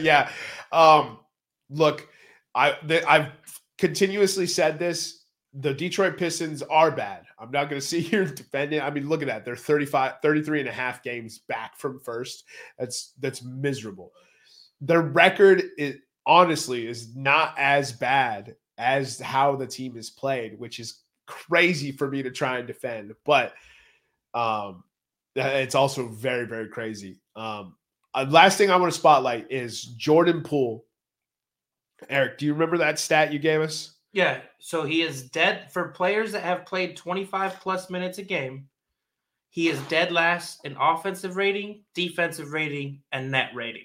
[0.00, 0.30] yeah.
[0.72, 1.18] Um.
[1.68, 2.08] Look,
[2.54, 3.28] I th- I've
[3.76, 5.21] continuously said this.
[5.54, 7.24] The Detroit Pistons are bad.
[7.38, 8.82] I'm not going to sit here and defend it.
[8.82, 9.44] I mean, look at that.
[9.44, 12.44] They're 35, 33 and a half games back from first.
[12.78, 14.12] That's that's miserable.
[14.80, 15.96] Their record is
[16.26, 22.08] honestly is not as bad as how the team is played, which is crazy for
[22.08, 23.12] me to try and defend.
[23.24, 23.54] But
[24.34, 24.84] um,
[25.36, 27.20] it's also very very crazy.
[27.36, 27.76] Um,
[28.14, 30.84] uh, last thing I want to spotlight is Jordan Poole.
[32.10, 33.91] Eric, do you remember that stat you gave us?
[34.12, 34.40] Yeah.
[34.58, 38.68] So he is dead for players that have played 25 plus minutes a game.
[39.50, 43.84] He is dead last in offensive rating, defensive rating, and net rating.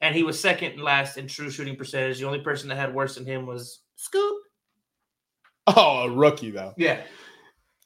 [0.00, 2.18] And he was second last in true shooting percentage.
[2.18, 4.42] The only person that had worse than him was Scoop.
[5.68, 6.74] Oh, a rookie though.
[6.76, 7.00] Yeah.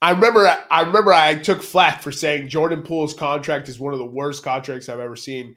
[0.03, 0.47] I remember.
[0.71, 1.15] I remember.
[1.15, 5.01] I took flack for saying Jordan Poole's contract is one of the worst contracts I've
[5.01, 5.57] ever seen.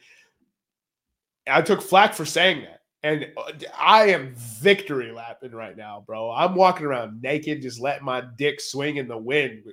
[1.45, 6.32] I took flack for saying that, and uh, I am victory lapping right now, bro.
[6.32, 9.66] I'm walking around naked, just letting my dick swing in the wind.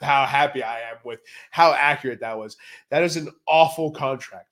[0.00, 1.20] How happy I am with
[1.50, 2.56] how accurate that was.
[2.90, 4.48] That is an awful contract.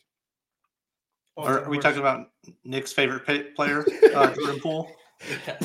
[1.36, 2.30] Are, are we talking about
[2.64, 4.90] Nick's favorite pa- player, uh, Jordan Poole?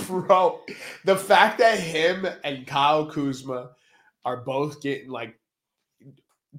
[0.06, 0.62] Bro,
[1.04, 3.72] the fact that him and Kyle Kuzma
[4.24, 5.40] are both getting like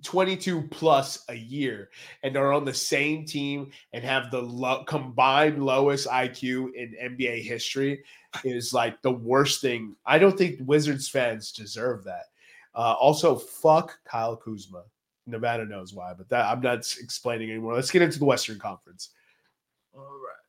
[0.03, 1.91] 22 plus a year
[2.23, 7.43] and are on the same team and have the lo- combined lowest IQ in NBA
[7.43, 8.03] history
[8.45, 9.97] is like the worst thing.
[10.05, 12.25] I don't think Wizards fans deserve that.
[12.75, 14.85] Uh, also, fuck Kyle Kuzma.
[15.27, 17.75] Nevada knows why, but that I'm not explaining anymore.
[17.75, 19.11] Let's get into the Western Conference.
[19.95, 20.48] All right.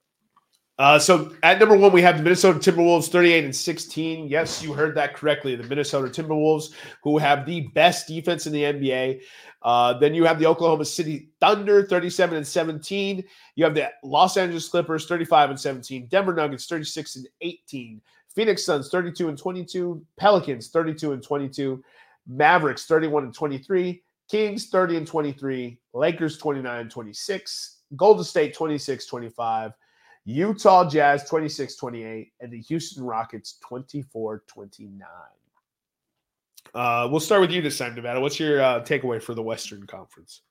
[0.79, 4.29] Uh, so at number one, we have the Minnesota Timberwolves, 38 and 16.
[4.29, 5.57] Yes, you heard that correctly.
[5.57, 6.71] The Minnesota Timberwolves,
[7.03, 9.21] who have the best defense in the NBA.
[9.61, 13.21] Uh, then you have the Oklahoma City Thunder, 37 and 17.
[13.55, 16.07] You have the Los Angeles Clippers, 35 and 17.
[16.07, 17.99] Denver Nuggets, 36 and 18.
[18.33, 20.01] Phoenix Suns, 32 and 22.
[20.15, 21.83] Pelicans, 32 and 22.
[22.25, 24.01] Mavericks, 31 and 23.
[24.31, 25.77] Kings, 30 and 23.
[25.93, 27.79] Lakers, 29 and 26.
[27.97, 29.73] Golden State, 26 25.
[30.25, 35.07] Utah Jazz 26 28, and the Houston Rockets 24 29.
[36.73, 38.19] Uh, we'll start with you this time, Nevada.
[38.19, 40.41] What's your uh, takeaway for the Western Conference?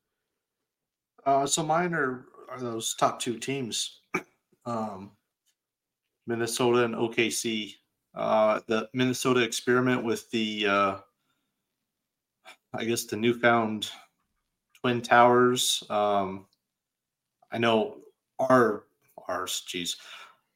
[1.24, 4.00] Uh, so mine are, are those top two teams,
[4.66, 5.10] um,
[6.26, 7.74] Minnesota and OKC.
[8.14, 10.96] Uh, the Minnesota experiment with the, uh,
[12.74, 13.90] I guess, the newfound
[14.80, 15.84] Twin Towers.
[15.88, 16.46] Um,
[17.52, 17.98] I know
[18.38, 18.84] our
[19.28, 19.96] ours, geez,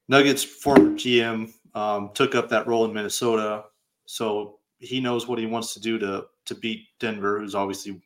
[0.09, 3.65] Nuggets former GM um, took up that role in Minnesota,
[4.07, 8.03] so he knows what he wants to do to to beat Denver, who's obviously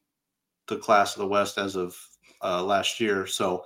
[0.68, 1.96] the class of the West as of
[2.42, 3.26] uh, last year.
[3.26, 3.64] So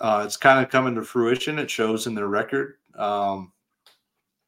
[0.00, 1.58] uh, it's kind of coming to fruition.
[1.58, 2.76] It shows in their record.
[2.96, 3.52] Um,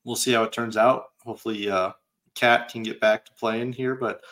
[0.04, 1.08] we'll see how it turns out.
[1.22, 1.92] Hopefully, uh,
[2.34, 4.22] KAT can get back to playing here, but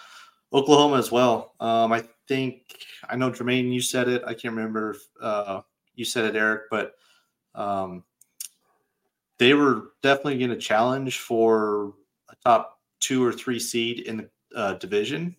[0.52, 1.54] Oklahoma as well.
[1.60, 3.72] Um, I think I know Jermaine.
[3.72, 4.22] You said it.
[4.26, 5.60] I can't remember if uh,
[5.94, 6.94] you said it, Eric, but
[7.54, 8.04] um,
[9.38, 11.94] they were definitely going to challenge for
[12.30, 15.36] a top two or three seed in the uh, division.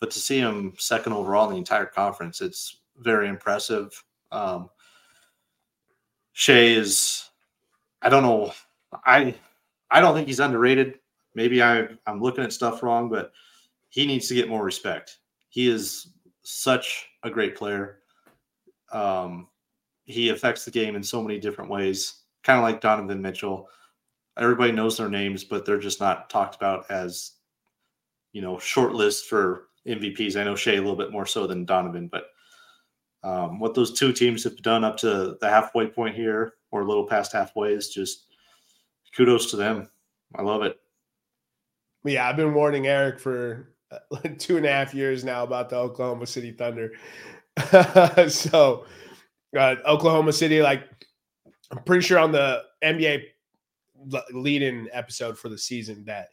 [0.00, 4.02] But to see them second overall in the entire conference, it's very impressive.
[4.30, 4.68] Um,
[6.32, 7.30] Shai is,
[8.02, 8.52] I don't know,
[9.04, 9.34] I
[9.90, 10.98] I don't think he's underrated.
[11.34, 13.32] Maybe I I'm looking at stuff wrong, but
[13.88, 15.18] he needs to get more respect.
[15.48, 16.08] He is
[16.42, 18.00] such a great player.
[18.92, 19.48] Um,
[20.06, 23.68] he affects the game in so many different ways, kind of like Donovan Mitchell.
[24.38, 27.32] Everybody knows their names, but they're just not talked about as,
[28.32, 30.38] you know, short list for MVPs.
[30.38, 32.26] I know Shai a little bit more so than Donovan, but
[33.24, 36.86] um, what those two teams have done up to the halfway point here, or a
[36.86, 38.26] little past halfway, is just
[39.16, 39.88] kudos to them.
[40.36, 40.78] I love it.
[42.04, 45.70] Yeah, I've been warning Eric for uh, like two and a half years now about
[45.70, 46.92] the Oklahoma City Thunder.
[48.28, 48.86] so,
[49.58, 50.84] uh, Oklahoma City, like,
[51.70, 53.22] I'm pretty sure on the NBA
[54.32, 56.28] lead-in episode for the season that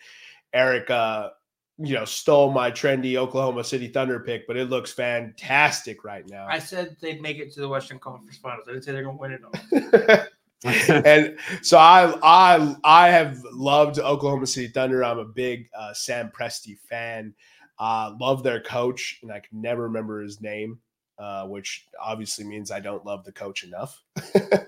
[0.53, 1.29] Eric, uh,
[1.77, 6.45] you know, stole my trendy Oklahoma City Thunder pick, but it looks fantastic right now.
[6.47, 8.65] I said they'd make it to the Western Conference Finals.
[8.67, 10.27] I didn't say they're going to win it all.
[10.65, 15.03] and so I I I have loved Oklahoma City Thunder.
[15.03, 17.33] I'm a big uh, Sam Presti fan.
[17.79, 20.79] Uh, love their coach, and I can never remember his name,
[21.17, 24.01] uh, which obviously means I don't love the coach enough.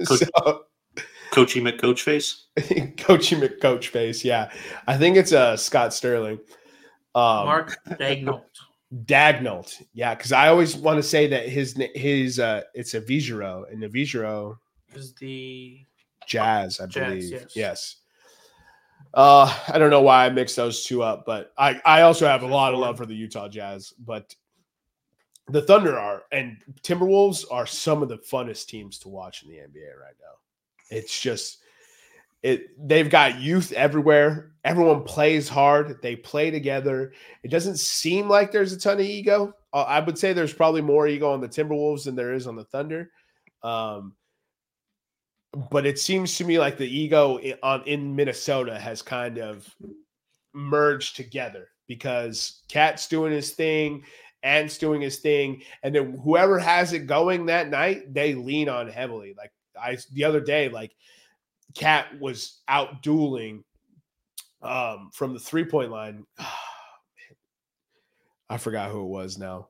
[0.08, 0.64] Coach- so,
[1.32, 2.46] Coachy McCoach face.
[2.98, 4.52] coachy McCoach face, yeah.
[4.88, 6.40] I think it's uh, Scott Sterling.
[7.14, 8.44] Um, Mark Daigneault.
[9.04, 13.70] Daigneault, yeah, because I always want to say that his his uh, it's a Vigero,
[13.72, 14.58] and the Vigero
[14.94, 15.80] is the
[16.28, 17.32] Jazz, I Jazz, believe.
[17.32, 17.56] yes.
[17.56, 17.96] Yes.
[19.14, 22.44] Uh, I don't know why I mixed those two up, but I I also have
[22.44, 24.34] a lot of love for the Utah Jazz, but
[25.48, 29.58] the Thunder are and Timberwolves are some of the funnest teams to watch in the
[29.58, 30.96] NBA right now.
[30.96, 31.60] It's just
[32.42, 34.52] it they've got youth everywhere.
[34.64, 36.02] Everyone plays hard.
[36.02, 37.14] They play together.
[37.44, 39.54] It doesn't seem like there's a ton of ego.
[39.74, 42.56] Uh, I would say there's probably more ego on the Timberwolves than there is on
[42.56, 43.12] the Thunder.
[43.64, 44.16] Um,
[45.72, 49.68] but it seems to me like the ego in, on in Minnesota has kind of
[50.54, 54.04] merged together because KAT's doing his thing,
[54.46, 58.88] Ant's doing his thing, and then whoever has it going that night, they lean on
[58.88, 59.34] heavily.
[59.38, 60.96] Like I the other day, like
[61.76, 63.64] KAT was out dueling
[64.62, 66.26] um, from the three point line.
[68.50, 69.70] I forgot who it was now,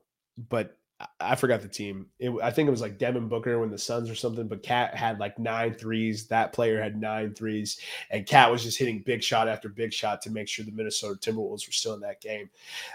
[0.50, 0.76] but
[1.20, 2.08] I- forgot the team.
[2.18, 4.94] It, I think it was like Devin Booker when the Suns or something, but KAT
[4.94, 6.26] had like nine threes.
[6.26, 7.80] That player had nine threes,
[8.10, 11.18] and Cat was just hitting big shot after big shot to make sure the Minnesota
[11.18, 12.50] Timberwolves were still in that game.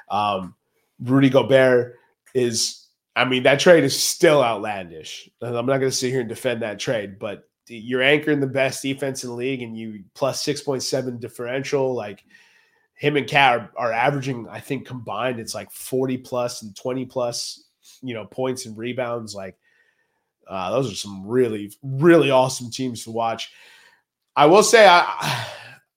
[0.09, 0.53] Um,
[1.01, 1.97] Rudy Gobert
[2.33, 5.29] is, I mean, that trade is still outlandish.
[5.41, 8.47] And I'm not going to sit here and defend that trade, but you're anchoring the
[8.47, 11.93] best defense in the league and you plus 6.7 differential.
[11.93, 12.23] Like
[12.95, 17.05] him and KAT are, are averaging, I think combined, it's like 40 plus and 20
[17.05, 17.63] plus,
[18.01, 19.33] you know, points and rebounds.
[19.33, 19.57] Like
[20.47, 23.51] uh, those are some really, really awesome teams to watch.
[24.35, 25.47] I will say, I,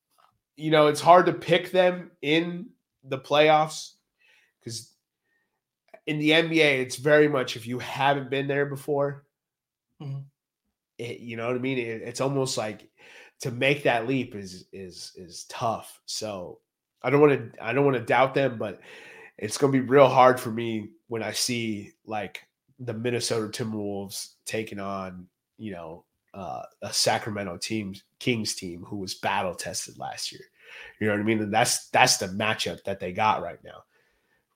[0.57, 2.71] you know, it's hard to pick them in
[3.03, 3.94] the playoffs
[6.07, 9.25] in the NBA, it's very much if you haven't been there before,
[10.01, 10.25] Mhm.
[10.99, 11.79] it, you know what I mean.
[11.79, 12.91] It, it's almost like
[13.41, 16.01] to make that leap is is is tough.
[16.07, 16.61] So
[17.03, 18.81] I don't want to I don't want to doubt them, but
[19.39, 22.47] it's going to be real hard for me when I see like
[22.79, 25.27] the Minnesota Timberwolves taking on
[25.59, 26.05] you know
[26.35, 30.43] uh, a Sacramento team Kings team who was battle tested last year.
[31.01, 31.41] You know what I mean?
[31.41, 33.85] And that's that's the matchup that they got right now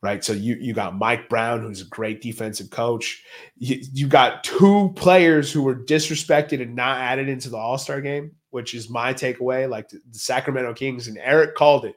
[0.03, 0.23] right?
[0.25, 3.23] So you you got Mike Brown, who's a great defensive coach.
[3.57, 8.01] You, you got two players who were disrespected and not added into the All Star
[8.01, 9.69] game, which is my takeaway.
[9.69, 11.97] Like the, the Sacramento Kings, and Eric called it.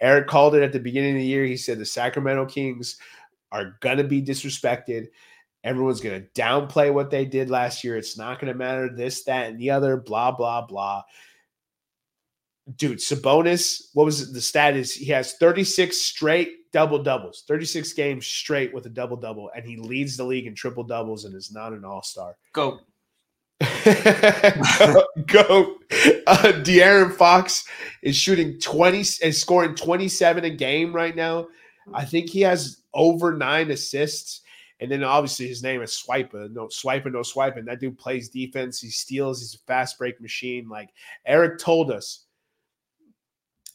[0.00, 1.44] Eric called it at the beginning of the year.
[1.44, 2.98] He said the Sacramento Kings
[3.50, 5.08] are gonna be disrespected.
[5.64, 7.96] Everyone's gonna downplay what they did last year.
[7.96, 9.98] It's not gonna matter this, that, and the other.
[9.98, 11.02] Blah blah blah
[12.76, 14.32] dude, Sabonis, what was it?
[14.32, 19.16] The stat is he has 36 straight double doubles, 36 games straight with a double
[19.16, 22.36] double, and he leads the league in triple doubles and is not an all star.
[22.52, 22.80] Go.
[23.60, 25.76] go.
[26.26, 27.64] Uh, De'Aaron Fox
[28.02, 31.46] is shooting 20, is scoring 27 a game right now.
[31.92, 34.40] I think he has over nine assists.
[34.80, 36.50] And then obviously his name is Swiper.
[36.50, 37.66] No swiping, no swiping.
[37.66, 38.80] That dude plays defense.
[38.80, 39.40] He steals.
[39.40, 40.68] He's a fast break machine.
[40.68, 40.88] Like
[41.24, 42.24] Eric told us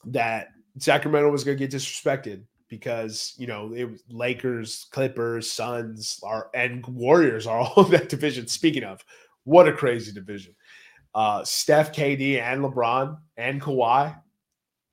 [0.05, 0.49] that
[0.79, 6.49] Sacramento was going to get disrespected because you know it was Lakers, Clippers, Suns, are
[6.53, 8.47] and Warriors are all in that division.
[8.47, 9.03] Speaking of,
[9.43, 10.55] what a crazy division!
[11.15, 14.19] Uh, Steph, KD, and LeBron and Kawhi.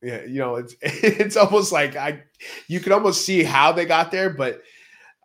[0.02, 2.22] Yeah, you know it's it's almost like I
[2.68, 4.62] you can almost see how they got there, but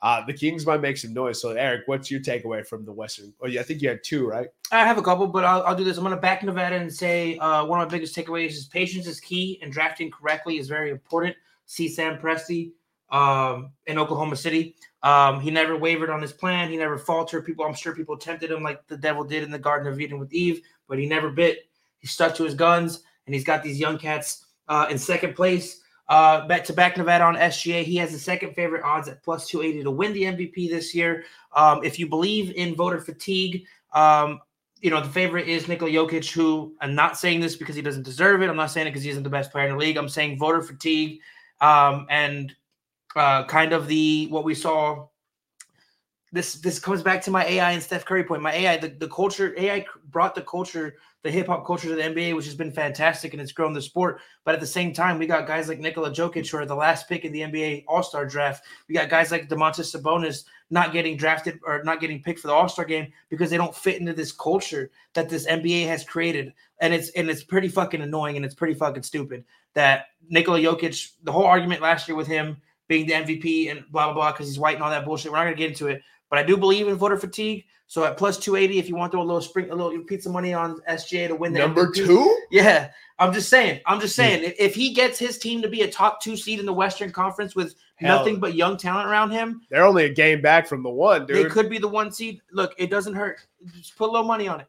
[0.02, 1.42] uh, the Kings might make some noise.
[1.42, 3.34] So Eric, what's your takeaway from the Western?
[3.42, 4.48] Oh, yeah, I think you had two, right?
[4.72, 5.98] I have a couple, but I'll, I'll do this.
[5.98, 9.08] I'm going to back Nevada and say uh, one of my biggest takeaways is patience
[9.08, 11.36] is key, and drafting correctly is very important.
[11.66, 12.72] See Sam Presti
[13.12, 14.76] um, in Oklahoma City.
[15.04, 16.70] Um, he never wavered on his plan.
[16.70, 17.46] He never faltered.
[17.46, 20.20] People, I'm sure people tempted him like the devil did in the Garden of Eden
[20.20, 21.70] with Eve, but he never bit.
[22.00, 25.82] He stuck to his guns, and he's got these young cats uh, in second place.
[26.10, 27.84] Uh, back to back Nevada on SGA.
[27.84, 31.24] He has the second favorite odds at plus 280 to win the MVP this year.
[31.56, 34.40] Um, if you believe in voter fatigue, um,
[34.82, 38.04] you know, the favorite is Nikola Jokic, who I'm not saying this because he doesn't
[38.04, 38.50] deserve it.
[38.50, 39.98] I'm not saying it because he isn't the best player in the league.
[39.98, 41.20] I'm saying voter fatigue
[41.62, 42.56] um, and
[43.16, 45.08] uh, kind of the what we saw
[46.32, 48.42] this this comes back to my AI and Steph Curry point.
[48.42, 52.02] My AI, the, the culture, AI brought the culture, the hip hop culture to the
[52.02, 54.22] NBA, which has been fantastic and it's grown the sport.
[54.46, 57.10] But at the same time, we got guys like Nikola Jokic, who are the last
[57.10, 58.64] pick in the NBA All Star draft.
[58.88, 62.54] We got guys like Domantas Sabonis not getting drafted or not getting picked for the
[62.54, 66.54] All Star game because they don't fit into this culture that this NBA has created.
[66.80, 71.14] And it's and it's pretty fucking annoying and it's pretty fucking stupid that Nikola Jokic,
[71.24, 72.58] the whole argument last year with him
[72.88, 75.32] being the MVP and blah blah blah because he's white and all that bullshit.
[75.32, 77.66] We're not gonna get into it, but I do believe in voter fatigue.
[77.88, 80.04] So at plus two eighty, if you want to throw a little spring, a little
[80.04, 82.40] pizza money on SGA to win the Number MVP, two?
[82.52, 83.82] yeah, I'm just saying.
[83.88, 84.22] I'm just hmm.
[84.22, 84.44] saying.
[84.44, 87.12] If, if he gets his team to be a top two seed in the Western
[87.12, 88.20] Conference with Hell.
[88.20, 91.44] nothing but young talent around him, They're only a game back from the one, they
[91.44, 91.52] dude.
[91.52, 92.42] could be the one seed.
[92.52, 93.40] Look, it doesn't hurt.
[93.76, 94.68] Just put a little money on it.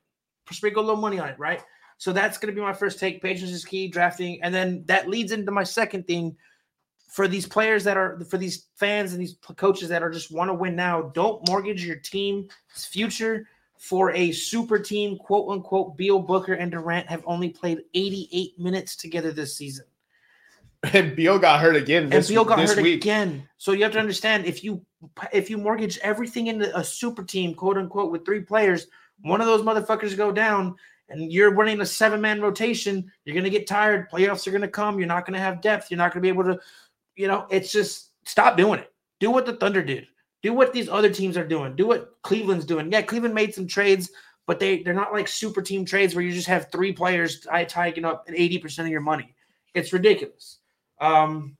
[0.51, 1.63] Sprinkle a little money on it, right?
[1.99, 3.21] So that's going to be my first take.
[3.21, 3.87] Patience is key.
[3.87, 6.35] Drafting, and then that leads into my second thing.
[7.13, 10.49] For these players that are, for these fans and these coaches that are just want
[10.49, 15.17] to win now, don't mortgage your team's future for a super team.
[15.19, 19.87] "Quote unquote," Beal, Booker, and Durant have only played 88 minutes together this season.
[20.95, 22.11] And Beal got hurt again.
[22.13, 23.03] and Beal got this hurt week.
[23.03, 23.47] again.
[23.59, 24.85] So you have to understand if you
[25.33, 28.87] if you mortgage everything into a super team, quote unquote, with three players,
[29.21, 30.77] one of those motherfuckers go down,
[31.11, 34.09] and you're running a seven man rotation, you're gonna get tired.
[34.11, 34.99] Playoffs are gonna come.
[34.99, 35.91] You're not gonna have depth.
[35.91, 36.59] You're not gonna be able to,
[37.17, 38.93] you know, it's just stop doing it.
[39.19, 40.07] Do what the Thunder did.
[40.43, 41.77] Do what these other teams are doing.
[41.77, 42.91] Do what Cleveland's doing.
[42.91, 44.11] Yeah, Cleveland made some trades,
[44.47, 48.05] but they they're not like super team trades where you just have three players taking
[48.05, 49.35] up eighty percent of your money.
[49.75, 50.59] It's ridiculous.
[51.01, 51.57] Um,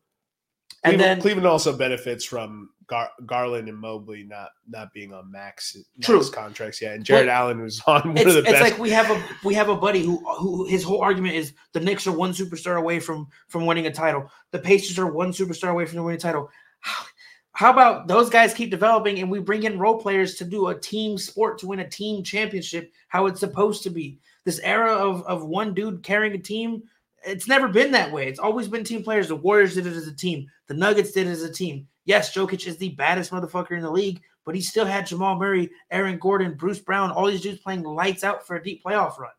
[0.83, 5.31] and Cleveland, then Cleveland also benefits from Gar- Garland and Mobley not not being on
[5.31, 6.29] max, max True.
[6.31, 6.83] contracts.
[6.83, 8.61] yet, and Jarrett Well, Allen was on one of the it's best.
[8.63, 11.79] like we have a we have a buddy who who his whole argument is the
[11.81, 14.29] Knicks are one superstar away from from winning a title.
[14.51, 16.51] The Pacers are one superstar away from winning a title.
[16.81, 17.05] How,
[17.53, 20.79] how about those guys keep developing and we bring in role players to do a
[20.81, 24.19] team sport to win a team championship how it's supposed to be.
[24.45, 26.83] This era of of one dude carrying a team,
[27.25, 28.27] it's never been that way.
[28.27, 29.29] It's always been team players.
[29.29, 30.49] The Warriors did it as a team.
[30.67, 31.87] The Nuggets did it as a team.
[32.05, 35.71] Yes, Jokic is the baddest motherfucker in the league, but he still had Jamal Murray,
[35.91, 39.31] Aaron Gordon, Bruce Brown, all these dudes playing lights out for a deep playoff run.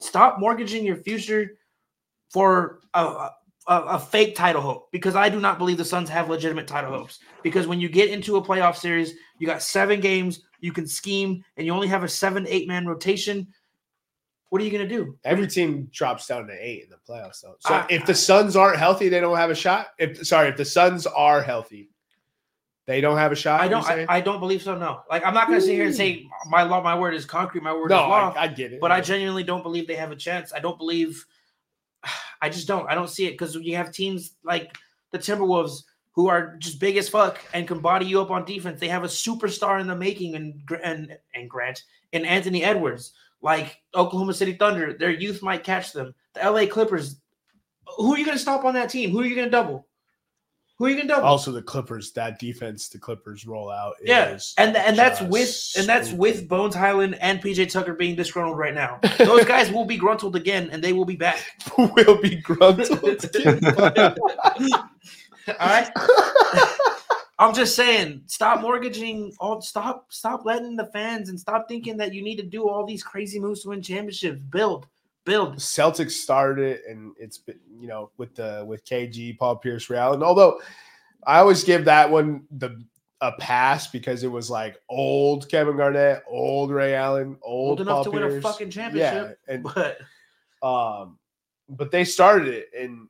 [0.00, 1.56] Stop mortgaging your future
[2.30, 3.30] for a, a,
[3.66, 7.20] a fake title hope because I do not believe the Suns have legitimate title hopes.
[7.42, 11.42] Because when you get into a playoff series, you got seven games, you can scheme,
[11.56, 13.46] and you only have a seven, eight man rotation.
[14.50, 15.18] What are you going to do?
[15.24, 17.56] Every team drops down to eight in the playoffs, though.
[17.60, 19.88] So I- if the Suns aren't healthy, they don't have a shot.
[19.98, 21.88] If sorry, if the Suns are healthy,
[22.86, 23.60] they don't have a shot.
[23.60, 23.84] I don't.
[23.86, 24.06] I.
[24.08, 24.76] I don't believe so.
[24.76, 25.00] No.
[25.08, 26.50] Like I'm not going to sit here and say hmm.
[26.50, 27.62] my law, my word is concrete.
[27.62, 28.32] My word no, is law.
[28.36, 28.80] I, I get it.
[28.80, 30.52] but I genuinely don't believe they have a chance.
[30.52, 31.24] I don't believe.
[32.42, 32.88] I just don't.
[32.88, 34.76] I don't see it because you have teams like
[35.12, 38.80] the Timberwolves who are just big as fuck and can body you up on defense.
[38.80, 43.78] They have a superstar in the making and and and Grant and Anthony Edwards, like
[43.94, 44.92] Oklahoma City Thunder.
[44.92, 46.14] Their youth might catch them.
[46.34, 47.16] The LA Clippers.
[47.96, 49.10] Who are you going to stop on that team?
[49.10, 49.86] Who are you going to double?
[50.78, 51.24] Who are you to double?
[51.24, 52.12] also the Clippers.
[52.12, 53.94] That defense, the Clippers roll out.
[54.02, 56.20] Yeah, and and that's with and that's stupid.
[56.20, 58.98] with Bones Hyland and PJ Tucker being disgruntled right now.
[59.18, 61.38] Those guys will be gruntled again, and they will be back.
[61.78, 63.30] will be gruntled.
[65.48, 65.90] All right.
[67.38, 69.60] I'm just saying, stop mortgaging all.
[69.60, 73.02] Stop, stop letting the fans and stop thinking that you need to do all these
[73.02, 74.40] crazy moves to win championships.
[74.50, 74.86] Build,
[75.24, 75.56] build.
[75.56, 80.14] Celtics started it, and it's been you know with the with KG, Paul Pierce, Real,
[80.14, 80.60] and although
[81.26, 82.84] I always give that one the
[83.20, 87.94] a pass because it was like old Kevin Garnett, old Ray Allen, old, Old enough
[87.96, 89.98] Paul to win a fucking championship, Yeah, and But
[90.62, 91.18] um,
[91.68, 93.08] but they started it, and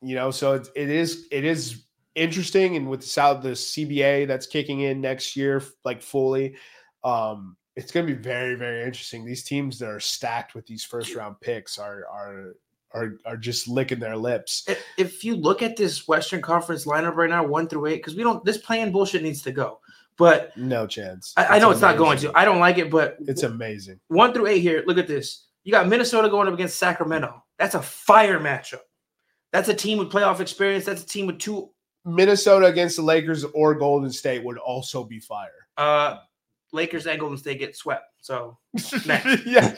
[0.00, 1.84] you know, so it, it is it is
[2.14, 6.56] interesting, and with the South the CBA that's kicking in next year, like fully,
[7.04, 9.24] um, it's going to be very very interesting.
[9.24, 12.54] These teams that are stacked with these first round picks are are
[12.92, 14.66] are are just licking their lips.
[14.96, 18.22] if- you look at this Western Conference lineup right now, one through eight, because we
[18.22, 18.44] don't.
[18.44, 19.80] This playing bullshit needs to go.
[20.16, 21.32] But No chance.
[21.36, 22.32] I, I know it's not going to.
[22.36, 24.00] I don't like it, but It's amazing.
[24.08, 24.82] one through eight here.
[24.84, 25.46] Look at this.
[25.62, 27.40] You got Minnesota going up against Sacramento.
[27.58, 28.80] That's a fire matchup.
[29.52, 30.84] That's a team with playoff experience.
[30.84, 31.70] That's a team with two.
[32.04, 35.68] Minnesota against the Lakers or Golden State would also be fire.
[35.76, 36.16] Uh,
[36.72, 38.04] Lakers and Golden State get swept.
[38.20, 38.58] So
[39.06, 39.18] Nah.
[39.46, 39.74] yeah.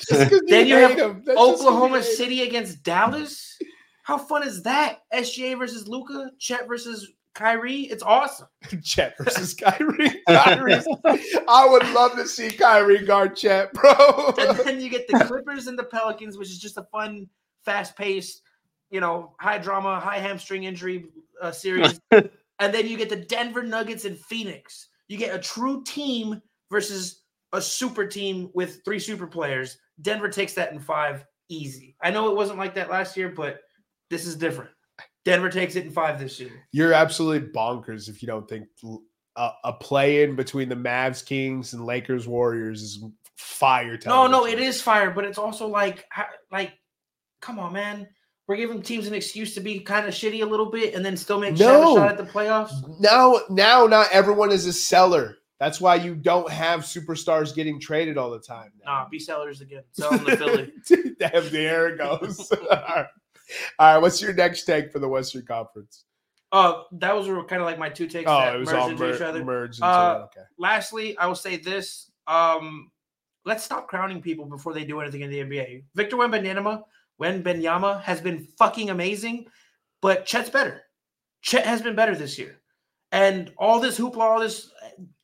[0.47, 1.23] Then you have hate 'em.
[1.25, 2.03] That's just 'cause you Oklahoma.
[2.03, 3.59] City against Dallas.
[4.03, 5.01] How fun is that?
[5.12, 7.83] SGA versus Luka, Chet versus Kyrie.
[7.83, 8.49] It's awesome.
[8.83, 10.11] Chet versus Kyrie.
[10.29, 10.83] Kyrie.
[11.49, 14.35] I would love to see Kyrie guard Chet, bro.
[14.39, 17.29] And then you get the Clippers and the Pelicans, which is just a fun,
[17.65, 18.43] fast paced,
[18.91, 21.07] you know, high drama, high hamstring injury
[21.41, 22.01] uh, series.
[22.11, 24.89] and then you get the Denver Nuggets and Phoenix.
[25.07, 27.23] You get a true team versus
[27.53, 29.79] a super team with three super players.
[30.01, 31.97] Denver takes that in five easy.
[32.03, 33.61] I know it wasn't like that last year, but
[34.09, 34.71] this is different.
[35.25, 36.67] Denver takes it in five this year.
[36.73, 38.67] You're absolutely bonkers if you don't think
[39.37, 43.05] a, a play in between the Mavs Kings and Lakers Warriors is
[43.37, 43.99] fire.
[44.07, 46.07] No, no, it is fire, but it's also like,
[46.51, 46.73] like,
[47.41, 48.09] come on, man.
[48.47, 51.17] We're giving teams an excuse to be kind of shitty a little bit and then
[51.17, 51.93] still make no.
[51.93, 52.73] a shot at the playoffs.
[52.99, 55.37] Now, now, not everyone is a seller.
[55.61, 58.73] That's why you don't have superstars getting traded all the time.
[58.82, 59.03] Now.
[59.03, 59.82] Nah, be sellers again.
[59.93, 60.73] Sell them to Philly.
[61.20, 62.51] Damn, there it goes.
[62.53, 63.07] all, right.
[63.78, 66.05] all right, what's your next take for the Western Conference?
[66.51, 68.89] Uh, that was kind of like my two takes oh, that it was merged all
[68.89, 69.45] into mer- each other.
[69.45, 70.47] Merged into, uh, okay.
[70.59, 72.91] Lastly, I will say this: um,
[73.45, 75.85] let's stop crowning people before they do anything in the NBA.
[75.95, 76.82] Victor Wembanyama,
[77.20, 79.47] Wembanyama has been fucking amazing,
[80.01, 80.82] but Chet's better.
[81.43, 82.60] Chet has been better this year,
[83.12, 84.70] and all this hoopla, all this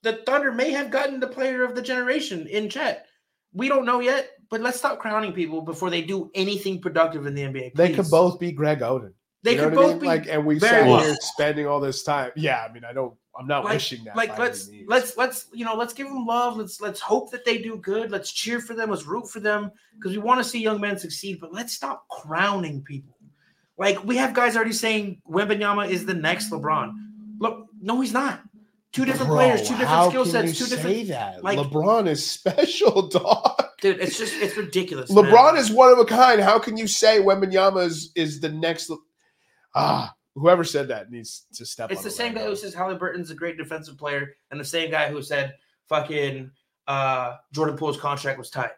[0.03, 3.07] the Thunder may have gotten the player of the generation in Chet.
[3.53, 7.35] We don't know yet, but let's stop crowning people before they do anything productive in
[7.35, 7.75] the NBA.
[7.75, 7.77] Please.
[7.77, 9.13] They could both be Greg Oden.
[9.43, 9.99] They you could both I mean?
[10.01, 11.01] be like, and we sat well.
[11.01, 12.33] here spending all this time.
[12.37, 13.15] Yeah, I mean, I don't.
[13.39, 14.17] I'm not like, wishing that.
[14.17, 16.57] Like, let's let's let's you know, let's give them love.
[16.57, 18.11] Let's let's hope that they do good.
[18.11, 18.91] Let's cheer for them.
[18.91, 21.39] Let's root for them because we want to see young men succeed.
[21.41, 23.17] But let's stop crowning people.
[23.79, 26.95] Like we have guys already saying Wembanyama is the next LeBron.
[27.39, 28.43] Look, no, he's not.
[28.93, 31.09] Two different Bro, players, two different skill sets, two different.
[31.09, 31.45] That?
[31.45, 33.63] Like LeBron is special, dog.
[33.81, 35.11] Dude, it's just it's ridiculous.
[35.11, 35.57] LeBron man.
[35.57, 36.41] is one of a kind.
[36.41, 38.91] How can you say Wembanyama is, is the next?
[39.75, 41.93] Ah, whoever said that needs to step.
[41.93, 45.09] It's the same guy who says Halliburton's a great defensive player, and the same guy
[45.09, 45.55] who said
[45.89, 46.51] fucking
[46.89, 48.73] uh, Jordan Poole's contract was tight.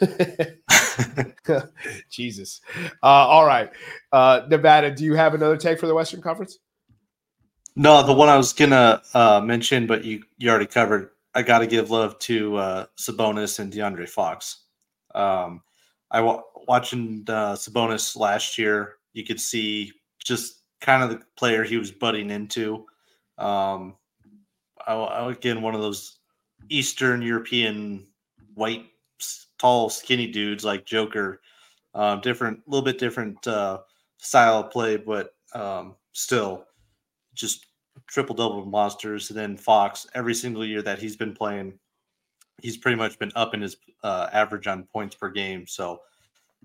[2.10, 2.60] Jesus.
[3.02, 3.70] Uh, all right,
[4.12, 4.90] uh, Nevada.
[4.90, 6.58] Do you have another take for the Western Conference?
[7.78, 11.10] No, the one I was gonna uh, mention, but you you already covered.
[11.34, 14.64] I got to give love to uh, Sabonis and De'Aaron Fox.
[15.14, 15.62] Um,
[16.10, 18.96] I w- watching uh, Sabonis last year.
[19.12, 19.92] You could see
[20.24, 22.84] just kind of the player he was butting into.
[23.38, 23.96] Um,
[24.84, 26.18] I, I, again, one of those
[26.70, 28.08] Eastern European
[28.54, 28.86] white,
[29.58, 31.40] tall, skinny dudes like Joker.
[31.94, 33.78] Um, different, a little bit different uh,
[34.16, 36.64] style of play, but um, still
[37.34, 37.67] just
[38.08, 39.28] triple double monsters.
[39.28, 41.78] Then Fox, every single year that he's been playing,
[42.60, 45.66] he's pretty much been up in his uh, average on points per game.
[45.66, 46.00] So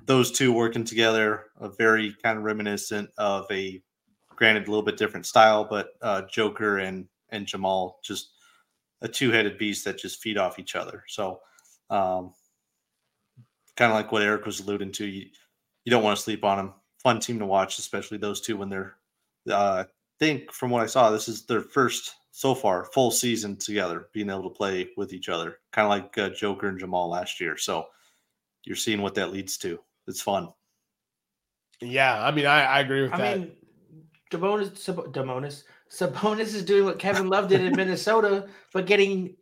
[0.05, 3.81] those two working together, a very kind of reminiscent of a,
[4.35, 8.31] granted, a little bit different style, but uh, Joker and and Jamal just
[9.01, 11.03] a two headed beast that just feed off each other.
[11.07, 11.39] So,
[11.89, 12.33] um,
[13.75, 15.27] kind of like what Eric was alluding to, you
[15.83, 16.73] you don't want to sleep on them.
[16.99, 18.95] Fun team to watch, especially those two when they're
[19.51, 19.83] uh,
[20.23, 24.29] think from what I saw, this is their first so far full season together, being
[24.29, 27.57] able to play with each other, kind of like uh, Joker and Jamal last year.
[27.57, 27.87] So
[28.63, 29.79] you're seeing what that leads to.
[30.07, 30.49] It's fun.
[31.81, 33.33] Yeah, I mean, I, I agree with I that.
[33.33, 33.51] I mean,
[34.31, 34.71] Demonis,
[35.11, 39.35] Demonis, Sabonis is doing what Kevin Love did in Minnesota, but getting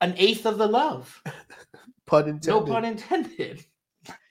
[0.00, 1.22] an eighth of the love.
[2.06, 2.48] pun intended.
[2.48, 3.64] No pun intended.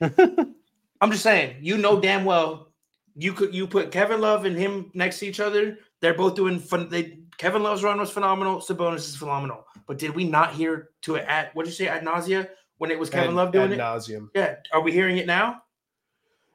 [1.00, 2.72] I'm just saying, you know damn well
[3.14, 5.78] you could you put Kevin Love and him next to each other.
[6.02, 6.88] They're both doing fun.
[6.88, 8.58] They Kevin Love's run was phenomenal.
[8.58, 9.64] Sabonis is phenomenal.
[9.86, 12.48] But did we not hear to it at what did you say at nausea
[12.78, 14.28] when it was Kevin ad, Love doing ad nauseum.
[14.34, 14.38] it?
[14.38, 14.56] Yeah.
[14.72, 15.62] Are we hearing it now?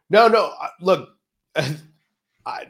[0.10, 0.54] No, no.
[0.82, 1.10] Look,
[2.46, 2.68] I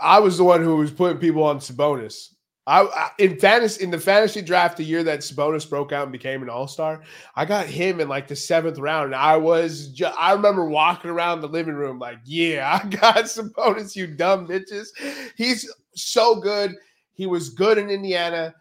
[0.00, 2.33] I was the one who was putting people on Sabonis.
[2.66, 6.12] I, I, in fantasy in the fantasy draft the year that Sabonis broke out and
[6.12, 7.02] became an All Star,
[7.36, 9.06] I got him in like the seventh round.
[9.06, 13.16] And I was ju- I remember walking around the living room like, yeah, I got
[13.24, 14.88] Sabonis, you dumb bitches.
[15.36, 16.74] He's so good.
[17.12, 18.54] He was good in Indiana.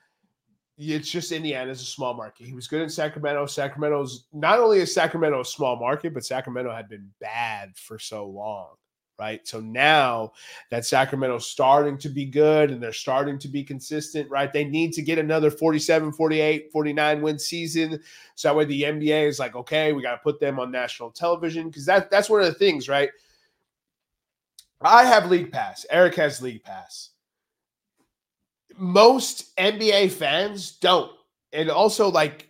[0.78, 2.46] It's just Indiana's a small market.
[2.46, 3.46] He was good in Sacramento.
[3.46, 8.26] Sacramento's not only is Sacramento a small market, but Sacramento had been bad for so
[8.26, 8.76] long
[9.20, 9.48] right?
[9.48, 10.34] So now
[10.70, 14.52] that Sacramento's starting to be good and they're starting to be consistent, right?
[14.52, 18.00] They need to get another 47, 48, 49 win season.
[18.36, 21.12] So that way the NBA is like, okay, we got to put them on national
[21.12, 23.10] television because that, that's one of the things, right?
[24.82, 25.86] I have League Pass.
[25.90, 27.12] Eric has League Pass.
[28.76, 31.12] Most NBA fans don't.
[31.54, 32.50] And also, like,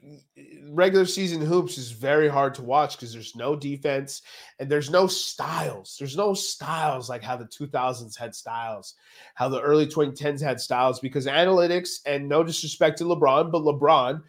[0.74, 4.24] regular season hoops is very hard to watch because there's no defense
[4.60, 5.96] and there's no styles.
[6.00, 8.96] There's no styles like how the 2000s had styles,
[9.36, 14.22] how the early 2010s had styles because analytics and no disrespect to LeBron, but LeBron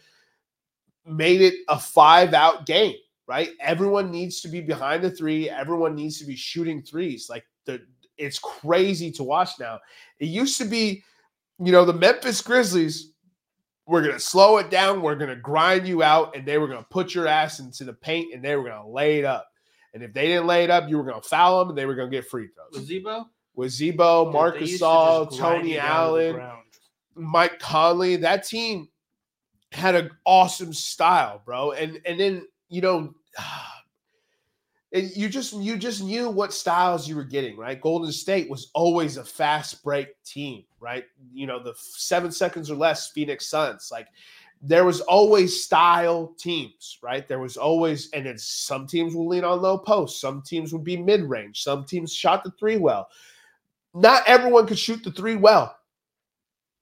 [1.07, 2.97] made it a five out game,
[3.27, 3.51] right?
[3.61, 7.29] Everyone needs to be behind the three, everyone needs to be shooting threes.
[7.31, 7.81] Like the
[8.17, 9.81] it's crazy to watch now.
[10.21, 11.03] It used to be,
[11.59, 13.14] you know, the Memphis Grizzlies
[13.87, 17.15] we're gonna slow it down, we're gonna grind you out, and they were gonna put
[17.15, 19.49] your ass into the paint and they were gonna lay it up.
[19.93, 21.95] And if they didn't lay it up, you were gonna foul them and they were
[21.95, 22.81] gonna get free throws.
[22.81, 23.29] Was Z-Bo?
[23.55, 26.59] With Z-Bo, Marcus used to Saul, just grind Tony you down to the Allen.
[27.15, 28.89] Mike Conley, that team
[29.71, 31.73] had an awesome style, bro.
[31.73, 33.15] And and then you know,
[34.95, 37.81] you just you just knew what styles you were getting, right?
[37.81, 41.05] Golden State was always a fast break team, right?
[41.33, 44.07] You know, the seven seconds or less Phoenix Suns, like
[44.63, 47.27] there was always style teams, right?
[47.27, 50.85] There was always, and then some teams will lean on low post, some teams would
[50.85, 53.09] be mid range, some teams shot the three well.
[53.95, 55.77] Not everyone could shoot the three well.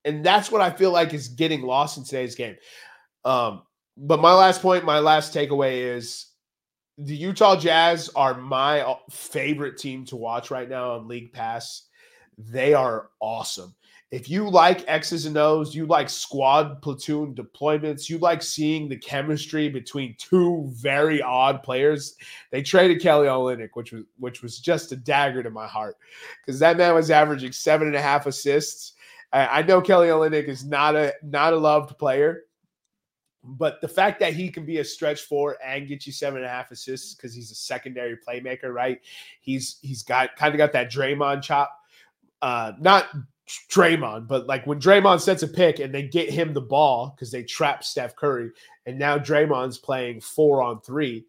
[0.04, 2.56] And that's what I feel like is getting lost in today's game.
[3.24, 3.62] Um,
[3.96, 6.31] but my last point, my last takeaway is
[6.98, 11.88] the Utah Jazz are my uh, favorite team to watch right now on League Pass.
[12.38, 13.74] They are awesome.
[14.10, 18.96] If you like X's and O's, you like squad platoon deployments, you like seeing the
[18.98, 22.14] chemistry between two very odd players.
[22.50, 25.96] They traded Kelly Olynyk, which was which was just a dagger to my heart
[26.44, 28.92] because that man was averaging seven and a half assists.
[29.32, 32.42] I, I know Kelly Olynyk is not a not a loved player,
[33.44, 36.46] but the fact that he can be a stretch four and get you seven and
[36.46, 39.00] a half assists because he's a secondary playmaker, right?
[39.40, 41.76] He's he's got kind of got that Draymond chop.
[42.40, 43.08] Uh, not
[43.70, 47.32] Draymond, but like when Draymond sets a pick and they get him the ball because
[47.32, 48.52] they trap Steph Curry,
[48.86, 51.26] and now Draymond's playing four on three.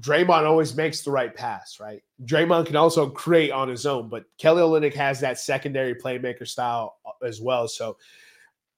[0.00, 2.02] Draymond always makes the right pass, right?
[2.24, 6.98] Draymond can also create on his own, but Kelly Olynyk has that secondary playmaker style
[7.06, 7.66] uh, as well.
[7.66, 7.96] So,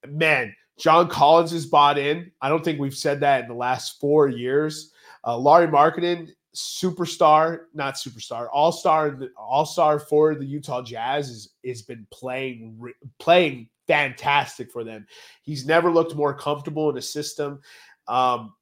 [0.07, 2.33] man, John Collins is bought in.
[2.41, 4.93] I don't think we've said that in the last four years.
[5.23, 11.83] Uh, Markkanen, superstar, not superstar, all star, all star for the Utah Jazz is has
[11.83, 12.81] been playing
[13.19, 15.07] playing fantastic for them.
[15.43, 17.61] He's never looked more comfortable in a system.
[18.09, 18.55] Um,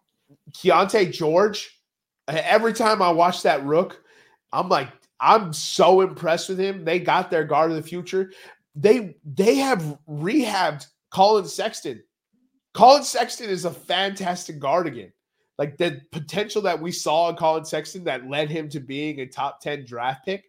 [0.53, 1.81] Keyonte George,
[2.27, 4.03] every time I watch that rook,
[4.53, 4.89] I'm like,
[5.21, 6.85] I'm so impressed with him.
[6.85, 8.33] They got their guard of the future.
[8.75, 12.03] They they have rehabbed Collin Sexton.
[12.79, 15.13] Collin Sexton is a fantastic guard again.
[15.59, 19.27] Like the potential that we saw in Collin Sexton that led him to being a
[19.27, 20.45] top 10 draft pick.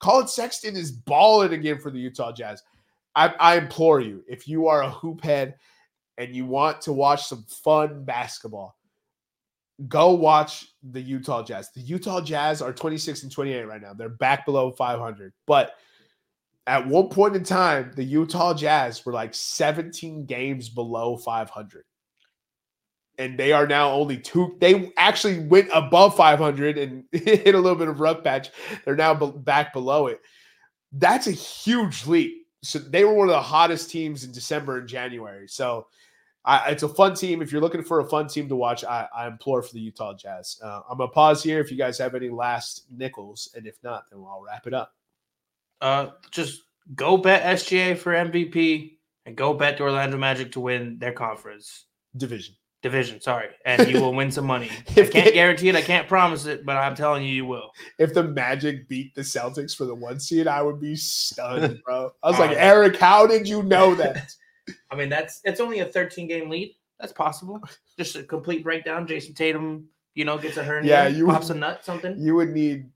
[0.00, 2.62] Collin Sexton is balling again for the Utah Jazz.
[3.14, 5.56] I, I implore you, if you are a hoop head
[6.16, 8.78] and you want to watch some fun basketball,
[9.86, 11.68] go watch the Utah Jazz.
[11.74, 13.92] The Utah Jazz are 26 and 28 right now.
[13.92, 15.34] They're back below 500.
[15.46, 15.74] But
[16.66, 21.84] at one point in time, the Utah Jazz were like 17 games below 500.
[23.18, 24.56] And they are now only two.
[24.60, 28.50] They actually went above 500 and hit a little bit of rough patch.
[28.84, 30.20] They're now back below it.
[30.92, 32.46] That's a huge leap.
[32.62, 35.46] So they were one of the hottest teams in December and January.
[35.48, 35.86] So
[36.46, 37.42] I, it's a fun team.
[37.42, 40.14] If you're looking for a fun team to watch, I, I implore for the Utah
[40.14, 40.58] Jazz.
[40.62, 44.04] Uh, I'm gonna pause here if you guys have any last nickels, and if not,
[44.10, 44.92] then I'll wrap it up.
[45.80, 46.62] Uh, just
[46.94, 51.86] go bet SGA for MVP and go bet the Orlando Magic to win their conference
[52.16, 52.54] division.
[52.82, 54.70] Division, sorry, and you will win some money.
[54.90, 55.74] I can't guarantee it.
[55.74, 57.70] I can't promise it, but I'm telling you, you will.
[57.98, 62.10] If the Magic beat the Celtics for the one seed, I would be stunned, bro.
[62.22, 64.30] I was like, Eric, how did you know that?
[64.90, 66.74] I mean, that's it's only a 13 game lead.
[67.00, 67.62] That's possible.
[67.98, 69.06] Just a complete breakdown.
[69.06, 72.18] Jayson Tatum, you know, gets a hernia, yeah, you pops would, a nut, something.
[72.18, 72.90] You would need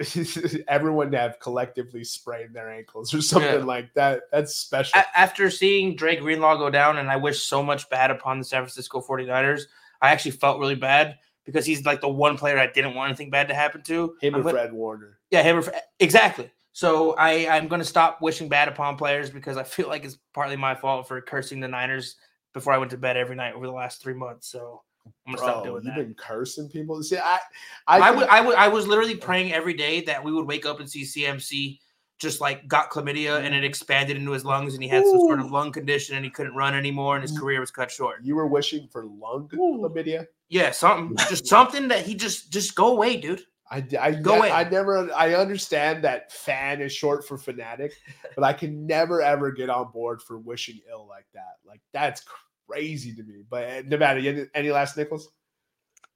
[0.68, 3.64] everyone to have collectively sprained their ankles or something yeah.
[3.64, 4.22] like that.
[4.32, 4.98] That's special.
[4.98, 8.44] A- after seeing Dre Greenlaw go down, and I wish so much bad upon the
[8.44, 9.62] San Francisco 49ers,
[10.00, 13.30] I actually felt really bad because he's like the one player I didn't want anything
[13.30, 14.14] bad to happen to.
[14.20, 15.18] Him or Fred Warner.
[15.30, 15.82] Yeah, him or Fred.
[15.98, 16.50] Exactly.
[16.72, 20.18] So I, I'm going to stop wishing bad upon players because I feel like it's
[20.32, 22.16] partly my fault for cursing the Niners
[22.52, 24.48] before I went to bed every night over the last three months.
[24.48, 25.96] So I'm gonna Bro, stop doing you've that.
[25.96, 27.02] been cursing people.
[27.02, 27.38] See, I,
[27.86, 30.66] I, I, would, I would, I was literally praying every day that we would wake
[30.66, 31.78] up and see CMC
[32.18, 35.10] just like got chlamydia and it expanded into his lungs and he had Ooh.
[35.10, 37.90] some sort of lung condition and he couldn't run anymore and his career was cut
[37.90, 38.22] short.
[38.22, 39.78] You were wishing for lung Ooh.
[39.80, 40.26] chlamydia?
[40.48, 43.42] Yeah, something, just something that he just, just go away, dude.
[43.70, 44.50] I, I, Go away.
[44.50, 47.92] I never I understand that fan is short for fanatic,
[48.34, 51.58] but I can never ever get on board for wishing ill like that.
[51.64, 52.24] Like that's
[52.70, 53.42] crazy to me.
[53.48, 55.30] But uh, Nevada, any, any last nickels?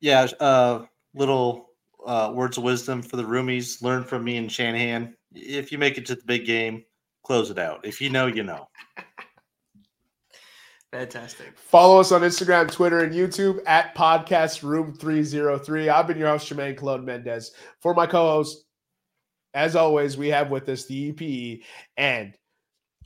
[0.00, 1.70] Yeah, uh, little
[2.06, 3.82] uh, words of wisdom for the roomies.
[3.82, 5.16] Learn from me and Shanahan.
[5.34, 6.84] If you make it to the big game,
[7.24, 7.84] close it out.
[7.84, 8.68] If you know, you know.
[10.92, 11.58] Fantastic.
[11.58, 15.88] Follow us on Instagram, Twitter, and YouTube at Podcast Room 303.
[15.88, 17.50] I've been your host, Jermaine Claude Mendez.
[17.80, 18.64] For my co host,
[19.54, 21.64] as always, we have with us the EPE
[21.96, 22.34] and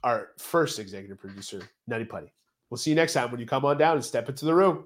[0.05, 2.31] our first executive producer, Nutty Putty.
[2.71, 4.85] We'll see you next time when you come on down and step into the room.